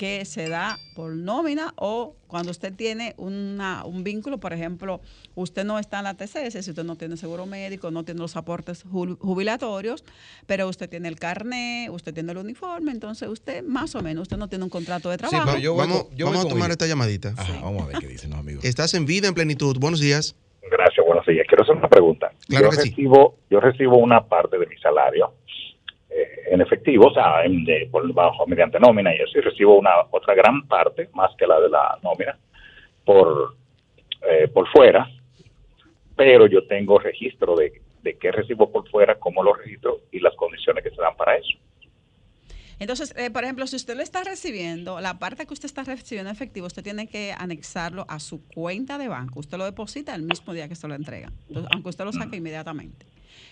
que 0.00 0.24
se 0.24 0.48
da 0.48 0.78
por 0.96 1.12
nómina 1.12 1.74
o 1.76 2.14
cuando 2.26 2.52
usted 2.52 2.72
tiene 2.74 3.12
una, 3.18 3.84
un 3.84 4.02
vínculo, 4.02 4.38
por 4.38 4.54
ejemplo, 4.54 5.02
usted 5.34 5.62
no 5.64 5.78
está 5.78 5.98
en 5.98 6.04
la 6.04 6.14
TCS, 6.14 6.64
si 6.64 6.70
usted 6.70 6.84
no 6.84 6.96
tiene 6.96 7.18
seguro 7.18 7.44
médico, 7.44 7.90
no 7.90 8.02
tiene 8.02 8.18
los 8.20 8.34
aportes 8.34 8.86
ju- 8.86 9.18
jubilatorios, 9.18 10.02
pero 10.46 10.68
usted 10.68 10.88
tiene 10.88 11.08
el 11.08 11.16
carné, 11.16 11.88
usted 11.90 12.14
tiene 12.14 12.32
el 12.32 12.38
uniforme, 12.38 12.92
entonces 12.92 13.28
usted 13.28 13.62
más 13.62 13.94
o 13.94 14.00
menos, 14.00 14.22
usted 14.22 14.38
no 14.38 14.48
tiene 14.48 14.64
un 14.64 14.70
contrato 14.70 15.10
de 15.10 15.16
Sí, 15.16 15.18
trabajo. 15.28 15.50
pero 15.50 15.58
yo 15.62 15.74
vamos 15.76 16.06
yo 16.16 16.24
vamos 16.26 16.44
voy 16.44 16.46
a 16.46 16.48
tomar 16.48 16.62
Willy. 16.68 16.72
esta 16.72 16.86
llamadita. 16.86 17.34
Ajá, 17.36 17.60
vamos 17.60 17.82
a 17.82 17.86
ver 17.88 17.96
qué 17.98 18.06
dicen 18.06 18.30
los 18.30 18.38
amigos. 18.38 18.64
Estás 18.64 18.94
en 18.94 19.04
vida 19.04 19.28
en 19.28 19.34
plenitud. 19.34 19.76
Buenos 19.78 20.00
días. 20.00 20.34
Gracias, 20.70 21.04
buenos 21.06 21.26
días. 21.26 21.44
Quiero 21.46 21.64
hacer 21.64 21.76
una 21.76 21.88
pregunta. 21.88 22.30
Claro 22.48 22.66
yo 22.66 22.70
que 22.70 22.76
sí. 22.84 22.88
recibo, 22.90 23.36
yo 23.50 23.60
recibo 23.60 23.98
una 23.98 24.24
parte 24.26 24.56
de 24.58 24.66
mi 24.66 24.76
salario 24.78 25.34
en 26.50 26.60
efectivo, 26.60 27.06
o 27.08 27.14
sea, 27.14 27.44
en- 27.44 27.64
de- 27.64 27.88
por 27.90 28.10
bajo 28.12 28.46
mediante 28.46 28.78
nómina 28.80 29.12
y 29.14 29.18
y 29.18 29.40
recibo 29.40 29.78
una 29.78 29.90
otra 30.10 30.34
gran 30.34 30.66
parte, 30.66 31.08
más 31.14 31.34
que 31.36 31.46
la 31.46 31.60
de 31.60 31.68
la 31.68 31.98
nómina, 32.02 32.38
por 33.04 33.54
eh, 34.28 34.48
por 34.48 34.68
fuera, 34.68 35.08
pero 36.16 36.46
yo 36.46 36.66
tengo 36.66 36.98
registro 36.98 37.56
de, 37.56 37.80
de 38.02 38.18
qué 38.18 38.30
recibo 38.30 38.70
por 38.70 38.86
fuera, 38.90 39.14
cómo 39.18 39.42
lo 39.42 39.54
registro 39.54 40.00
y 40.12 40.20
las 40.20 40.34
condiciones 40.36 40.84
que 40.84 40.90
se 40.90 41.00
dan 41.00 41.16
para 41.16 41.36
eso. 41.36 41.58
Entonces, 42.78 43.14
eh, 43.16 43.30
por 43.30 43.44
ejemplo, 43.44 43.66
si 43.66 43.76
usted 43.76 43.94
lo 43.94 44.02
está 44.02 44.24
recibiendo, 44.24 45.00
la 45.00 45.18
parte 45.18 45.46
que 45.46 45.52
usted 45.52 45.66
está 45.66 45.84
recibiendo 45.84 46.30
en 46.30 46.34
efectivo, 46.36 46.66
usted 46.66 46.82
tiene 46.82 47.08
que 47.08 47.32
anexarlo 47.36 48.06
a 48.08 48.18
su 48.20 48.42
cuenta 48.46 48.96
de 48.96 49.08
banco. 49.08 49.40
Usted 49.40 49.58
lo 49.58 49.64
deposita 49.66 50.14
el 50.14 50.22
mismo 50.22 50.52
día 50.54 50.66
que 50.68 50.74
se 50.74 50.88
lo 50.88 50.94
entrega, 50.94 51.30
Entonces, 51.48 51.70
aunque 51.74 51.90
usted 51.90 52.04
lo 52.06 52.12
saque 52.12 52.36
inmediatamente. 52.36 53.04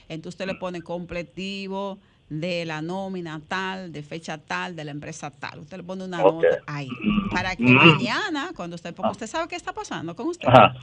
Entonces, 0.08 0.34
usted 0.34 0.46
le 0.46 0.54
pone 0.54 0.80
completivo 0.80 1.98
de 2.28 2.64
la 2.66 2.82
nómina 2.82 3.40
tal, 3.48 3.92
de 3.92 4.02
fecha 4.02 4.38
tal, 4.38 4.76
de 4.76 4.84
la 4.84 4.90
empresa 4.90 5.30
tal. 5.30 5.60
Usted 5.60 5.78
le 5.78 5.82
pone 5.82 6.04
una 6.04 6.18
nota 6.18 6.58
ahí. 6.66 6.90
Para 7.30 7.56
que 7.56 7.62
Mm. 7.64 7.74
mañana, 7.74 8.50
cuando 8.54 8.76
usted, 8.76 8.94
porque 8.94 9.12
usted 9.12 9.26
sabe 9.26 9.48
qué 9.48 9.56
está 9.56 9.72
pasando 9.72 10.14
con 10.14 10.26
usted, 10.28 10.48
Ajá. 10.48 10.74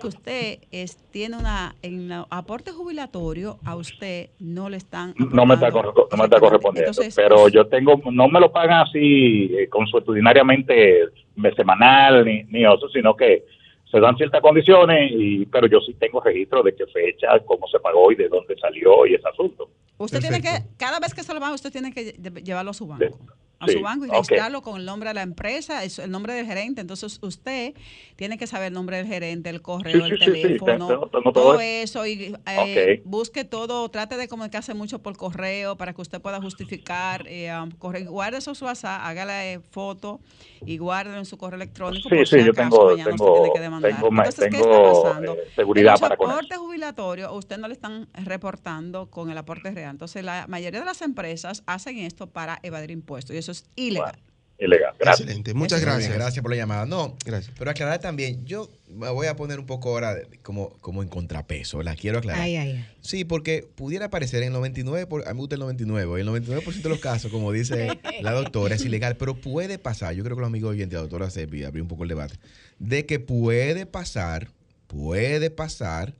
que 0.00 0.06
usted 0.06 0.58
es, 0.70 0.96
tiene 1.10 1.36
una, 1.38 1.74
en 1.82 2.10
el 2.10 2.24
aporte 2.30 2.70
jubilatorio, 2.72 3.58
a 3.64 3.76
usted 3.76 4.30
no 4.38 4.68
le 4.68 4.76
están 4.78 5.14
No 5.16 5.44
me 5.46 5.54
está, 5.54 5.70
no 5.70 6.16
me 6.16 6.24
está 6.24 6.40
correspondiendo, 6.40 6.90
Entonces, 6.90 7.14
pero 7.14 7.48
yo 7.48 7.66
tengo, 7.66 8.00
no 8.10 8.28
me 8.28 8.40
lo 8.40 8.50
pagan 8.52 8.86
así 8.86 9.50
eh, 9.58 9.68
consuetudinariamente 9.68 11.04
me- 11.36 11.54
semanal 11.54 12.24
ni, 12.24 12.44
ni 12.44 12.62
eso, 12.64 12.88
sino 12.92 13.14
que 13.16 13.44
se 13.90 13.98
dan 14.00 14.16
ciertas 14.16 14.40
condiciones, 14.40 15.10
y, 15.12 15.46
pero 15.46 15.66
yo 15.66 15.80
sí 15.80 15.94
tengo 15.94 16.20
registro 16.20 16.62
de 16.62 16.74
qué 16.74 16.86
fecha, 16.86 17.38
cómo 17.44 17.66
se 17.66 17.80
pagó 17.80 18.12
y 18.12 18.14
de 18.14 18.28
dónde 18.28 18.56
salió 18.58 19.04
y 19.06 19.14
ese 19.14 19.28
asunto. 19.28 19.68
Usted 20.04 20.20
tiene 20.20 20.40
que, 20.42 20.64
cada 20.76 20.98
vez 20.98 21.14
que 21.14 21.22
se 21.22 21.32
lo 21.34 21.40
va, 21.40 21.52
usted 21.52 21.70
tiene 21.70 21.92
que 21.92 22.16
lle- 22.16 22.42
llevarlo 22.42 22.70
a 22.70 22.74
su 22.74 22.86
banco. 22.86 23.18
A 23.60 23.66
Sí, 23.66 23.74
su 23.74 23.82
banco 23.82 24.06
y 24.06 24.08
registrarlo 24.10 24.62
con 24.62 24.80
el 24.80 24.86
nombre 24.86 25.10
de 25.10 25.14
la 25.14 25.20
empresa, 25.22 25.84
es- 25.84 25.98
el 25.98 26.10
nombre 26.10 26.32
del 26.32 26.46
gerente. 26.46 26.80
Entonces, 26.80 27.18
usted 27.20 27.74
tiene 28.16 28.38
que 28.38 28.46
saber 28.46 28.68
el 28.68 28.72
nombre 28.72 28.96
del 28.96 29.06
gerente, 29.06 29.50
el 29.50 29.60
correo, 29.60 30.06
Sí, 30.06 30.12
el 30.12 30.18
sí, 30.18 30.18
teléfono, 30.18 30.88
tengo- 30.88 31.08
tengo 31.08 31.32
todo 31.32 31.44
todo 31.50 31.60
eso. 31.60 32.06
Y 32.06 32.34
eh, 32.48 33.02
busque 33.04 33.44
todo, 33.44 33.90
trate 33.90 34.16
de 34.16 34.28
comunicarse 34.28 34.72
mucho 34.72 35.00
por 35.02 35.14
correo 35.18 35.76
para 35.76 35.92
que 35.92 36.00
usted 36.00 36.22
pueda 36.22 36.40
justificar. 36.40 37.26
Eh, 37.28 37.52
um, 37.54 37.70
corre- 37.72 38.06
guarde 38.06 38.38
eso 38.38 38.54
su 38.54 38.64
WhatsApp, 38.64 39.02
hágale 39.04 39.52
eh, 39.52 39.60
foto 39.60 40.20
y 40.64 40.78
guárdelo 40.78 41.18
en 41.18 41.26
su 41.26 41.36
correo 41.36 41.56
electrónico. 41.56 42.08
Sí, 42.08 42.14
por 42.16 42.26
sí, 42.28 42.38
si 42.38 42.44
yo 42.46 42.52
acaso 42.52 42.70
tengo, 42.70 42.84
mañana 42.86 43.10
usted 43.10 43.26
tengo, 43.26 43.32
tiene 43.34 43.52
que 43.52 43.60
demandar. 43.60 43.92
tengo, 43.92 44.10
ma- 44.10 44.22
Entonces, 44.24 44.50
¿qué 44.50 44.56
está 44.56 44.70
tengo, 44.70 45.02
pasando? 45.02 45.32
eh, 45.34 45.48
seguridad 45.54 46.00
para 46.00 46.16
con 46.16 46.30
aporte 46.30 46.56
jubilatorio, 46.56 47.26
a 47.28 47.32
usted 47.32 47.58
no 47.58 47.68
le 47.68 47.74
están 47.74 48.08
reportando 48.14 49.10
con 49.10 49.30
el 49.30 49.36
aporte 49.36 49.70
real. 49.70 49.90
Entonces, 49.90 50.24
la 50.24 50.46
mayoría 50.48 50.80
de 50.80 50.86
las 50.86 51.02
empresas 51.02 51.62
hacen 51.66 51.98
esto 51.98 52.26
para 52.28 52.58
evadir 52.62 52.90
impuestos 52.90 53.34
y 53.36 53.38
eso 53.38 53.49
es 53.50 53.64
ilegal. 53.76 54.18
Ilegal, 54.58 54.94
gracias. 54.98 55.20
Excelente. 55.20 55.54
Muchas 55.54 55.80
gracias. 55.80 56.12
Gracias 56.12 56.42
por 56.42 56.50
la 56.50 56.56
llamada. 56.58 56.84
No, 56.84 57.16
Gracias. 57.24 57.50
pero 57.58 57.70
aclarar 57.70 57.98
también, 57.98 58.44
yo 58.44 58.68
me 58.88 59.08
voy 59.08 59.26
a 59.26 59.34
poner 59.34 59.58
un 59.58 59.64
poco 59.64 59.88
ahora 59.88 60.14
de- 60.14 60.26
como, 60.42 60.68
como 60.82 61.02
en 61.02 61.08
contrapeso, 61.08 61.82
la 61.82 61.96
quiero 61.96 62.18
aclarar. 62.18 62.42
Ay, 62.42 62.56
ay, 62.56 62.70
ay. 62.72 62.86
Sí, 63.00 63.24
porque 63.24 63.66
pudiera 63.74 64.10
parecer 64.10 64.42
en 64.42 64.48
el 64.48 64.52
99, 64.52 65.06
por, 65.06 65.22
a 65.26 65.28
mí 65.30 65.34
me 65.36 65.40
gusta 65.40 65.54
el 65.54 65.60
99, 65.60 66.18
y 66.18 66.20
el 66.20 66.28
99% 66.28 66.82
de 66.82 66.88
los 66.90 66.98
casos, 67.00 67.30
como 67.32 67.52
dice 67.52 67.88
la 68.20 68.32
doctora, 68.32 68.74
es 68.74 68.84
ilegal, 68.84 69.16
pero 69.16 69.34
puede 69.34 69.78
pasar, 69.78 70.14
yo 70.14 70.22
creo 70.24 70.36
que 70.36 70.40
los 70.42 70.48
amigos 70.48 70.72
oyentes, 70.72 70.94
la 70.94 71.00
doctora 71.00 71.30
Sepi, 71.30 71.64
abrió 71.64 71.82
un 71.82 71.88
poco 71.88 72.02
el 72.02 72.10
debate, 72.10 72.34
de 72.78 73.06
que 73.06 73.18
puede 73.18 73.86
pasar, 73.86 74.48
puede 74.88 75.48
pasar 75.50 76.12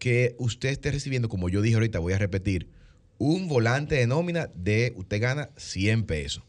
que 0.00 0.34
usted 0.38 0.70
esté 0.70 0.90
recibiendo, 0.90 1.28
como 1.28 1.48
yo 1.48 1.62
dije 1.62 1.74
ahorita, 1.76 2.00
voy 2.00 2.14
a 2.14 2.18
repetir, 2.18 2.66
un 3.18 3.46
volante 3.46 3.94
de 3.94 4.08
nómina 4.08 4.48
de, 4.56 4.92
usted 4.96 5.20
gana 5.20 5.50
100 5.56 6.02
pesos. 6.04 6.42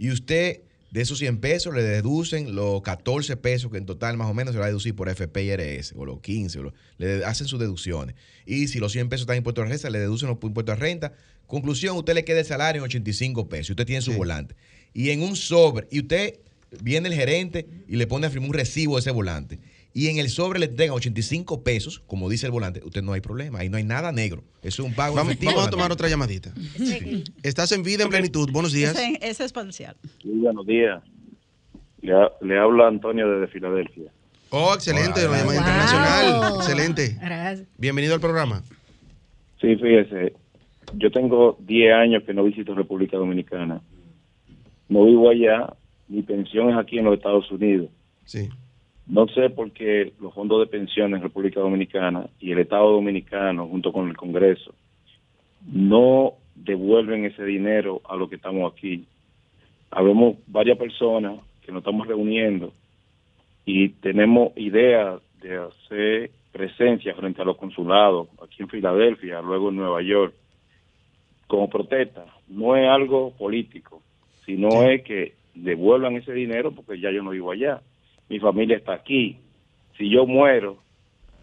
Y 0.00 0.10
usted, 0.10 0.62
de 0.90 1.02
esos 1.02 1.18
100 1.18 1.38
pesos, 1.40 1.74
le 1.74 1.82
deducen 1.82 2.54
los 2.54 2.80
14 2.80 3.36
pesos 3.36 3.70
que 3.70 3.76
en 3.78 3.84
total 3.84 4.16
más 4.16 4.28
o 4.30 4.34
menos 4.34 4.54
se 4.54 4.58
va 4.58 4.64
a 4.64 4.68
deducir 4.68 4.96
por 4.96 5.08
FP 5.10 5.44
y 5.44 5.50
RS, 5.50 5.92
o 5.94 6.06
los 6.06 6.20
15, 6.20 6.58
o 6.58 6.62
lo- 6.64 6.74
le 6.96 7.22
hacen 7.26 7.46
sus 7.46 7.60
deducciones. 7.60 8.16
Y 8.46 8.68
si 8.68 8.78
los 8.78 8.92
100 8.92 9.10
pesos 9.10 9.22
están 9.24 9.36
impuestos 9.36 9.62
a 9.64 9.68
renta, 9.68 9.90
le 9.90 9.98
deducen 9.98 10.28
los 10.30 10.38
impuestos 10.42 10.72
a 10.72 10.76
renta. 10.76 11.12
Conclusión, 11.46 11.96
usted 11.98 12.14
le 12.14 12.24
queda 12.24 12.40
el 12.40 12.46
salario 12.46 12.80
en 12.80 12.84
85 12.86 13.48
pesos 13.48 13.68
y 13.68 13.72
usted 13.72 13.84
tiene 13.86 14.00
su 14.02 14.12
Sí. 14.12 14.16
volante. 14.16 14.54
Y 14.94 15.10
en 15.10 15.22
un 15.22 15.36
sobre, 15.36 15.86
y 15.90 16.00
usted 16.00 16.38
viene 16.82 17.08
el 17.08 17.14
gerente 17.14 17.66
y 17.86 17.96
le 17.96 18.06
pone 18.06 18.26
a 18.26 18.30
firmar 18.30 18.48
un 18.48 18.54
recibo 18.54 18.96
de 18.96 19.00
ese 19.00 19.10
volante. 19.10 19.58
Y 19.92 20.06
en 20.08 20.18
el 20.18 20.28
sobre 20.28 20.60
le 20.60 20.66
entregan 20.66 20.94
85 20.94 21.62
pesos, 21.64 22.00
como 22.06 22.28
dice 22.28 22.46
el 22.46 22.52
volante, 22.52 22.80
usted 22.84 23.02
no 23.02 23.12
hay 23.12 23.20
problema, 23.20 23.58
ahí 23.58 23.68
no 23.68 23.76
hay 23.76 23.82
nada 23.84 24.12
negro. 24.12 24.44
Eso 24.62 24.82
es 24.82 24.88
un 24.88 24.94
pago 24.94 25.16
Vamos, 25.16 25.32
efectivo. 25.32 25.52
vamos 25.52 25.66
a 25.66 25.70
tomar 25.70 25.90
otra 25.90 26.08
llamadita. 26.08 26.52
Estás 27.42 27.72
en 27.72 27.82
vida 27.82 28.04
en 28.04 28.10
plenitud. 28.10 28.48
Buenos 28.52 28.72
días. 28.72 28.92
Ese, 28.96 29.18
ese 29.20 29.44
es 29.44 29.52
parcial. 29.52 29.96
Muy 30.24 30.38
buenos 30.38 30.64
días. 30.66 31.02
Le, 32.02 32.12
le 32.42 32.58
habla 32.58 32.86
Antonio 32.86 33.28
desde 33.28 33.52
Filadelfia. 33.52 34.12
Oh, 34.50 34.72
excelente. 34.74 35.26
Hola, 35.26 35.42
Una 35.44 35.44
llamada 35.44 35.44
Wow. 35.44 35.54
internacional. 35.58 36.54
Excelente. 36.56 37.16
Gracias. 37.20 37.68
Bienvenido 37.76 38.14
al 38.14 38.20
programa. 38.20 38.62
Sí, 39.60 39.76
fíjese, 39.76 40.34
yo 40.94 41.10
tengo 41.10 41.56
10 41.60 41.92
años 41.94 42.22
que 42.24 42.32
no 42.32 42.44
visito 42.44 42.74
República 42.74 43.16
Dominicana. 43.16 43.80
No 44.88 45.04
vivo 45.04 45.28
allá, 45.30 45.74
mi 46.08 46.22
pensión 46.22 46.70
es 46.70 46.76
aquí 46.76 46.98
en 46.98 47.04
los 47.04 47.14
Estados 47.16 47.50
Unidos. 47.50 47.90
Sí. 48.24 48.48
No 49.10 49.26
sé 49.26 49.50
por 49.50 49.72
qué 49.72 50.12
los 50.20 50.32
fondos 50.32 50.60
de 50.60 50.66
pensiones 50.66 51.16
en 51.16 51.24
República 51.24 51.58
Dominicana 51.58 52.28
y 52.38 52.52
el 52.52 52.60
Estado 52.60 52.92
Dominicano, 52.92 53.66
junto 53.66 53.92
con 53.92 54.08
el 54.08 54.16
Congreso, 54.16 54.72
no 55.66 56.34
devuelven 56.54 57.24
ese 57.24 57.44
dinero 57.44 58.00
a 58.08 58.14
los 58.14 58.28
que 58.28 58.36
estamos 58.36 58.72
aquí. 58.72 59.04
Habemos 59.90 60.36
varias 60.46 60.78
personas 60.78 61.40
que 61.60 61.72
nos 61.72 61.80
estamos 61.80 62.06
reuniendo 62.06 62.72
y 63.66 63.88
tenemos 63.88 64.56
idea 64.56 65.18
de 65.42 65.56
hacer 65.56 66.30
presencia 66.52 67.12
frente 67.14 67.42
a 67.42 67.44
los 67.44 67.56
consulados 67.56 68.28
aquí 68.40 68.62
en 68.62 68.68
Filadelfia, 68.68 69.42
luego 69.42 69.70
en 69.70 69.76
Nueva 69.76 70.02
York, 70.02 70.34
como 71.48 71.68
protesta. 71.68 72.26
No 72.46 72.76
es 72.76 72.88
algo 72.88 73.32
político, 73.32 74.02
sino 74.46 74.84
es 74.84 75.02
que 75.02 75.34
devuelvan 75.56 76.14
ese 76.14 76.32
dinero 76.32 76.70
porque 76.70 77.00
ya 77.00 77.10
yo 77.10 77.24
no 77.24 77.30
vivo 77.30 77.50
allá. 77.50 77.80
Mi 78.30 78.38
familia 78.38 78.76
está 78.78 78.94
aquí. 78.94 79.36
Si 79.98 80.08
yo 80.08 80.24
muero, 80.24 80.78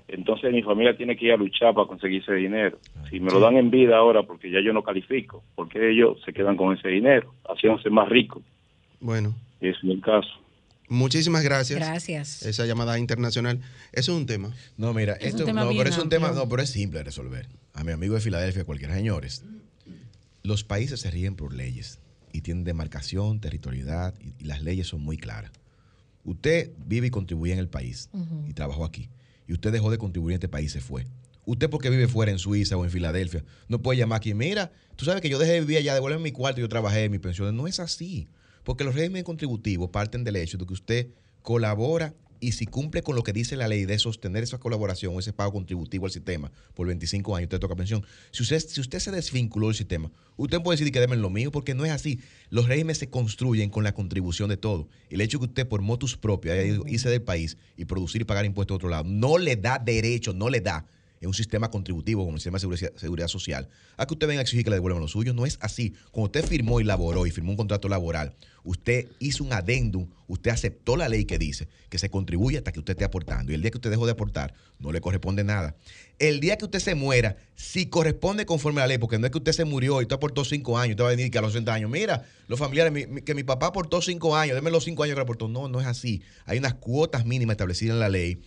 entonces 0.08 0.52
mi 0.54 0.64
familia 0.64 0.96
tiene 0.98 1.16
que 1.18 1.26
ir 1.26 1.34
a 1.34 1.38
luchar 1.38 1.74
para 1.76 1.86
conseguir 1.88 2.22
ese 2.24 2.34
dinero. 2.34 2.80
Si 3.10 3.20
me 3.20 3.30
lo 3.30 3.40
dan 3.40 3.58
en 3.58 3.70
vida 3.70 3.98
ahora 3.98 4.24
porque 4.24 4.50
ya 4.50 4.60
yo 4.66 4.74
no 4.74 4.82
califico, 4.82 5.44
porque 5.56 5.92
ellos 5.92 6.18
se 6.26 6.34
quedan 6.34 6.56
con 6.58 6.76
ese 6.76 6.88
dinero, 6.88 7.34
haciéndose 7.48 7.90
más 7.90 8.08
ricos. 8.10 8.42
Bueno, 9.00 9.36
Ese 9.60 9.78
es 9.78 9.84
el 9.84 10.02
caso. 10.02 10.30
muchísimas 10.88 11.44
gracias. 11.44 11.78
Gracias. 11.80 12.44
Esa 12.44 12.66
llamada 12.66 12.98
internacional. 12.98 13.60
Eso 13.92 14.14
es 14.14 14.18
un 14.18 14.26
tema. 14.26 14.54
No, 14.78 14.94
mira, 14.94 15.14
Es 15.14 15.22
un 15.22 15.28
esto 15.28 15.46
tema 15.46 15.66
no, 15.66 15.72
pero 15.78 15.90
es 15.90 15.98
un 15.98 16.10
tema, 16.10 16.32
no, 16.32 16.48
pero 16.48 16.62
es 16.64 16.70
simple 16.70 17.00
de 17.00 17.04
resolver. 17.04 17.48
A 17.74 17.84
mi 17.84 17.92
amigo 17.92 18.16
de 18.16 18.22
Filadelfia, 18.22 18.64
cualquiera, 18.64 18.96
señores. 18.96 19.44
Los 20.42 20.64
países 20.64 21.02
se 21.02 21.12
rigen 21.12 21.36
por 21.36 21.54
leyes 21.54 22.00
y 22.32 22.42
tienen 22.42 22.64
demarcación, 22.64 23.42
territorialidad 23.42 24.14
y, 24.22 24.42
y 24.42 24.48
las 24.48 24.64
leyes 24.64 24.88
son 24.88 25.02
muy 25.02 25.18
claras. 25.18 25.52
Usted 26.28 26.74
vive 26.86 27.08
y 27.08 27.10
contribuye 27.10 27.54
en 27.54 27.60
el 27.60 27.70
país 27.70 28.10
y 28.46 28.54
trabajó 28.54 28.84
aquí. 28.84 29.10
Y 29.48 29.54
usted 29.54 29.72
dejó 29.72 29.90
de 29.90 29.98
contribuir 29.98 30.34
en 30.34 30.36
este 30.36 30.50
país 30.50 30.72
y 30.72 30.74
se 30.74 30.82
fue. 30.82 31.08
Usted 31.46 31.70
porque 31.70 31.90
vive 31.90 32.10
fuera 32.10 32.34
en 32.34 32.38
Suiza 32.38 32.76
o 32.76 32.84
en 32.84 32.92
Filadelfia, 32.92 33.46
no 33.70 33.82
puede 33.82 33.98
llamar 33.98 34.18
aquí, 34.18 34.34
mira, 34.34 34.74
tú 34.98 35.06
sabes 35.06 35.22
que 35.22 35.30
yo 35.30 35.40
dejé 35.40 35.54
de 35.54 35.62
vivir 35.62 35.78
allá, 35.78 35.94
devuelven 35.94 36.22
mi 36.22 36.34
cuarto, 36.34 36.60
yo 36.60 36.68
trabajé, 36.68 37.08
mi 37.08 37.18
pensión. 37.18 37.56
No 37.56 37.66
es 37.66 37.80
así. 37.80 38.28
Porque 38.66 38.84
los 38.84 38.94
regímenes 38.94 39.24
contributivos 39.24 39.90
parten 39.90 40.26
del 40.26 40.36
hecho 40.36 40.58
de 40.58 40.66
que 40.66 40.74
usted 40.74 41.08
colabora 41.42 42.14
y 42.40 42.54
si 42.54 42.66
cumple 42.66 43.02
con 43.02 43.16
lo 43.16 43.24
que 43.24 43.34
dice 43.34 43.56
la 43.56 43.68
ley 43.68 43.86
de 43.86 43.98
sostener 44.00 44.44
esa 44.44 44.58
colaboración 44.60 45.16
o 45.16 45.20
ese 45.20 45.34
pago 45.34 45.52
contributivo 45.54 46.06
al 46.06 46.12
sistema 46.12 46.52
por 46.74 46.88
25 46.88 47.36
años, 47.36 47.46
usted 47.48 47.60
toca 47.60 47.76
pensión. 47.76 48.06
Si 48.32 48.44
usted, 48.44 48.60
si 48.60 48.82
usted 48.82 49.00
se 49.00 49.12
desvinculó 49.12 49.68
del 49.68 49.76
sistema, 49.76 50.12
usted 50.36 50.62
puede 50.62 50.78
decir 50.78 50.92
que 50.94 51.00
déme 51.00 51.16
lo 51.16 51.30
mío 51.30 51.52
porque 51.52 51.74
no 51.74 51.86
es 51.86 51.92
así. 51.92 52.20
Los 52.50 52.68
regímenes 52.68 52.98
se 53.00 53.10
construyen 53.10 53.70
con 53.70 53.84
la 53.84 53.94
contribución 53.94 54.50
de 54.50 54.58
todo. 54.58 54.88
El 55.10 55.22
hecho 55.22 55.38
de 55.38 55.46
que 55.46 55.50
usted 55.50 55.68
por 55.68 55.82
motus 55.82 56.18
propio 56.18 56.52
haya 56.54 56.64
ido- 56.64 56.84
irse 56.88 57.10
del 57.10 57.22
país 57.22 57.58
y 57.76 57.86
producir 57.86 58.22
y 58.22 58.26
pagar 58.26 58.46
impuestos 58.46 58.74
a 58.74 58.78
otro 58.78 58.90
lado, 58.90 59.04
no 59.06 59.38
le 59.38 59.56
da 59.56 59.80
derecho, 59.80 60.34
no 60.34 60.50
le 60.50 60.62
da 60.62 60.86
en 61.22 61.28
un 61.28 61.34
sistema 61.34 61.70
contributivo 61.72 62.24
como 62.24 62.36
el 62.36 62.42
sistema 62.42 62.60
de 62.60 62.92
seguridad, 62.96 63.28
social, 63.28 63.70
a 63.98 64.06
que 64.06 64.14
usted 64.14 64.28
venga 64.28 64.40
a 64.40 64.44
exigir 64.44 64.64
que 64.64 64.70
le 64.70 64.76
devuelvan 64.78 65.02
lo 65.02 65.08
suyo. 65.08 65.34
No 65.34 65.46
es 65.46 65.58
así. 65.62 65.94
Cuando 66.12 66.26
usted 66.28 66.46
firmó 66.46 66.80
y 66.80 66.84
laboró 66.84 67.26
y 67.26 67.32
firmó 67.32 67.52
un 67.52 67.58
contrato 67.58 67.90
laboral, 67.90 68.36
usted 68.64 69.08
hizo 69.20 69.44
un 69.44 69.54
adendum, 69.54 70.08
usted 70.28 70.52
aceptó 70.52 70.98
la 70.98 71.08
ley 71.10 71.26
que 71.26 71.38
dice 71.38 71.68
que 71.90 71.98
se 71.98 72.10
contribuye 72.10 72.58
hasta 72.58 72.72
que 72.72 72.80
usted 72.80 72.94
esté 72.94 73.06
aportando. 73.06 73.52
Y 73.52 73.56
el 73.56 73.62
día 73.62 73.72
que 73.72 73.78
usted 73.78 73.90
dejó 73.90 74.06
de 74.06 74.12
aportar, 74.12 74.54
no 74.80 74.92
le 74.92 75.00
corresponde 75.02 75.44
nada. 75.44 75.76
El 76.20 76.40
día 76.40 76.58
que 76.58 76.66
usted 76.66 76.80
se 76.80 76.96
muera, 76.96 77.38
si 77.56 77.86
corresponde 77.88 78.46
conforme 78.46 78.82
a 78.82 78.84
la 78.84 78.88
ley, 78.90 78.98
porque 78.98 79.18
no 79.20 79.26
es 79.26 79.32
que 79.32 79.38
usted 79.38 79.54
se 79.54 79.66
murió 79.66 80.00
y 80.02 80.04
usted 80.04 80.16
aportó 80.16 80.44
cinco 80.46 80.78
años, 80.78 80.92
usted 80.94 81.04
va 81.04 81.10
a 81.10 81.16
venir 81.16 81.32
que 81.32 81.38
a 81.38 81.42
los 81.42 81.54
60 81.54 81.74
años, 81.74 81.90
mira, 81.90 82.26
los 82.48 82.60
familiares, 82.60 82.92
mi- 82.92 83.06
mi- 83.08 83.22
que 83.22 83.34
mi 83.36 83.44
papá 83.44 83.68
aportó 83.68 84.02
cinco 84.02 84.36
años, 84.36 84.56
déme 84.56 84.70
los 84.72 84.84
cinco 84.84 85.04
años 85.04 85.16
que 85.16 85.22
aportó. 85.22 85.48
No, 85.48 85.68
no 85.70 85.80
es 85.80 85.88
así. 85.88 86.22
Hay 86.46 86.58
unas 86.58 86.74
cuotas 86.76 87.26
mínimas 87.26 87.54
establecidas 87.54 87.94
en 87.94 88.00
la 88.00 88.10
ley 88.10 88.42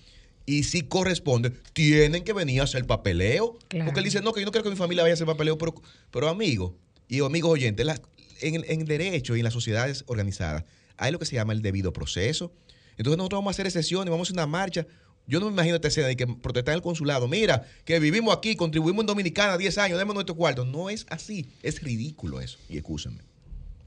y 0.46 0.64
si 0.64 0.82
corresponde, 0.82 1.50
tienen 1.72 2.24
que 2.24 2.32
venir 2.32 2.60
a 2.60 2.64
hacer 2.64 2.84
papeleo. 2.86 3.58
Claro. 3.68 3.86
Porque 3.86 4.00
él 4.00 4.04
dice, 4.04 4.20
no, 4.20 4.32
que 4.32 4.40
yo 4.40 4.46
no 4.46 4.52
quiero 4.52 4.64
que 4.64 4.70
mi 4.70 4.76
familia 4.76 5.02
vaya 5.04 5.12
a 5.12 5.14
hacer 5.14 5.26
papeleo, 5.26 5.56
pero, 5.58 5.74
pero 6.10 6.28
amigos 6.28 6.72
y 7.08 7.20
amigos 7.24 7.50
oyentes, 7.52 7.84
la- 7.86 8.00
en, 8.40 8.64
en 8.66 8.84
derecho 8.86 9.36
y 9.36 9.40
en 9.40 9.44
las 9.44 9.52
sociedades 9.52 10.04
organizadas 10.06 10.64
hay 10.96 11.12
lo 11.12 11.18
que 11.18 11.26
se 11.26 11.36
llama 11.36 11.52
el 11.52 11.62
debido 11.62 11.92
proceso. 11.92 12.52
Entonces 12.96 13.16
nosotros 13.16 13.38
vamos 13.38 13.52
a 13.52 13.54
hacer 13.54 13.66
excepciones, 13.66 14.10
vamos 14.10 14.26
a 14.26 14.28
hacer 14.28 14.34
una 14.34 14.46
marcha. 14.46 14.86
Yo 15.26 15.38
no 15.40 15.46
me 15.46 15.52
imagino 15.52 15.76
esta 15.76 15.88
escena 15.88 16.08
de 16.08 16.16
que 16.16 16.26
protestar 16.26 16.72
en 16.72 16.76
el 16.78 16.82
consulado. 16.82 17.28
Mira, 17.28 17.64
que 17.84 18.00
vivimos 18.00 18.36
aquí, 18.36 18.56
contribuimos 18.56 19.02
en 19.02 19.06
Dominicana 19.06 19.56
10 19.56 19.78
años, 19.78 19.98
demos 19.98 20.14
nuestro 20.14 20.34
cuarto. 20.34 20.64
No 20.64 20.90
es 20.90 21.06
así. 21.08 21.46
Es 21.62 21.82
ridículo 21.82 22.40
eso. 22.40 22.58
Y 22.68 22.78
excúsenme. 22.78 23.20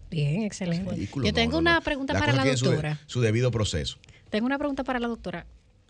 Bien, 0.10 0.44
excelente. 0.44 0.92
Ridículo, 0.94 1.26
Yo 1.26 1.34
tengo 1.34 1.54
no, 1.54 1.60
una 1.60 1.76
no. 1.76 1.82
pregunta 1.82 2.14
para 2.14 2.34
la 2.34 2.44
tienen 2.44 2.58
su 2.58 2.66
de- 2.66 2.72
doctora. 2.72 3.00
su 3.08 3.22
debido 3.22 3.52
proceso. 3.52 3.98
Tengo 4.30 4.46
una 4.46 4.58
pregunta 4.58 4.84
para 4.84 5.00
la 5.00 5.08
doctora. 5.08 5.46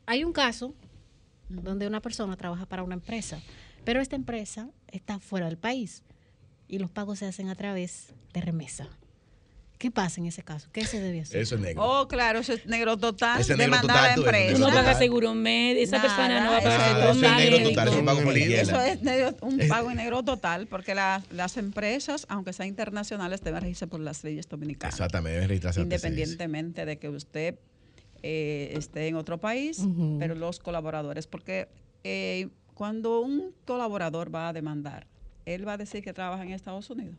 Hay 0.06 0.24
un 0.24 0.34
caso 0.34 0.74
donde 1.50 1.88
una 1.88 2.02
persona 2.02 2.36
trabaja 2.38 2.66
para 2.66 2.84
una 2.84 2.96
empresa, 2.96 3.40
pero 3.84 4.02
esta 4.02 4.16
empresa 4.16 4.70
está 4.92 5.20
fuera 5.20 5.48
del 5.48 5.58
país 5.58 6.04
y 6.68 6.80
los 6.80 6.90
pagos 6.90 7.20
se 7.20 7.26
hacen 7.26 7.50
a 7.50 7.56
través 7.56 8.08
de 8.34 8.42
remesa. 8.42 8.88
¿Qué 9.78 9.92
pasa 9.92 10.22
en 10.22 10.28
ese 10.28 10.44
caso? 10.44 10.70
¿Qué 10.72 10.86
se 10.86 11.02
debe 11.02 11.20
hacer? 11.22 11.42
Eso 11.42 11.56
es 11.56 11.62
negro. 11.62 11.84
Oh, 11.84 12.08
claro, 12.08 12.40
eso 12.40 12.54
es 12.54 12.66
negro 12.66 12.96
total. 12.96 13.42
Ese 13.42 13.58
negro 13.58 13.82
total, 13.82 13.98
a 13.98 14.02
la 14.08 14.14
empresa. 14.14 14.54
Tú 14.54 14.60
no 14.60 14.68
pagas 14.70 14.98
seguro 14.98 15.34
médico, 15.34 15.84
esa 15.84 16.02
persona 16.02 16.40
no 16.46 16.52
va 16.52 16.58
a 16.58 16.62
pagar 16.62 16.80
eso 16.80 16.90
seguro 16.90 17.10
es 17.12 17.18
negro 17.18 17.70
total, 17.70 17.88
eso 17.90 17.98
es 18.00 18.06
pago 18.06 18.22
por 18.24 18.38
Eso 18.38 18.80
es 18.82 19.02
negro- 19.02 19.36
un 19.42 19.68
pago 19.68 19.92
en 19.92 19.98
negro 19.98 20.24
total, 20.24 20.68
porque 20.68 20.96
la- 20.96 21.22
las 21.32 21.58
empresas, 21.58 22.26
aunque 22.30 22.54
sean 22.54 22.70
internacionales, 22.70 23.42
deben 23.42 23.60
regirse 23.62 23.86
por 23.88 24.00
las 24.00 24.24
leyes 24.24 24.48
dominicanas. 24.48 24.96
Exactamente, 24.96 25.36
debe 25.36 25.48
registrarse. 25.48 25.82
Independientemente 25.82 26.86
de 26.86 26.98
que 26.98 27.10
usted 27.10 27.60
eh, 28.24 28.74
esté 28.76 29.08
en 29.08 29.16
otro 29.16 29.40
país, 29.40 29.86
pero 30.18 30.34
los 30.34 30.60
colaboradores, 30.60 31.28
porque 31.28 31.68
eh, 32.04 32.50
cuando 32.74 33.20
un 33.22 33.54
colaborador 33.66 34.34
va 34.34 34.50
a 34.50 34.54
demandar, 34.54 35.08
él 35.46 35.68
va 35.68 35.74
a 35.74 35.78
decir 35.78 36.04
que 36.04 36.14
trabaja 36.14 36.44
en 36.44 36.52
Estados 36.52 36.90
Unidos. 36.90 37.18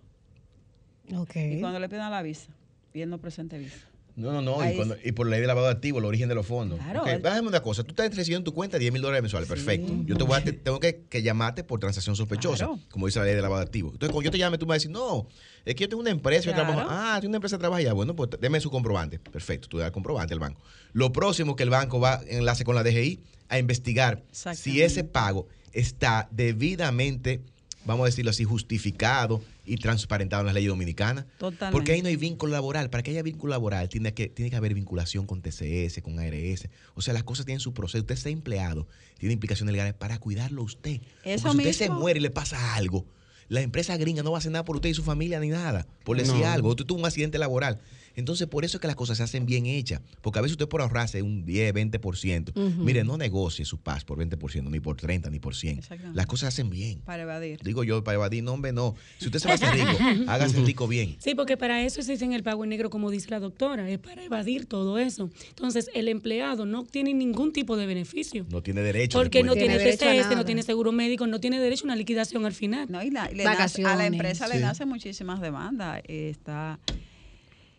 Ok. 1.14 1.36
Y 1.36 1.60
cuando 1.60 1.78
le 1.78 1.88
pidan 1.88 2.10
la 2.10 2.22
visa, 2.22 2.50
y 2.94 3.02
él 3.02 3.10
no 3.10 3.18
presente 3.18 3.58
visa. 3.58 3.86
No, 4.16 4.30
no, 4.32 4.40
no. 4.42 4.62
Y, 4.64 4.68
Ahí 4.68 4.76
cuando- 4.76 4.96
y 5.04 5.10
por 5.12 5.26
ley 5.26 5.40
de 5.40 5.46
lavado 5.48 5.66
de 5.66 5.72
activos, 5.72 5.98
el 6.00 6.04
origen 6.04 6.28
de 6.28 6.36
los 6.36 6.46
fondos. 6.46 6.78
Claro, 6.78 7.00
Ok, 7.02 7.08
el- 7.08 7.22
Déjame 7.22 7.48
una 7.48 7.60
cosa. 7.60 7.82
Tú 7.82 7.90
estás 7.90 8.14
recibiendo 8.14 8.38
en 8.38 8.44
tu 8.44 8.54
cuenta 8.54 8.78
10 8.78 8.92
mil 8.92 9.02
dólares 9.02 9.22
mensuales. 9.22 9.48
Perfecto. 9.48 9.92
Yo 10.04 10.16
te 10.16 10.22
voy 10.22 10.36
a, 10.36 10.44
te- 10.44 10.52
tengo 10.52 10.78
que, 10.78 11.02
que 11.08 11.22
llamarte 11.22 11.64
por 11.64 11.80
transacción 11.80 12.14
sospechosa, 12.14 12.66
Claro. 12.66 12.78
como 12.90 13.06
dice 13.06 13.18
la 13.18 13.24
ley 13.24 13.34
de 13.34 13.42
lavado 13.42 13.60
de 13.60 13.66
activos. 13.66 13.92
Entonces, 13.94 14.12
cuando 14.12 14.26
yo 14.26 14.30
te 14.30 14.38
llame, 14.38 14.56
tú 14.56 14.66
me 14.66 14.70
vas 14.70 14.74
a 14.74 14.78
decir, 14.78 14.90
no, 14.92 15.26
es 15.64 15.74
que 15.74 15.82
yo 15.82 15.88
tengo 15.88 16.00
una 16.00 16.10
empresa, 16.10 16.44
yo 16.46 16.52
Claro. 16.52 16.72
trabajo. 16.74 16.88
Ah, 16.92 17.16
tiene 17.20 17.30
una 17.30 17.36
empresa 17.38 17.56
que 17.56 17.60
trabaja 17.60 17.80
allá. 17.80 17.92
Bueno, 17.92 18.14
pues 18.14 18.30
deme 18.40 18.60
su 18.60 18.70
comprobante. 18.70 19.18
Perfecto. 19.18 19.68
Tú 19.68 19.78
das 19.78 19.86
el 19.86 19.92
comprobante 19.92 20.32
al 20.32 20.40
banco. 20.40 20.62
Lo 20.92 21.12
próximo 21.12 21.56
que 21.56 21.64
el 21.64 21.70
banco 21.70 21.98
va 21.98 22.20
en 22.28 22.38
enlace 22.38 22.62
con 22.64 22.76
la 22.76 22.84
DGI 22.84 23.20
a 23.48 23.58
investigar 23.58 24.22
si 24.54 24.80
ese 24.82 25.02
pago 25.04 25.48
está 25.72 26.28
debidamente, 26.30 27.42
vamos 27.84 28.04
a 28.04 28.06
decirlo 28.06 28.30
así, 28.30 28.44
justificado 28.44 29.42
y 29.64 29.76
transparentado 29.76 30.40
en 30.42 30.46
las 30.46 30.54
leyes 30.54 30.70
dominicanas. 30.70 31.24
Totalmente. 31.38 31.72
Porque 31.72 31.92
ahí 31.92 32.02
no 32.02 32.08
hay 32.08 32.16
vínculo 32.16 32.52
laboral. 32.52 32.90
Para 32.90 33.02
que 33.02 33.10
haya 33.10 33.22
vínculo 33.22 33.50
laboral 33.52 33.88
tiene 33.88 34.14
que, 34.14 34.28
tiene 34.28 34.50
que 34.50 34.56
haber 34.56 34.74
vinculación 34.74 35.26
con 35.26 35.42
TCS, 35.42 36.00
con 36.02 36.18
ARS. 36.18 36.68
O 36.94 37.02
sea, 37.02 37.14
las 37.14 37.24
cosas 37.24 37.46
tienen 37.46 37.60
su 37.60 37.72
proceso. 37.74 38.02
Usted 38.02 38.16
sea 38.16 38.32
empleado, 38.32 38.86
tiene 39.18 39.32
implicaciones 39.34 39.72
legales 39.72 39.94
para 39.94 40.18
cuidarlo 40.18 40.62
usted. 40.62 41.00
Porque 41.00 41.34
Eso 41.34 41.50
si 41.52 41.58
usted 41.58 41.72
se 41.72 41.90
muere 41.90 42.18
y 42.18 42.22
le 42.22 42.30
pasa 42.30 42.74
algo, 42.74 43.06
la 43.48 43.60
empresa 43.60 43.96
gringa 43.96 44.22
no 44.22 44.32
va 44.32 44.38
a 44.38 44.40
hacer 44.40 44.52
nada 44.52 44.64
por 44.64 44.76
usted 44.76 44.88
y 44.88 44.94
su 44.94 45.02
familia 45.04 45.38
ni 45.40 45.48
nada. 45.48 45.86
Por 46.04 46.16
decir 46.16 46.34
No. 46.34 46.46
algo. 46.46 46.70
Usted 46.70 46.84
tuvo 46.84 46.98
un 47.00 47.06
accidente 47.06 47.38
laboral. 47.38 47.80
Entonces, 48.16 48.46
por 48.46 48.64
eso 48.64 48.76
es 48.76 48.80
que 48.80 48.86
las 48.86 48.96
cosas 48.96 49.16
se 49.18 49.22
hacen 49.22 49.46
bien 49.46 49.66
hechas. 49.66 50.00
Porque 50.20 50.38
a 50.38 50.42
veces 50.42 50.52
usted 50.52 50.68
por 50.68 50.80
ahorrarse 50.82 51.22
un 51.22 51.44
10, 51.44 51.74
20%, 51.74 52.50
Ujú. 52.54 52.82
mire, 52.84 53.04
no 53.04 53.16
negocie 53.16 53.64
su 53.64 53.78
paz 53.78 54.04
por 54.04 54.18
20%, 54.18 54.70
ni 54.70 54.80
por 54.80 54.96
30, 54.96 55.30
ni 55.30 55.38
por 55.38 55.54
100. 55.54 55.78
Exactamente. 55.78 56.16
Las 56.16 56.26
cosas 56.26 56.54
se 56.54 56.60
hacen 56.60 56.70
bien. 56.70 57.00
Para 57.00 57.22
evadir. 57.24 57.60
Digo 57.62 57.84
yo, 57.84 58.02
para 58.04 58.16
evadir, 58.16 58.42
no, 58.44 58.52
hombre, 58.52 58.72
no. 58.72 58.94
Si 59.18 59.26
usted 59.26 59.38
se 59.38 59.48
va 59.48 59.52
a 59.52 59.54
hacer 59.56 59.72
rico, 59.74 59.86
hágase 60.30 60.60
rico 60.62 60.86
bien. 60.88 61.16
Sí, 61.18 61.34
porque 61.34 61.56
para 61.56 61.82
eso 61.84 62.00
existe 62.00 62.24
el 62.24 62.42
pago 62.42 62.64
en 62.64 62.70
negro, 62.70 62.90
como 62.90 63.10
dice 63.10 63.30
la 63.30 63.40
doctora, 63.40 63.88
es 63.90 63.98
para 63.98 64.22
evadir 64.24 64.66
todo 64.66 64.98
eso. 64.98 65.30
Entonces, 65.50 65.90
el 65.94 66.08
empleado 66.08 66.64
no 66.66 66.84
tiene 66.84 67.12
ningún 67.14 67.52
tipo 67.52 67.76
de 67.76 67.86
beneficio. 67.86 68.46
No 68.50 68.62
tiene 68.62 68.80
derecho. 68.82 69.18
Porque 69.18 69.42
no. 69.42 69.54
Tiene 69.54 69.78
tiene 69.78 69.96
TCS, 69.96 70.34
no 70.36 70.44
tiene 70.44 70.62
seguro 70.62 70.90
médico, 70.92 71.26
no 71.26 71.40
tiene 71.40 71.58
derecho 71.60 71.84
a 71.84 71.86
una 71.86 71.96
liquidación 71.96 72.44
al 72.46 72.52
final. 72.54 72.86
No, 72.90 73.02
y 73.02 73.10
la- 73.10 73.28
le 73.30 73.44
nace- 73.44 73.84
a 73.84 73.94
la 73.96 74.06
empresa 74.06 74.46
Sí. 74.46 74.54
le 74.54 74.60
nacen 74.60 74.88
muchísimas 74.88 75.40
demandas. 75.40 76.02
Está 76.06 76.78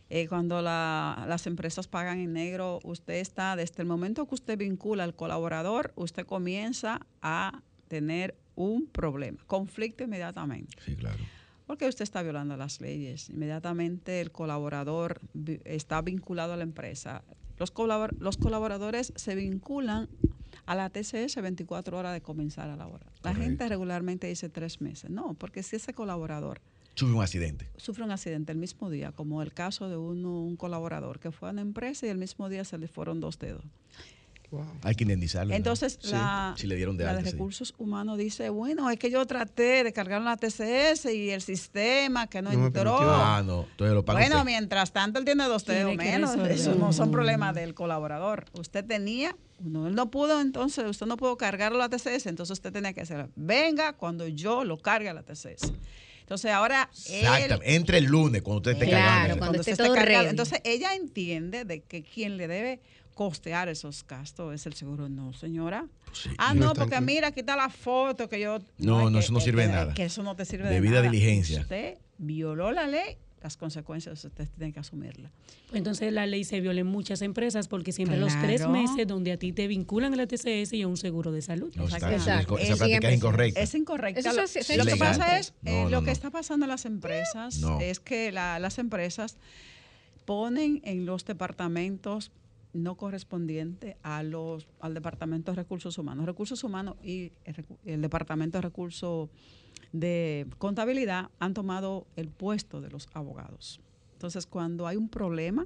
eh, 0.09 0.27
cuando 0.27 0.61
la- 0.61 1.25
las 1.27 1.47
empresas 1.47 1.87
pagan 1.87 2.19
en 2.19 2.33
negro, 2.33 2.79
usted 2.83 3.15
está, 3.15 3.55
desde 3.55 3.81
el 3.81 3.87
momento 3.87 4.25
que 4.27 4.35
usted 4.35 4.57
vincula 4.57 5.03
al 5.03 5.15
colaborador, 5.15 5.93
usted 5.95 6.25
comienza 6.25 6.99
a 7.21 7.61
tener 7.87 8.35
un 8.55 8.87
problema, 8.87 9.43
conflicto 9.47 10.03
inmediatamente. 10.03 10.77
Sí, 10.85 10.95
claro. 10.95 11.17
Porque 11.67 11.87
usted 11.87 12.03
está 12.03 12.21
violando 12.21 12.55
las 12.57 12.79
leyes. 12.79 13.29
Inmediatamente 13.29 14.21
el 14.21 14.31
colaborador 14.31 15.19
está 15.65 16.01
vinculado 16.01 16.53
a 16.53 16.57
la 16.57 16.63
empresa. 16.63 17.23
Los, 17.57 17.73
colabor- 17.73 18.15
los 18.19 18.37
colaboradores 18.37 19.11
se 19.15 19.33
vinculan 19.33 20.07
a 20.67 20.75
la 20.75 20.89
TCS 20.89 21.41
24 21.41 21.97
horas 21.97 22.13
de 22.13 22.21
comenzar 22.21 22.69
a 22.69 22.75
laborar. 22.75 23.11
La 23.23 23.33
gente 23.33 23.67
regularmente 23.67 24.27
dice 24.27 24.49
tres 24.49 24.79
meses. 24.79 25.09
No, 25.09 25.33
porque 25.33 25.63
si 25.63 25.75
ese 25.77 25.93
colaborador 25.93 26.61
Sufre 26.95 27.13
un 27.15 27.21
accidente. 27.21 27.69
sufre 27.77 28.03
un 28.03 28.11
accidente 28.11 28.51
el 28.51 28.57
mismo 28.57 28.89
día, 28.89 29.11
como 29.11 29.41
el 29.41 29.53
caso 29.53 29.89
de 29.89 29.97
uno, 29.97 30.41
un 30.41 30.55
colaborador 30.55 31.19
que 31.19 31.31
fue 31.31 31.49
a 31.49 31.51
una 31.51 31.61
empresa 31.61 32.05
y 32.05 32.09
el 32.09 32.17
mismo 32.17 32.49
día 32.49 32.63
se 32.63 32.77
le 32.77 32.87
fueron 32.87 33.19
dos 33.19 33.37
dedos. 33.37 33.63
Hay 34.83 34.95
que 34.95 35.03
indemnizarlo. 35.03 35.49
¿no? 35.51 35.57
Entonces, 35.57 35.99
Sí. 36.01 36.11
la, 36.11 36.53
Si 36.57 36.65
le 36.67 36.75
dieron 36.77 36.95
de 36.95 37.03
la 37.03 37.11
de 37.11 37.17
alta. 37.17 37.29
sí. 37.29 37.35
recursos 37.35 37.73
humanos 37.77 38.17
dice, 38.17 38.47
bueno, 38.49 38.89
es 38.89 38.97
que 38.97 39.11
yo 39.11 39.25
traté 39.25 39.83
de 39.83 39.91
cargar 39.91 40.21
la 40.21 40.37
TCS 40.37 41.13
y 41.13 41.31
el 41.31 41.41
sistema 41.41 42.27
que 42.27 42.41
no, 42.41 42.53
No 42.53 42.67
entró. 42.67 42.97
Ah, 43.01 43.43
no. 43.45 43.63
Entonces 43.71 43.93
lo 43.93 44.05
paga 44.05 44.19
Bueno, 44.19 44.37
usted. 44.37 44.45
mientras 44.51 44.93
tanto 44.93 45.19
él 45.19 45.25
tiene 45.25 45.43
dos 45.45 45.65
dedos 45.65 45.93
menos. 45.97 46.35
Eso 46.49 46.75
no 46.75 46.93
son 46.93 47.11
problemas 47.11 47.53
del 47.53 47.73
colaborador. 47.73 48.45
Usted 48.53 48.85
tenía, 48.85 49.35
no, 49.59 49.87
él 49.87 49.95
no 49.95 50.09
pudo, 50.09 50.39
entonces 50.39 50.85
usted 50.85 51.05
no 51.07 51.17
pudo 51.17 51.35
cargar 51.35 51.73
la 51.73 51.89
TCS, 51.89 52.27
entonces 52.27 52.53
usted 52.53 52.71
tenía 52.71 52.93
que 52.93 53.01
hacer, 53.01 53.27
venga 53.35 53.93
cuando 53.93 54.25
yo 54.27 54.63
lo 54.63 54.77
cargue 54.77 55.09
a 55.09 55.13
la 55.13 55.23
TCS. 55.23 55.73
Entonces 56.25 56.51
ahora 56.51 56.89
él 57.07 57.15
Exactamente. 57.19 57.75
Entre 57.75 57.97
el 57.99 58.05
lunes, 58.05 58.41
cuando 58.41 58.57
usted 58.57 58.71
esté 58.71 58.87
Claro, 58.87 59.05
cargando. 59.05 59.37
cuando 59.37 59.59
usted 59.59 59.71
esté 59.73 59.83
todo 59.83 59.95
ready. 59.95 60.27
Entonces 60.27 60.59
ella 60.63 60.95
entiende 60.95 61.65
de 61.65 61.81
que 61.83 62.01
quien 62.03 62.37
le 62.37 62.47
debe 62.47 62.79
costear 63.13 63.69
esos 63.69 64.03
gastos 64.07 64.53
es 64.55 64.65
el 64.65 64.73
seguro. 64.73 65.07
No, 65.07 65.33
señora. 65.33 65.85
ah, 66.39 66.53
y 66.55 66.57
no 66.57 66.73
porque 66.73 66.99
mira, 66.99 67.27
aquí 67.27 67.41
está 67.41 67.55
la 67.55 67.69
foto 67.69 68.27
que 68.27 68.39
yo... 68.39 68.59
No, 68.79 69.09
no, 69.09 69.19
que- 69.19 69.23
eso 69.23 69.33
no 69.33 69.39
sirve 69.39 69.67
de 69.67 69.73
nada. 69.73 69.93
Que 69.93 70.05
eso 70.05 70.23
no 70.23 70.35
te 70.35 70.45
sirve 70.45 70.67
de 70.67 70.73
Debida 70.75 70.95
nada. 70.95 71.11
diligencia. 71.11 71.61
Usted 71.61 71.97
violó 72.17 72.71
la 72.71 72.87
ley, 72.87 73.17
las 73.45 73.57
consecuencias 73.57 74.25
usted 74.25 74.47
tiene 74.57 74.73
que 74.73 74.79
asumirlas. 74.79 75.31
Pues 75.69 75.77
entonces 75.77 76.11
la 76.11 76.25
ley 76.25 76.43
se 76.43 76.61
viola 76.61 76.79
en 76.81 76.87
muchas 76.87 77.21
empresas 77.21 77.67
porque 77.67 77.91
siempre 77.91 78.17
los 78.17 78.33
tres 78.41 78.67
meses 78.67 79.05
donde 79.07 79.31
a 79.31 79.37
ti 79.37 79.51
te 79.53 79.67
vinculan 79.67 80.13
a 80.13 80.15
la 80.17 80.25
TCS 80.25 80.73
y 80.73 80.81
a 80.81 80.87
un 80.87 80.97
seguro 80.97 81.31
de 81.31 81.41
salud. 81.43 81.71
No, 81.75 81.85
está- 81.87 82.11
Exacto. 82.11 82.57
Esa 82.57 82.73
Es 82.73 82.77
práctica 82.79 83.09
es 83.09 83.15
incorrecta. 83.15 83.59
Es 83.61 83.75
incorrecta. 83.75 84.19
Eso 84.19 84.33
lo, 84.33 84.41
es- 84.43 84.55
es 84.55 84.77
lo 84.77 84.85
que 84.85 84.95
pasa 84.95 85.37
es, 85.37 85.49
eh, 85.63 85.83
No, 85.83 85.89
lo 85.89 85.99
no, 86.01 86.05
que 86.05 86.11
está 86.11 86.31
pasando 86.31 86.65
en 86.65 86.69
las 86.71 86.85
empresas 86.85 87.59
No. 87.59 87.79
es 87.79 87.99
que 87.99 88.31
la- 88.31 88.57
las 88.57 88.79
empresas 88.79 89.37
ponen 90.25 90.81
en 90.85 91.05
los 91.05 91.23
departamentos 91.25 92.31
no 92.75 92.95
correspondientes 92.95 93.95
a 94.03 94.21
los 94.23 94.67
al 94.79 94.93
departamento 94.93 95.51
de 95.51 95.55
recursos 95.55 95.97
humanos, 95.97 96.25
recursos 96.25 96.63
humanos 96.63 96.95
y 97.03 97.31
el, 97.45 97.65
el 97.85 98.01
departamento 98.01 98.57
de 98.57 98.61
recursos 98.61 99.29
de 99.91 100.47
contabilidad 100.57 101.29
han 101.39 101.53
tomado 101.53 102.05
el 102.15 102.29
puesto 102.29 102.81
de 102.81 102.89
los 102.89 103.07
abogados. 103.13 103.79
Entonces, 104.13 104.45
cuando 104.45 104.87
hay 104.87 104.97
un 104.97 105.09
problema, 105.09 105.65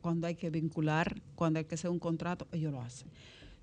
cuando 0.00 0.26
hay 0.26 0.36
que 0.36 0.50
vincular, 0.50 1.20
cuando 1.34 1.58
hay 1.58 1.64
que 1.64 1.74
hacer 1.74 1.90
un 1.90 1.98
contrato, 1.98 2.46
ellos 2.52 2.72
lo 2.72 2.80
hacen. 2.80 3.08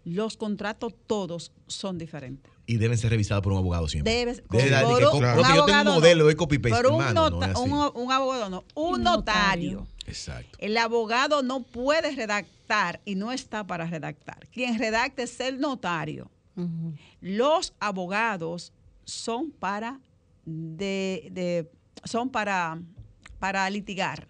Los 0.03 0.37
contratos 0.37 0.93
todos 1.07 1.51
son 1.67 1.97
diferentes. 1.97 2.51
Y 2.67 2.77
deben 2.77 2.97
ser 2.97 3.11
revisados 3.11 3.43
por 3.43 3.51
un 3.53 3.59
abogado 3.59 3.87
siempre. 3.87 4.11
Debes, 4.13 4.43
Debe 4.49 4.69
dar 4.71 4.85
de 4.85 4.91
por 4.91 4.99
que 4.99 5.05
un- 5.05 5.55
yo 5.55 5.65
tengo 5.65 5.79
un 5.79 5.85
no. 5.85 5.93
modelo, 5.95 6.23
doy 6.23 6.35
copy 6.35 6.57
paste, 6.57 6.75
Por 6.81 6.91
un, 6.91 7.13
nota- 7.13 7.59
un, 7.59 7.71
un 7.71 8.11
abogado 8.11 8.49
no, 8.49 8.63
un 8.73 9.03
notario. 9.03 9.79
notario. 9.81 9.87
Exacto. 10.07 10.57
El 10.59 10.77
abogado 10.77 11.43
no 11.43 11.61
puede 11.63 12.15
redactar 12.15 13.01
y 13.05 13.15
no 13.15 13.31
está 13.31 13.65
para 13.65 13.85
redactar. 13.85 14.47
Quien 14.51 14.77
redacta 14.79 15.23
es 15.23 15.39
el 15.39 15.59
notario. 15.59 16.29
Los 17.21 17.73
abogados 17.79 18.71
son 19.03 19.51
para 19.51 19.99
de, 20.45 21.27
de- 21.31 21.69
son 22.03 22.29
para, 22.29 22.79
para 23.39 23.69
litigar. 23.69 24.27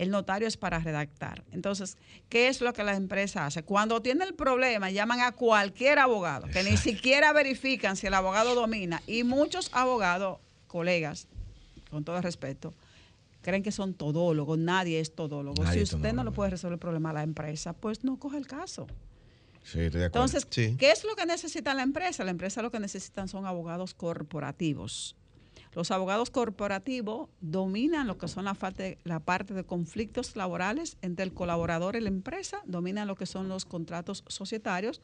El 0.00 0.10
notario 0.10 0.48
es 0.48 0.56
para 0.56 0.78
redactar. 0.78 1.44
Entonces, 1.52 1.98
¿qué 2.30 2.48
es 2.48 2.62
lo 2.62 2.72
que 2.72 2.82
la 2.84 2.94
empresa 2.96 3.44
hace? 3.44 3.62
Cuando 3.64 4.00
tiene 4.00 4.24
el 4.24 4.32
problema, 4.34 4.90
llaman 4.90 5.20
a 5.20 5.32
cualquier 5.32 5.98
abogado, 5.98 6.46
que 6.48 6.62
ni 6.62 6.78
siquiera 6.78 7.34
verifican 7.34 7.96
si 7.96 8.06
el 8.06 8.14
abogado 8.14 8.54
domina. 8.54 9.02
Y 9.06 9.24
muchos 9.24 9.68
abogados, 9.74 10.38
colegas, 10.68 11.28
con 11.90 12.02
todo 12.04 12.18
respeto, 12.22 12.72
creen 13.42 13.62
que 13.62 13.72
son 13.72 13.92
todólogos. 13.92 14.56
Nadie 14.56 15.00
es 15.00 15.14
todólogo. 15.14 15.62
Nadie 15.62 15.80
si 15.80 15.82
es 15.82 15.92
usted 15.92 15.98
no 15.98 16.08
le 16.08 16.10
todólogo. 16.12 16.34
puede 16.34 16.50
resolver 16.52 16.74
el 16.76 16.78
problema 16.80 17.10
a 17.10 17.12
la 17.12 17.22
empresa, 17.22 17.74
pues 17.74 18.02
no 18.02 18.16
coge 18.18 18.38
el 18.38 18.46
caso. 18.46 18.86
Sí, 19.62 19.80
estoy 19.80 20.00
de 20.00 20.06
acuerdo. 20.06 20.24
Entonces, 20.24 20.46
Sí. 20.48 20.76
¿qué 20.78 20.92
es 20.92 21.04
lo 21.04 21.14
que 21.14 21.26
necesita 21.26 21.74
la 21.74 21.82
empresa? 21.82 22.24
La 22.24 22.30
empresa 22.30 22.62
lo 22.62 22.70
que 22.70 22.80
necesitan 22.80 23.28
son 23.28 23.44
abogados 23.44 23.92
corporativos. 23.92 25.14
Los 25.72 25.90
abogados 25.92 26.30
corporativos 26.30 27.28
dominan 27.40 28.06
lo 28.08 28.18
que 28.18 28.26
son 28.28 28.44
la, 28.46 28.54
parte, 28.54 28.98
la 29.04 29.20
parte 29.20 29.54
de 29.54 29.62
conflictos 29.64 30.34
laborales 30.34 30.96
entre 31.00 31.24
el 31.24 31.32
colaborador 31.32 31.94
y 31.96 32.00
la 32.00 32.08
empresa, 32.08 32.60
dominan 32.64 33.06
lo 33.06 33.14
que 33.14 33.26
son 33.26 33.48
los 33.48 33.64
contratos 33.64 34.24
societarios 34.26 35.00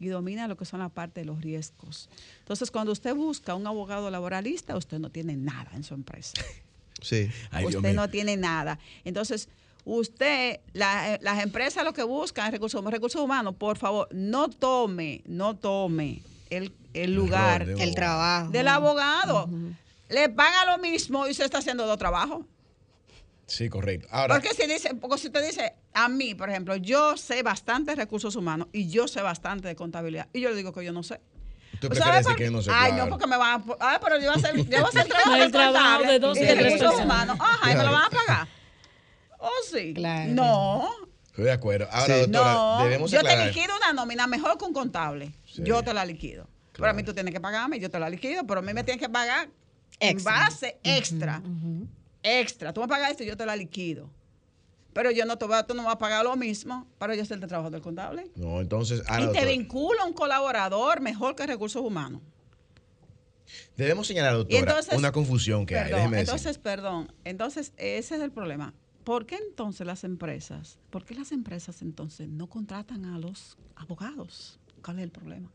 y 0.00 0.08
dominan 0.08 0.48
lo 0.48 0.56
que 0.56 0.64
son 0.64 0.80
la 0.80 0.88
parte 0.88 1.20
de 1.20 1.26
los 1.26 1.40
riesgos. 1.42 2.08
Entonces, 2.40 2.70
cuando 2.70 2.90
usted 2.92 3.14
busca 3.14 3.54
un 3.54 3.66
abogado 3.66 4.10
laboralista, 4.10 4.76
usted 4.76 4.98
no 4.98 5.10
tiene 5.10 5.36
nada 5.36 5.70
en 5.74 5.84
su 5.84 5.94
empresa 5.94 6.32
Sí. 7.02 7.30
Ay, 7.50 7.64
usted 7.66 7.94
no 7.94 8.10
tiene 8.10 8.36
nada. 8.36 8.78
Entonces, 9.04 9.48
usted, 9.86 10.60
la- 10.74 11.14
eh, 11.14 11.18
las 11.22 11.42
empresas 11.42 11.82
lo 11.84 11.92
que 11.94 12.02
buscan 12.02 12.46
es 12.46 12.52
recursos, 12.52 12.78
humanos. 12.78 12.92
recursos 12.92 13.22
humanos, 13.22 13.54
por 13.56 13.78
favor, 13.78 14.08
no 14.12 14.50
tome, 14.50 15.22
no 15.26 15.56
tome 15.56 16.20
el, 16.50 16.74
el 16.94 17.14
lugar 17.14 17.62
El 17.68 17.94
trabajo. 17.94 18.50
del 18.50 18.68
abogado. 18.68 19.48
Le 20.10 20.28
paga 20.28 20.66
lo 20.66 20.78
mismo 20.78 21.26
y 21.26 21.30
usted 21.30 21.44
está 21.44 21.58
haciendo 21.58 21.86
dos 21.86 21.98
trabajos. 21.98 22.44
Sí, 23.46 23.68
correcto. 23.68 24.06
Ahora, 24.10 24.34
Porque 24.36 24.50
si 24.54 24.66
dice, 24.66 24.94
porque 24.94 25.18
si 25.18 25.26
usted 25.28 25.44
dice, 25.44 25.74
a 25.92 26.08
mí, 26.08 26.34
por 26.36 26.50
ejemplo, 26.50 26.76
yo 26.76 27.16
sé 27.16 27.42
bastante 27.42 27.92
de 27.92 27.96
recursos 27.96 28.36
humanos 28.36 28.68
y 28.72 28.88
yo 28.88 29.08
sé 29.08 29.22
bastante 29.22 29.66
de 29.66 29.74
contabilidad, 29.74 30.28
y 30.32 30.40
yo 30.40 30.50
le 30.50 30.56
digo 30.56 30.72
que 30.72 30.84
yo 30.84 30.92
no 30.92 31.02
sé. 31.02 31.20
usted 31.74 31.88
¿Sabe 31.88 31.88
prefiere 31.88 32.16
decir 32.18 32.26
por- 32.32 32.36
que 32.36 32.50
no 32.50 32.62
sé. 32.62 32.70
Ay, 32.72 32.92
claro. 32.92 33.04
no, 33.06 33.10
porque 33.10 33.26
me 33.26 33.36
van 33.36 33.60
a. 33.60 33.64
Ay, 33.80 33.98
pero 34.02 34.16
yo 34.20 34.26
voy 34.32 34.34
a 34.34 34.46
hacer, 34.46 34.56
yo 34.56 34.64
voy 34.64 34.74
a 34.76 34.82
hacer 34.88 35.00
el 35.02 35.08
trabajo, 35.08 35.34
El 35.34 35.40
de 35.40 35.50
trabajo 35.50 36.02
de 36.04 36.18
dos 36.20 36.38
y 36.38 36.40
de 36.42 36.54
recursos 36.54 36.78
personas. 36.78 37.04
humanos. 37.04 37.36
Ajá, 37.40 37.72
y 37.72 37.74
me 37.76 37.82
lo 37.84 37.90
Claro. 37.90 37.96
van 37.96 38.04
a 38.04 38.10
pagar. 38.10 38.48
Oh, 39.38 39.50
sí. 39.70 39.94
Claro. 39.94 40.30
No. 40.32 40.90
Estoy 41.26 41.44
de 41.44 41.52
acuerdo. 41.52 41.88
Ahora, 41.90 42.14
Sí. 42.14 42.20
doctora, 42.20 42.52
No, 42.52 42.82
debemos 42.84 43.10
yo 43.10 43.20
te 43.20 43.28
aclarar. 43.28 43.48
liquido 43.54 43.76
una 43.76 43.92
nómina 43.94 44.26
mejor 44.26 44.58
que 44.58 44.64
un 44.64 44.72
contable. 44.74 45.32
Sí. 45.46 45.62
Yo 45.64 45.82
te 45.82 45.94
la 45.94 46.04
liquido. 46.04 46.46
Pero 46.72 46.88
a 46.88 46.92
mí 46.92 46.98
Claro. 47.02 47.06
tú 47.06 47.14
tienes 47.14 47.32
que 47.34 47.40
pagarme, 47.40 47.78
yo 47.80 47.90
te 47.90 47.98
la 47.98 48.08
liquido, 48.10 48.44
pero 48.46 48.60
a 48.60 48.62
mí 48.62 48.72
me 48.74 48.84
tienes 48.84 49.00
que 49.00 49.08
pagar 49.08 49.48
Extra. 49.98 50.32
base 50.32 50.78
extra. 50.84 51.42
Extra. 52.22 52.72
Tú 52.72 52.80
me 52.80 52.88
pagas 52.88 53.10
esto 53.12 53.22
y 53.22 53.26
yo 53.26 53.36
te 53.36 53.46
la 53.46 53.56
liquido. 53.56 54.10
Pero 54.92 55.10
yo 55.12 55.24
no 55.24 55.38
te 55.38 55.44
voy 55.44 55.54
a, 55.56 55.66
tú 55.66 55.74
no 55.74 55.84
vas 55.84 55.94
a 55.94 55.98
pagar 55.98 56.24
lo 56.24 56.34
mismo 56.36 56.86
para 56.98 57.14
yo 57.14 57.22
hacer 57.22 57.38
el 57.40 57.46
trabajo 57.48 57.70
del 57.70 57.80
contable. 57.80 58.30
No, 58.34 58.60
entonces, 58.60 59.02
ahora, 59.08 59.24
y 59.24 59.32
te 59.32 59.44
vincula 59.46 60.04
un 60.04 60.12
colaborador 60.12 61.00
mejor 61.00 61.36
que 61.36 61.46
recursos 61.46 61.82
humanos. 61.82 62.20
debemos 63.76 64.06
señalar, 64.06 64.34
Y 64.34 64.36
doctora, 64.38 64.58
entonces- 64.60 64.98
una 64.98 65.12
confusión 65.12 65.64
que 65.66 65.78
hay. 65.78 65.90
Déjeme 65.92 66.18
decir. 66.18 66.28
entonces, 66.34 66.58
perdón. 66.58 67.12
Entonces, 67.24 67.72
ese 67.76 68.16
es 68.16 68.20
el 68.20 68.30
problema. 68.32 68.74
¿Por 69.04 69.26
qué 69.26 69.36
entonces 69.36 69.86
las 69.86 70.04
empresas, 70.04 70.78
por 70.90 71.04
qué 71.04 71.14
las 71.14 71.32
empresas 71.32 71.82
entonces 71.82 72.28
no 72.28 72.48
contratan 72.48 73.04
a 73.06 73.18
los 73.18 73.56
abogados? 73.76 74.58
¿Cuál 74.84 74.98
es 74.98 75.04
el 75.04 75.10
problema? 75.10 75.50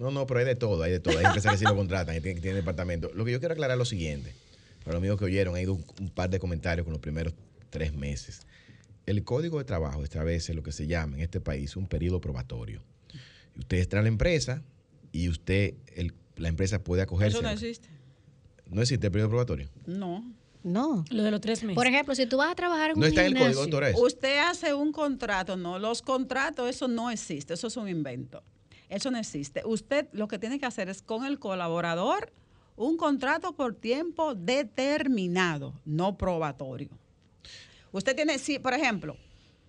No, 0.00 0.10
no, 0.10 0.26
pero 0.26 0.40
hay 0.40 0.46
de 0.46 0.56
todo, 0.56 0.82
hay 0.82 0.90
de 0.92 0.98
todo. 1.00 1.18
Hay 1.18 1.24
empresas 1.26 1.52
que 1.52 1.58
sí 1.58 1.64
lo 1.64 1.76
contratan, 1.76 2.16
y 2.16 2.20
tienen, 2.20 2.36
que 2.36 2.40
tienen 2.42 2.60
departamento. 2.62 3.10
Lo 3.14 3.24
que 3.24 3.32
yo 3.32 3.38
quiero 3.38 3.52
aclarar 3.52 3.76
es 3.76 3.78
lo 3.78 3.84
siguiente. 3.84 4.34
Para 4.80 4.94
los 4.94 5.00
amigos 5.00 5.18
que 5.18 5.26
oyeron, 5.26 5.54
ha 5.54 5.60
ido 5.60 5.74
un, 5.74 5.84
un 6.00 6.08
par 6.08 6.30
de 6.30 6.38
comentarios 6.40 6.84
con 6.84 6.92
los 6.92 7.00
primeros 7.02 7.34
tres 7.68 7.92
meses. 7.94 8.40
El 9.06 9.22
código 9.24 9.58
de 9.58 9.64
trabajo 9.64 10.02
establece 10.02 10.54
lo 10.54 10.62
que 10.62 10.72
se 10.72 10.86
llama 10.86 11.16
en 11.16 11.22
este 11.22 11.40
país 11.40 11.76
un 11.76 11.86
periodo 11.86 12.20
probatorio. 12.20 12.82
Usted 13.58 13.78
entra 13.78 14.00
a 14.00 14.02
la 14.02 14.08
empresa 14.08 14.62
y 15.12 15.28
usted, 15.28 15.74
el- 15.96 16.14
la 16.36 16.48
empresa 16.48 16.82
puede 16.82 17.02
acogerse. 17.02 17.36
Eso 17.36 17.42
no 17.42 17.50
existe. 17.50 17.88
¿No 18.70 18.80
existe 18.80 19.06
el 19.06 19.12
periodo 19.12 19.28
probatorio. 19.30 19.68
No. 19.86 20.24
No. 20.62 21.04
Lo 21.10 21.22
de 21.24 21.30
los 21.30 21.40
tres 21.40 21.62
meses. 21.62 21.74
Por 21.74 21.86
ejemplo, 21.86 22.14
si 22.14 22.24
tú 22.26 22.36
vas 22.38 22.52
a 22.52 22.54
trabajar 22.54 22.90
en 22.92 22.96
No 22.98 23.02
un 23.02 23.08
está 23.08 23.26
en 23.26 23.36
el 23.36 23.42
código, 23.42 23.60
doctora. 23.62 23.90
Usted 23.96 24.38
hace 24.38 24.72
un 24.74 24.92
contrato, 24.92 25.56
no, 25.56 25.78
los 25.78 26.00
contratos, 26.02 26.68
eso 26.70 26.86
no 26.88 27.10
existe, 27.10 27.54
eso 27.54 27.66
es 27.66 27.76
un 27.76 27.88
invento. 27.88 28.42
Eso 28.90 29.10
no 29.10 29.16
existe. 29.18 29.62
Usted 29.64 30.08
lo 30.12 30.28
que 30.28 30.38
tiene 30.38 30.58
que 30.58 30.66
hacer 30.66 30.88
es 30.90 31.00
con 31.00 31.24
el 31.24 31.38
colaborador 31.38 32.32
un 32.76 32.96
contrato 32.96 33.52
por 33.54 33.74
tiempo 33.74 34.34
determinado, 34.34 35.72
no 35.84 36.18
probatorio. 36.18 36.90
Usted 37.92 38.14
tiene, 38.16 38.38
sí, 38.38 38.58
por 38.58 38.74
ejemplo, 38.74 39.16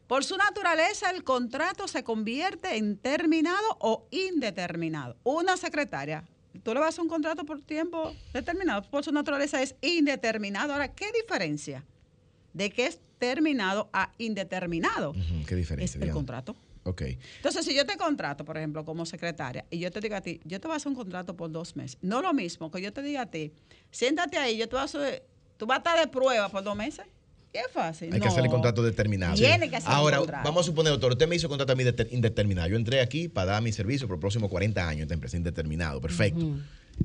por 0.07 0.23
su 0.23 0.35
naturaleza 0.37 1.09
el 1.11 1.23
contrato 1.23 1.87
se 1.87 2.03
convierte 2.03 2.77
en 2.77 2.97
terminado 2.97 3.77
o 3.79 4.07
indeterminado. 4.11 5.15
Una 5.23 5.55
secretaria, 5.55 6.23
tú 6.63 6.73
le 6.73 6.79
vas 6.79 6.87
a 6.87 6.89
hacer 6.89 7.01
un 7.03 7.09
contrato 7.09 7.45
por 7.45 7.61
tiempo 7.61 8.13
determinado, 8.33 8.81
por 8.89 9.03
su 9.03 9.11
naturaleza 9.11 9.61
es 9.61 9.75
indeterminado. 9.81 10.73
Ahora, 10.73 10.93
¿qué 10.93 11.11
diferencia 11.11 11.85
de 12.53 12.69
que 12.71 12.87
es 12.87 12.99
terminado 13.19 13.89
a 13.93 14.11
indeterminado? 14.17 15.13
¿Qué 15.13 15.53
Es 15.53 15.57
diferencia? 15.57 15.95
el 15.97 16.01
digamos? 16.01 16.15
contrato. 16.19 16.55
Ok. 16.83 17.01
Entonces, 17.37 17.63
si 17.65 17.75
yo 17.75 17.85
te 17.85 17.95
contrato, 17.97 18.43
por 18.43 18.57
ejemplo, 18.57 18.83
como 18.83 19.05
secretaria, 19.05 19.65
y 19.69 19.79
yo 19.79 19.91
te 19.91 19.99
digo 20.01 20.15
a 20.15 20.21
ti, 20.21 20.39
yo 20.45 20.59
te 20.59 20.67
voy 20.67 20.73
a 20.73 20.77
hacer 20.77 20.87
un 20.89 20.95
contrato 20.95 21.35
por 21.35 21.51
dos 21.51 21.75
meses. 21.75 21.97
No 22.01 22.21
lo 22.21 22.33
mismo 22.33 22.71
que 22.71 22.81
yo 22.81 22.91
te 22.91 23.01
diga 23.03 23.21
a 23.21 23.25
ti, 23.27 23.51
siéntate 23.91 24.37
ahí, 24.37 24.57
yo 24.57 24.67
te 24.67 24.75
voy 24.75 24.81
a 24.81 24.85
hacer, 24.85 25.23
tú 25.57 25.65
vas 25.67 25.75
a 25.75 25.79
estar 25.79 25.99
de 25.99 26.07
prueba 26.11 26.49
por 26.49 26.63
dos 26.63 26.75
meses. 26.75 27.05
Qué 27.53 27.59
fácil. 27.73 28.13
Hay 28.13 28.19
que 28.19 28.25
No. 28.25 28.31
hacerle 28.31 28.49
contrato 28.49 28.81
determinado. 28.81 29.35
Tiene 29.35 29.69
que 29.69 29.75
hacer 29.75 29.91
Ahora, 29.91 30.17
contrato. 30.19 30.47
vamos 30.47 30.61
a 30.61 30.67
suponer, 30.67 30.91
doctor, 30.93 31.11
usted 31.11 31.27
me 31.27 31.35
hizo 31.35 31.49
contrato 31.49 31.73
a 31.73 31.75
mí 31.75 31.83
de- 31.83 32.07
indeterminado. 32.11 32.69
Yo 32.69 32.77
entré 32.77 33.01
aquí 33.01 33.27
para 33.27 33.51
dar 33.51 33.61
mi 33.61 33.73
servicio 33.73 34.07
por 34.07 34.15
los 34.15 34.21
próximos 34.21 34.49
40 34.49 34.87
años, 34.87 35.01
esta 35.03 35.13
empresa 35.13 35.35
indeterminado. 35.37 35.99
Perfecto. 35.99 36.55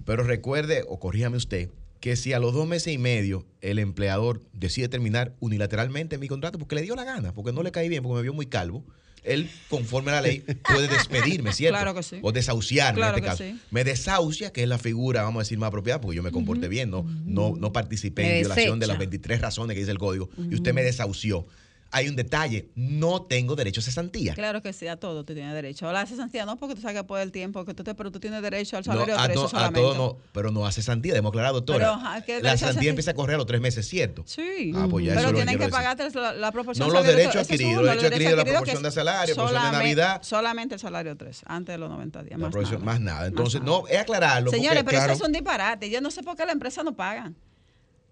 Pero 0.05 0.23
recuerde, 0.23 0.85
o 0.89 0.99
corríjame 1.01 1.37
usted, 1.37 1.71
que 2.01 2.15
si 2.15 2.33
a 2.33 2.39
los 2.39 2.55
dos 2.55 2.67
meses 2.69 2.93
y 2.95 2.99
medio 2.99 3.45
el 3.61 3.79
empleador 3.81 4.41
decide 4.53 4.89
terminar 4.89 5.35
unilateralmente 5.41 6.17
mi 6.19 6.29
contrato 6.29 6.59
porque 6.59 6.77
le 6.77 6.83
dio 6.83 6.95
la 6.95 7.05
gana, 7.05 7.33
porque 7.35 7.53
no 7.53 7.63
le 7.65 7.73
caí 7.73 7.89
bien, 7.89 8.03
porque 8.05 8.17
me 8.17 8.23
vio 8.23 8.33
muy 8.33 8.47
calvo, 8.47 8.85
él, 9.27 9.51
conforme 9.69 10.11
a 10.13 10.15
la 10.17 10.21
ley, 10.23 10.45
puede 10.63 10.89
despedirme, 10.89 11.53
¿cierto? 11.53 11.77
Claro 11.77 11.95
que 11.95 12.03
sí. 12.03 12.19
O 12.23 12.33
desahuciarme 12.33 12.99
Claro 12.99 13.19
en 13.19 13.25
este 13.25 13.31
caso. 13.31 13.45
sí. 13.45 13.61
Me 13.71 13.85
desahucia, 13.85 14.53
que 14.53 14.63
es 14.63 14.69
la 14.69 14.79
figura, 14.79 15.23
vamos 15.23 15.41
a 15.41 15.43
decir, 15.43 15.59
más 15.59 15.69
apropiada, 15.69 16.01
porque 16.01 16.17
yo 16.17 16.23
me 16.23 16.31
comporté 16.31 16.69
bien, 16.69 16.91
no, 16.91 17.05
no, 17.25 17.55
no 17.57 17.73
participé 17.73 18.23
Me 18.23 18.37
en 18.37 18.41
violación 18.41 18.79
de 18.79 18.87
las 18.87 18.99
desecha. 18.99 19.11
23 19.11 19.41
razones 19.41 19.75
que 19.75 19.81
dice 19.81 19.93
el 19.93 19.99
código, 19.99 20.31
y 20.51 20.55
usted 20.55 20.73
me 20.73 20.83
desahució. 20.83 21.47
Hay 21.93 22.09
un 22.09 22.17
detalle, 22.17 22.69
no 22.75 23.23
tengo 23.23 23.55
derecho 23.57 23.81
a 23.81 23.85
cesantía. 23.85 24.35
Claro 24.35 24.61
que 24.61 24.73
sí, 24.73 24.87
a 24.89 24.97
todo 24.97 25.25
tú 25.25 25.35
tienes 25.35 25.55
derecho. 25.55 25.89
A 25.89 25.93
la 25.93 26.05
cesantía 26.07 26.45
no 26.45 26.57
porque 26.57 26.75
tú 26.75 26.81
sabes 26.81 26.97
que 26.97 27.05
por 27.05 27.21
el 27.21 27.33
tiempo 27.33 27.65
que 27.65 27.75
tú 27.75 27.85
te, 27.85 27.95
pero 27.95 28.11
tú 28.11 28.21
tienes 28.21 28.43
derecho 28.43 28.77
al 28.77 28.85
No, 28.85 28.93
salario 28.93 29.15
de 29.15 29.21
a, 29.21 29.25
a 29.25 29.49
solamente. 29.49 29.81
todo 29.81 29.95
no, 29.95 30.19
pero 30.33 30.51
no 30.51 30.67
hace 30.67 30.83
cesantía, 30.83 31.13
debemos 31.13 31.31
aclarar, 31.31 31.53
doctora. 31.53 31.99
Pero, 31.99 32.25
¿qué 32.27 32.43
la 32.43 32.53
a 32.53 32.57
cesantía 32.57 32.91
empieza 32.91 33.13
a 33.13 33.15
correr 33.15 33.37
a 33.37 33.39
los 33.39 33.47
tres 33.47 33.61
meses, 33.61 33.89
¿cierto? 33.89 34.25
Sí. 34.27 34.73
Ah, 34.75 34.87
pues 34.91 35.07
ya 35.07 35.13
eso 35.13 35.19
pero 35.21 35.29
es 35.29 35.33
lo 35.33 35.39
que 35.39 35.45
tienen 35.47 35.59
que 35.59 35.69
pagarte 35.73 36.11
la, 36.11 36.33
la 36.35 36.53
proporción 36.53 36.87
No 36.89 36.93
los 36.93 37.03
salario 37.03 37.17
derechos 37.19 37.43
adquiridos, 37.43 37.83
los 37.83 37.85
derechos 37.87 38.11
adquiridos, 38.13 38.37
la 38.37 38.45
proporción 38.45 38.83
de 38.83 38.91
salario, 38.91 39.35
proporción 39.35 39.63
de 39.65 39.79
Navidad. 39.79 40.23
Solamente 40.23 40.75
el 40.75 40.81
salario 40.81 41.17
3, 41.17 41.43
antes 41.47 41.73
de 41.75 41.79
los 41.79 41.89
90 41.89 42.23
días. 42.25 42.39
Más 42.39 42.55
nada. 42.55 42.79
más 42.79 43.01
nada. 43.01 43.27
Entonces, 43.27 43.61
nada. 43.61 43.73
no, 43.73 43.89
es 43.89 43.99
aclararlo. 43.99 44.51
Señores, 44.51 44.83
porque, 44.83 44.91
pero 44.91 44.99
claro, 44.99 45.13
eso 45.15 45.23
es 45.23 45.27
un 45.29 45.33
disparate. 45.33 45.91
Yo 45.91 46.01
no 46.01 46.11
sé 46.11 46.23
por 46.23 46.37
qué 46.37 46.45
la 46.45 46.53
empresa 46.53 46.83
no 46.83 46.95
pagan. 46.95 47.37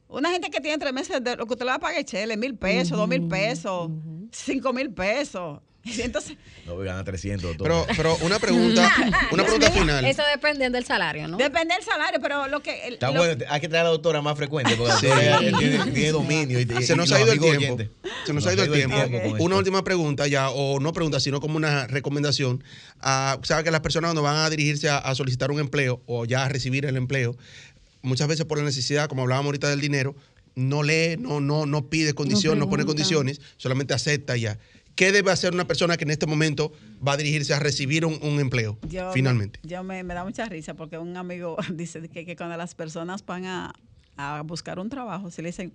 Una 0.08 0.30
gente 0.30 0.50
que 0.50 0.60
tiene 0.60 0.78
tres 0.78 0.92
meses, 0.92 1.22
de, 1.24 1.36
lo 1.36 1.46
que 1.46 1.52
usted 1.54 1.64
le 1.64 1.70
va 1.70 1.76
a 1.76 1.80
pagar 1.80 1.98
es 1.98 2.04
chele, 2.06 2.36
mil 2.36 2.54
pesos, 2.56 2.96
dos 2.96 3.08
mil 3.08 3.26
pesos, 3.26 3.90
cinco 4.32 4.72
mil 4.72 4.90
pesos. 4.92 5.60
Y 5.86 6.00
entonces, 6.00 6.38
No 6.64 6.78
gana 6.78 7.04
300, 7.04 7.42
doctor. 7.58 7.68
Pero, 7.68 7.86
pero 7.94 8.16
una 8.24 8.38
pregunta, 8.38 8.90
una 9.32 9.42
pregunta 9.42 9.70
final. 9.70 10.02
Eso 10.06 10.22
depende 10.32 10.70
del 10.70 10.82
salario, 10.86 11.28
¿no? 11.28 11.36
depende 11.36 11.74
del 11.74 11.84
salario, 11.84 12.20
pero 12.22 12.48
lo 12.48 12.62
que... 12.62 12.86
el- 12.86 12.94
Está 12.94 13.10
lo- 13.10 13.18
bueno, 13.18 13.44
hay 13.50 13.60
que 13.60 13.68
traer 13.68 13.82
a 13.82 13.84
la 13.84 13.90
doctora 13.90 14.22
más 14.22 14.34
frecuente 14.34 14.76
porque 14.76 14.94
Sí. 14.94 15.06
tiene, 15.50 15.92
tiene 15.92 16.10
dominio. 16.10 16.58
Y, 16.58 16.64
Se 16.86 16.94
y 16.94 16.96
nos 16.96 17.12
ha 17.12 17.20
ido 17.20 17.32
el 17.32 17.38
tiempo. 17.38 17.58
oyentes. 17.58 17.90
Se 18.24 18.32
nos 18.32 18.46
ha 18.46 18.54
ido 18.54 18.64
el 18.64 18.72
tiempo. 18.72 18.96
Una 18.96 19.18
esto. 19.26 19.56
última 19.58 19.84
pregunta 19.84 20.26
ya, 20.26 20.48
o 20.48 20.80
no 20.80 20.90
pregunta, 20.94 21.20
sino 21.20 21.38
como 21.38 21.58
una 21.58 21.86
recomendación. 21.86 22.64
Ah, 23.02 23.38
Sabe 23.42 23.64
que 23.64 23.70
las 23.70 23.80
personas 23.82 24.08
cuando 24.08 24.22
van 24.22 24.36
a 24.38 24.48
dirigirse 24.48 24.88
a, 24.88 24.96
a 24.96 25.14
solicitar 25.14 25.50
un 25.50 25.60
empleo 25.60 26.00
o 26.06 26.24
ya 26.24 26.46
a 26.46 26.48
recibir 26.48 26.86
el 26.86 26.96
empleo, 26.96 27.36
muchas 28.04 28.28
veces 28.28 28.44
por 28.46 28.58
la 28.58 28.64
necesidad, 28.64 29.08
como 29.08 29.22
hablábamos 29.22 29.46
ahorita 29.46 29.68
del 29.70 29.80
dinero, 29.80 30.14
no 30.54 30.82
lee, 30.84 31.16
no, 31.18 31.40
no, 31.40 31.66
no 31.66 31.88
pide 31.88 32.14
condiciones, 32.14 32.58
no, 32.60 32.70
pone 32.70 32.84
condiciones, 32.84 33.40
solamente 33.56 33.92
acepta 33.94 34.36
ya. 34.36 34.58
¿Qué 34.94 35.10
debe 35.10 35.32
hacer 35.32 35.52
una 35.52 35.66
persona 35.66 35.96
que 35.96 36.04
en 36.04 36.12
este 36.12 36.26
momento 36.26 36.72
va 37.06 37.14
a 37.14 37.16
dirigirse 37.16 37.52
a 37.52 37.58
recibir 37.58 38.06
un, 38.06 38.16
un 38.22 38.38
empleo? 38.38 38.78
Yo, 38.88 39.10
finalmente. 39.12 39.58
Yo 39.64 39.82
me, 39.82 40.04
me 40.04 40.14
da 40.14 40.22
mucha 40.24 40.44
risa 40.48 40.74
porque 40.74 40.98
un 40.98 41.16
amigo 41.16 41.56
dice 41.72 42.08
que, 42.08 42.24
que 42.24 42.36
cuando 42.36 42.56
las 42.56 42.76
personas 42.76 43.26
van 43.26 43.44
a, 43.46 43.74
a 44.16 44.42
buscar 44.42 44.78
un 44.78 44.88
trabajo, 44.88 45.32
se 45.32 45.42
le 45.42 45.48
dicen, 45.48 45.72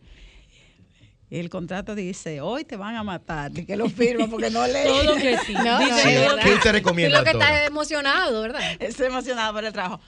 el 1.29 1.49
contrato 1.49 1.93
dice, 1.93 2.39
hoy 2.41 2.63
te 2.63 2.75
van 2.77 2.95
a 2.95 3.03
matar, 3.03 3.51
y 3.57 3.65
que 3.65 3.75
lo 3.75 3.89
firma 3.89 4.27
porque 4.27 4.49
no 4.49 4.65
lee. 4.67 4.79
Todo 4.85 5.15
que 5.17 5.37
sí. 5.45 5.53
No, 5.63 5.79
es 5.81 6.01
Sí. 6.01 6.07
verdad. 6.07 6.43
¿Qué 6.43 6.53
usted 6.53 6.71
recomienda, 6.71 7.19
Tú 7.19 7.25
lo 7.25 7.31
que 7.31 7.37
estás 7.37 7.67
emocionado, 7.67 8.41
¿verdad? 8.41 8.61
Estoy 8.79 9.07
emocionada 9.07 9.51
por 9.53 9.63
el 9.65 9.73
trabajo. 9.73 10.01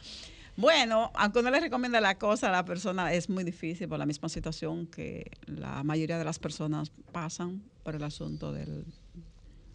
Bueno, 0.62 1.12
aunque 1.16 1.40
uno 1.40 1.50
le 1.50 1.60
recomienda 1.60 2.00
la 2.00 2.20
cosa 2.20 2.50
a 2.50 2.52
la 2.52 2.64
persona, 2.64 3.12
es 3.12 3.30
muy 3.30 3.44
difícil 3.44 3.90
por 3.90 3.98
la 3.98 4.06
misma 4.06 4.30
situación 4.30 4.86
que 4.86 5.32
la 5.48 5.84
mayoría 5.84 6.20
de 6.20 6.24
las 6.24 6.38
personas 6.38 6.92
pasan 7.12 7.64
por 7.82 7.96
el 7.96 8.04
asunto 8.04 8.54
del, 8.54 8.86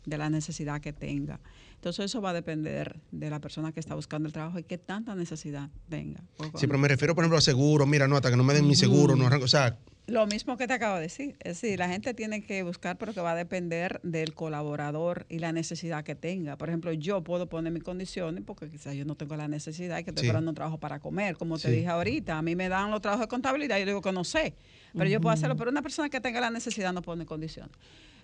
de 0.07 0.19
la 0.19 0.31
necesidad 0.31 0.81
que 0.81 0.93
tenga. 0.93 1.41
Entonces 1.75 2.07
eso 2.07 2.23
va 2.23 2.31
a 2.31 2.33
depender 2.33 2.97
de 3.13 3.29
la 3.29 3.41
persona 3.41 3.73
que 3.73 3.81
está 3.81 3.95
buscando 3.95 4.27
el 4.27 4.33
trabajo 4.33 4.59
y 4.59 4.63
qué 4.63 4.79
tanta 4.79 5.15
necesidad 5.15 5.69
tenga. 5.91 6.21
Sí, 6.55 6.67
pero 6.67 6.79
me 6.79 6.89
refiero, 6.89 7.15
por 7.15 7.25
ejemplo, 7.25 7.37
a 7.39 7.43
seguro. 7.43 7.85
Mira, 7.87 8.09
no, 8.09 8.17
hasta 8.17 8.31
que 8.31 8.37
no 8.37 8.45
me 8.45 8.55
den 8.55 8.67
mi 8.67 8.75
seguro, 8.75 9.15
no 9.17 9.27
arranco. 9.27 9.45
O 9.45 9.49
sea, 9.49 9.77
Lo 10.09 10.25
mismo 10.29 10.57
que 10.57 10.69
te 10.69 10.73
acabo 10.73 10.95
de 10.97 11.03
decir. 11.03 11.37
Es 11.41 11.61
decir, 11.61 11.81
la 11.81 11.89
gente 11.89 12.15
tiene 12.15 12.41
que 12.41 12.63
buscar, 12.63 12.97
pero 12.97 13.13
que 13.13 13.21
va 13.21 13.33
a 13.33 13.35
depender 13.35 14.01
del 14.05 14.35
colaborador 14.35 15.27
y 15.29 15.41
la 15.41 15.51
necesidad 15.51 16.05
que 16.05 16.15
tenga. 16.15 16.57
Por 16.57 16.69
ejemplo, 16.69 16.93
yo 16.93 17.25
puedo 17.25 17.49
poner 17.49 17.73
mis 17.73 17.83
condiciones 17.83 18.45
porque 18.47 18.71
quizás 18.71 18.95
yo 18.95 19.05
no 19.05 19.17
tengo 19.17 19.35
la 19.37 19.49
necesidad 19.49 19.99
y 19.99 20.05
que 20.05 20.11
estoy 20.11 20.23
Sí. 20.23 20.27
esperando 20.29 20.53
un 20.53 20.55
trabajo 20.55 20.79
para 20.79 21.01
comer. 21.01 21.37
Como 21.37 21.59
te 21.59 21.73
dije 21.73 21.89
ahorita, 21.89 22.39
a 22.39 22.43
mí 22.43 22.55
me 22.55 22.69
dan 22.69 22.93
los 22.93 23.01
trabajos 23.03 23.25
de 23.27 23.29
contabilidad 23.29 23.77
y 23.79 23.81
yo 23.81 23.87
digo 23.87 24.01
que 24.01 24.13
no 24.13 24.23
sé. 24.23 24.55
Pero 24.95 25.11
yo 25.11 25.21
puedo 25.21 25.35
hacerlo, 25.35 25.57
pero 25.57 25.71
una 25.73 25.83
persona 25.83 26.09
que 26.09 26.21
tenga 26.21 26.41
la 26.41 26.51
necesidad 26.51 26.93
no 26.93 27.03
pone 27.03 27.27
condiciones. 27.27 27.73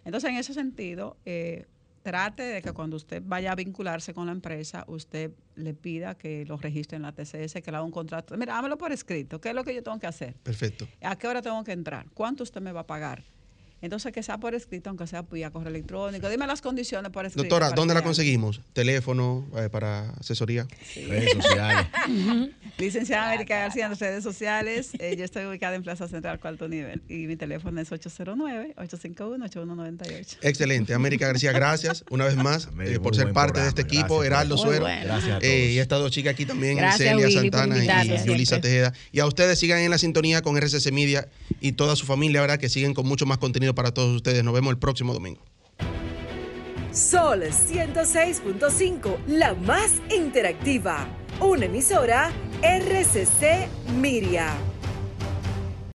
Entonces, 0.04 0.30
en 0.30 0.36
ese 0.36 0.54
sentido, 0.54 1.16
eh, 1.24 1.66
trate 2.02 2.42
de 2.42 2.62
que 2.62 2.72
cuando 2.72 2.96
usted 2.96 3.22
vaya 3.24 3.52
a 3.52 3.54
vincularse 3.54 4.12
con 4.12 4.26
la 4.26 4.32
empresa, 4.32 4.84
usted 4.88 5.32
le 5.54 5.74
pida 5.74 6.16
que 6.16 6.44
lo 6.46 6.56
registre 6.56 6.96
en 6.96 7.02
la 7.02 7.12
TCS, 7.12 7.62
que 7.62 7.70
le 7.70 7.76
haga 7.76 7.82
un 7.82 7.92
contrato. 7.92 8.36
Mira, 8.36 8.58
hámelo 8.58 8.76
por 8.76 8.92
escrito. 8.92 9.40
¿Qué 9.40 9.50
es 9.50 9.54
lo 9.54 9.64
que 9.64 9.74
yo 9.74 9.82
tengo 9.82 9.98
que 9.98 10.06
hacer? 10.06 10.34
perfecto. 10.42 10.88
¿A 11.02 11.16
qué 11.16 11.28
hora 11.28 11.42
tengo 11.42 11.62
que 11.64 11.72
entrar? 11.72 12.06
¿Cuánto 12.14 12.42
usted 12.42 12.60
me 12.60 12.72
va 12.72 12.80
a 12.80 12.86
pagar? 12.86 13.22
Entonces, 13.82 14.12
que 14.12 14.22
sea 14.22 14.38
por 14.38 14.54
escrito, 14.54 14.88
aunque 14.90 15.06
sea 15.06 15.22
vía 15.22 15.50
correo 15.50 15.68
electrónico. 15.68 16.28
Dime 16.30 16.46
las 16.46 16.62
condiciones 16.62 17.10
por 17.12 17.26
escrito. 17.26 17.42
Doctora, 17.42 17.66
para 17.66 17.76
¿dónde 17.76 17.92
la 17.94 18.02
conseguimos? 18.02 18.60
¿Teléfono 18.72 19.46
eh, 19.56 19.68
para 19.70 20.10
asesoría? 20.12 20.66
Redes 20.94 21.32
sociales. 21.34 21.86
Licenciada 22.78 23.28
América 23.28 23.58
García 23.58 23.86
en 23.86 23.96
redes 23.98 24.22
sociales. 24.24 24.90
Eh, 24.98 25.16
yo 25.18 25.24
estoy 25.24 25.44
ubicada 25.46 25.74
en 25.76 25.82
Plaza 25.82 26.08
Central, 26.08 26.38
cuarto 26.40 26.68
nivel. 26.68 27.02
Y 27.08 27.26
mi 27.26 27.36
teléfono 27.36 27.80
es 27.80 27.90
809-851-8198. 27.90 30.38
Excelente. 30.42 30.94
América 30.94 31.26
García, 31.26 31.52
gracias 31.52 32.04
una 32.10 32.24
vez 32.24 32.36
más 32.36 32.68
eh, 32.84 32.98
por 33.00 33.14
ser 33.16 33.32
parte 33.32 33.60
de 33.60 33.68
este 33.68 33.82
equipo. 33.82 34.18
Gracias, 34.18 34.26
Heraldo 34.26 34.56
Suero. 34.58 34.80
bueno. 34.82 35.02
Gracias 35.04 35.30
a 35.30 35.38
todos. 35.38 35.44
Eh, 35.52 35.72
y 35.72 35.78
estas 35.78 35.98
dos 36.00 36.10
chicas 36.10 36.32
aquí 36.34 36.46
también, 36.46 36.76
Gracias, 36.76 37.08
Celia 37.10 37.26
Willy, 37.26 37.50
por 37.50 37.60
Santana 37.60 38.04
y- 38.04 38.24
Yulisa. 38.26 38.60
Tejeda. 38.60 38.92
Y 39.10 39.20
a 39.20 39.26
ustedes 39.26 39.58
sigan 39.58 39.78
en 39.80 39.90
la 39.90 39.98
sintonía 39.98 40.42
con 40.42 40.56
RCC 40.56 40.92
Media 40.92 41.28
y 41.60 41.72
toda 41.72 41.96
su 41.96 42.06
familia, 42.06 42.40
¿verdad? 42.40 42.58
Que 42.58 42.68
siguen 42.68 42.94
con 42.94 43.06
mucho 43.06 43.26
más 43.26 43.38
contenido 43.72 43.74
para 43.74 43.92
todos 43.92 44.14
ustedes. 44.14 44.44
Nos 44.44 44.54
vemos 44.54 44.70
el 44.70 44.78
próximo 44.78 45.12
domingo. 45.12 45.40
Sol 46.92 47.42
106.5, 47.42 49.16
la 49.26 49.54
más 49.54 49.92
interactiva. 50.14 51.06
Una 51.40 51.64
emisora 51.64 52.30
RCC 52.62 53.68
Miria. 53.98 54.71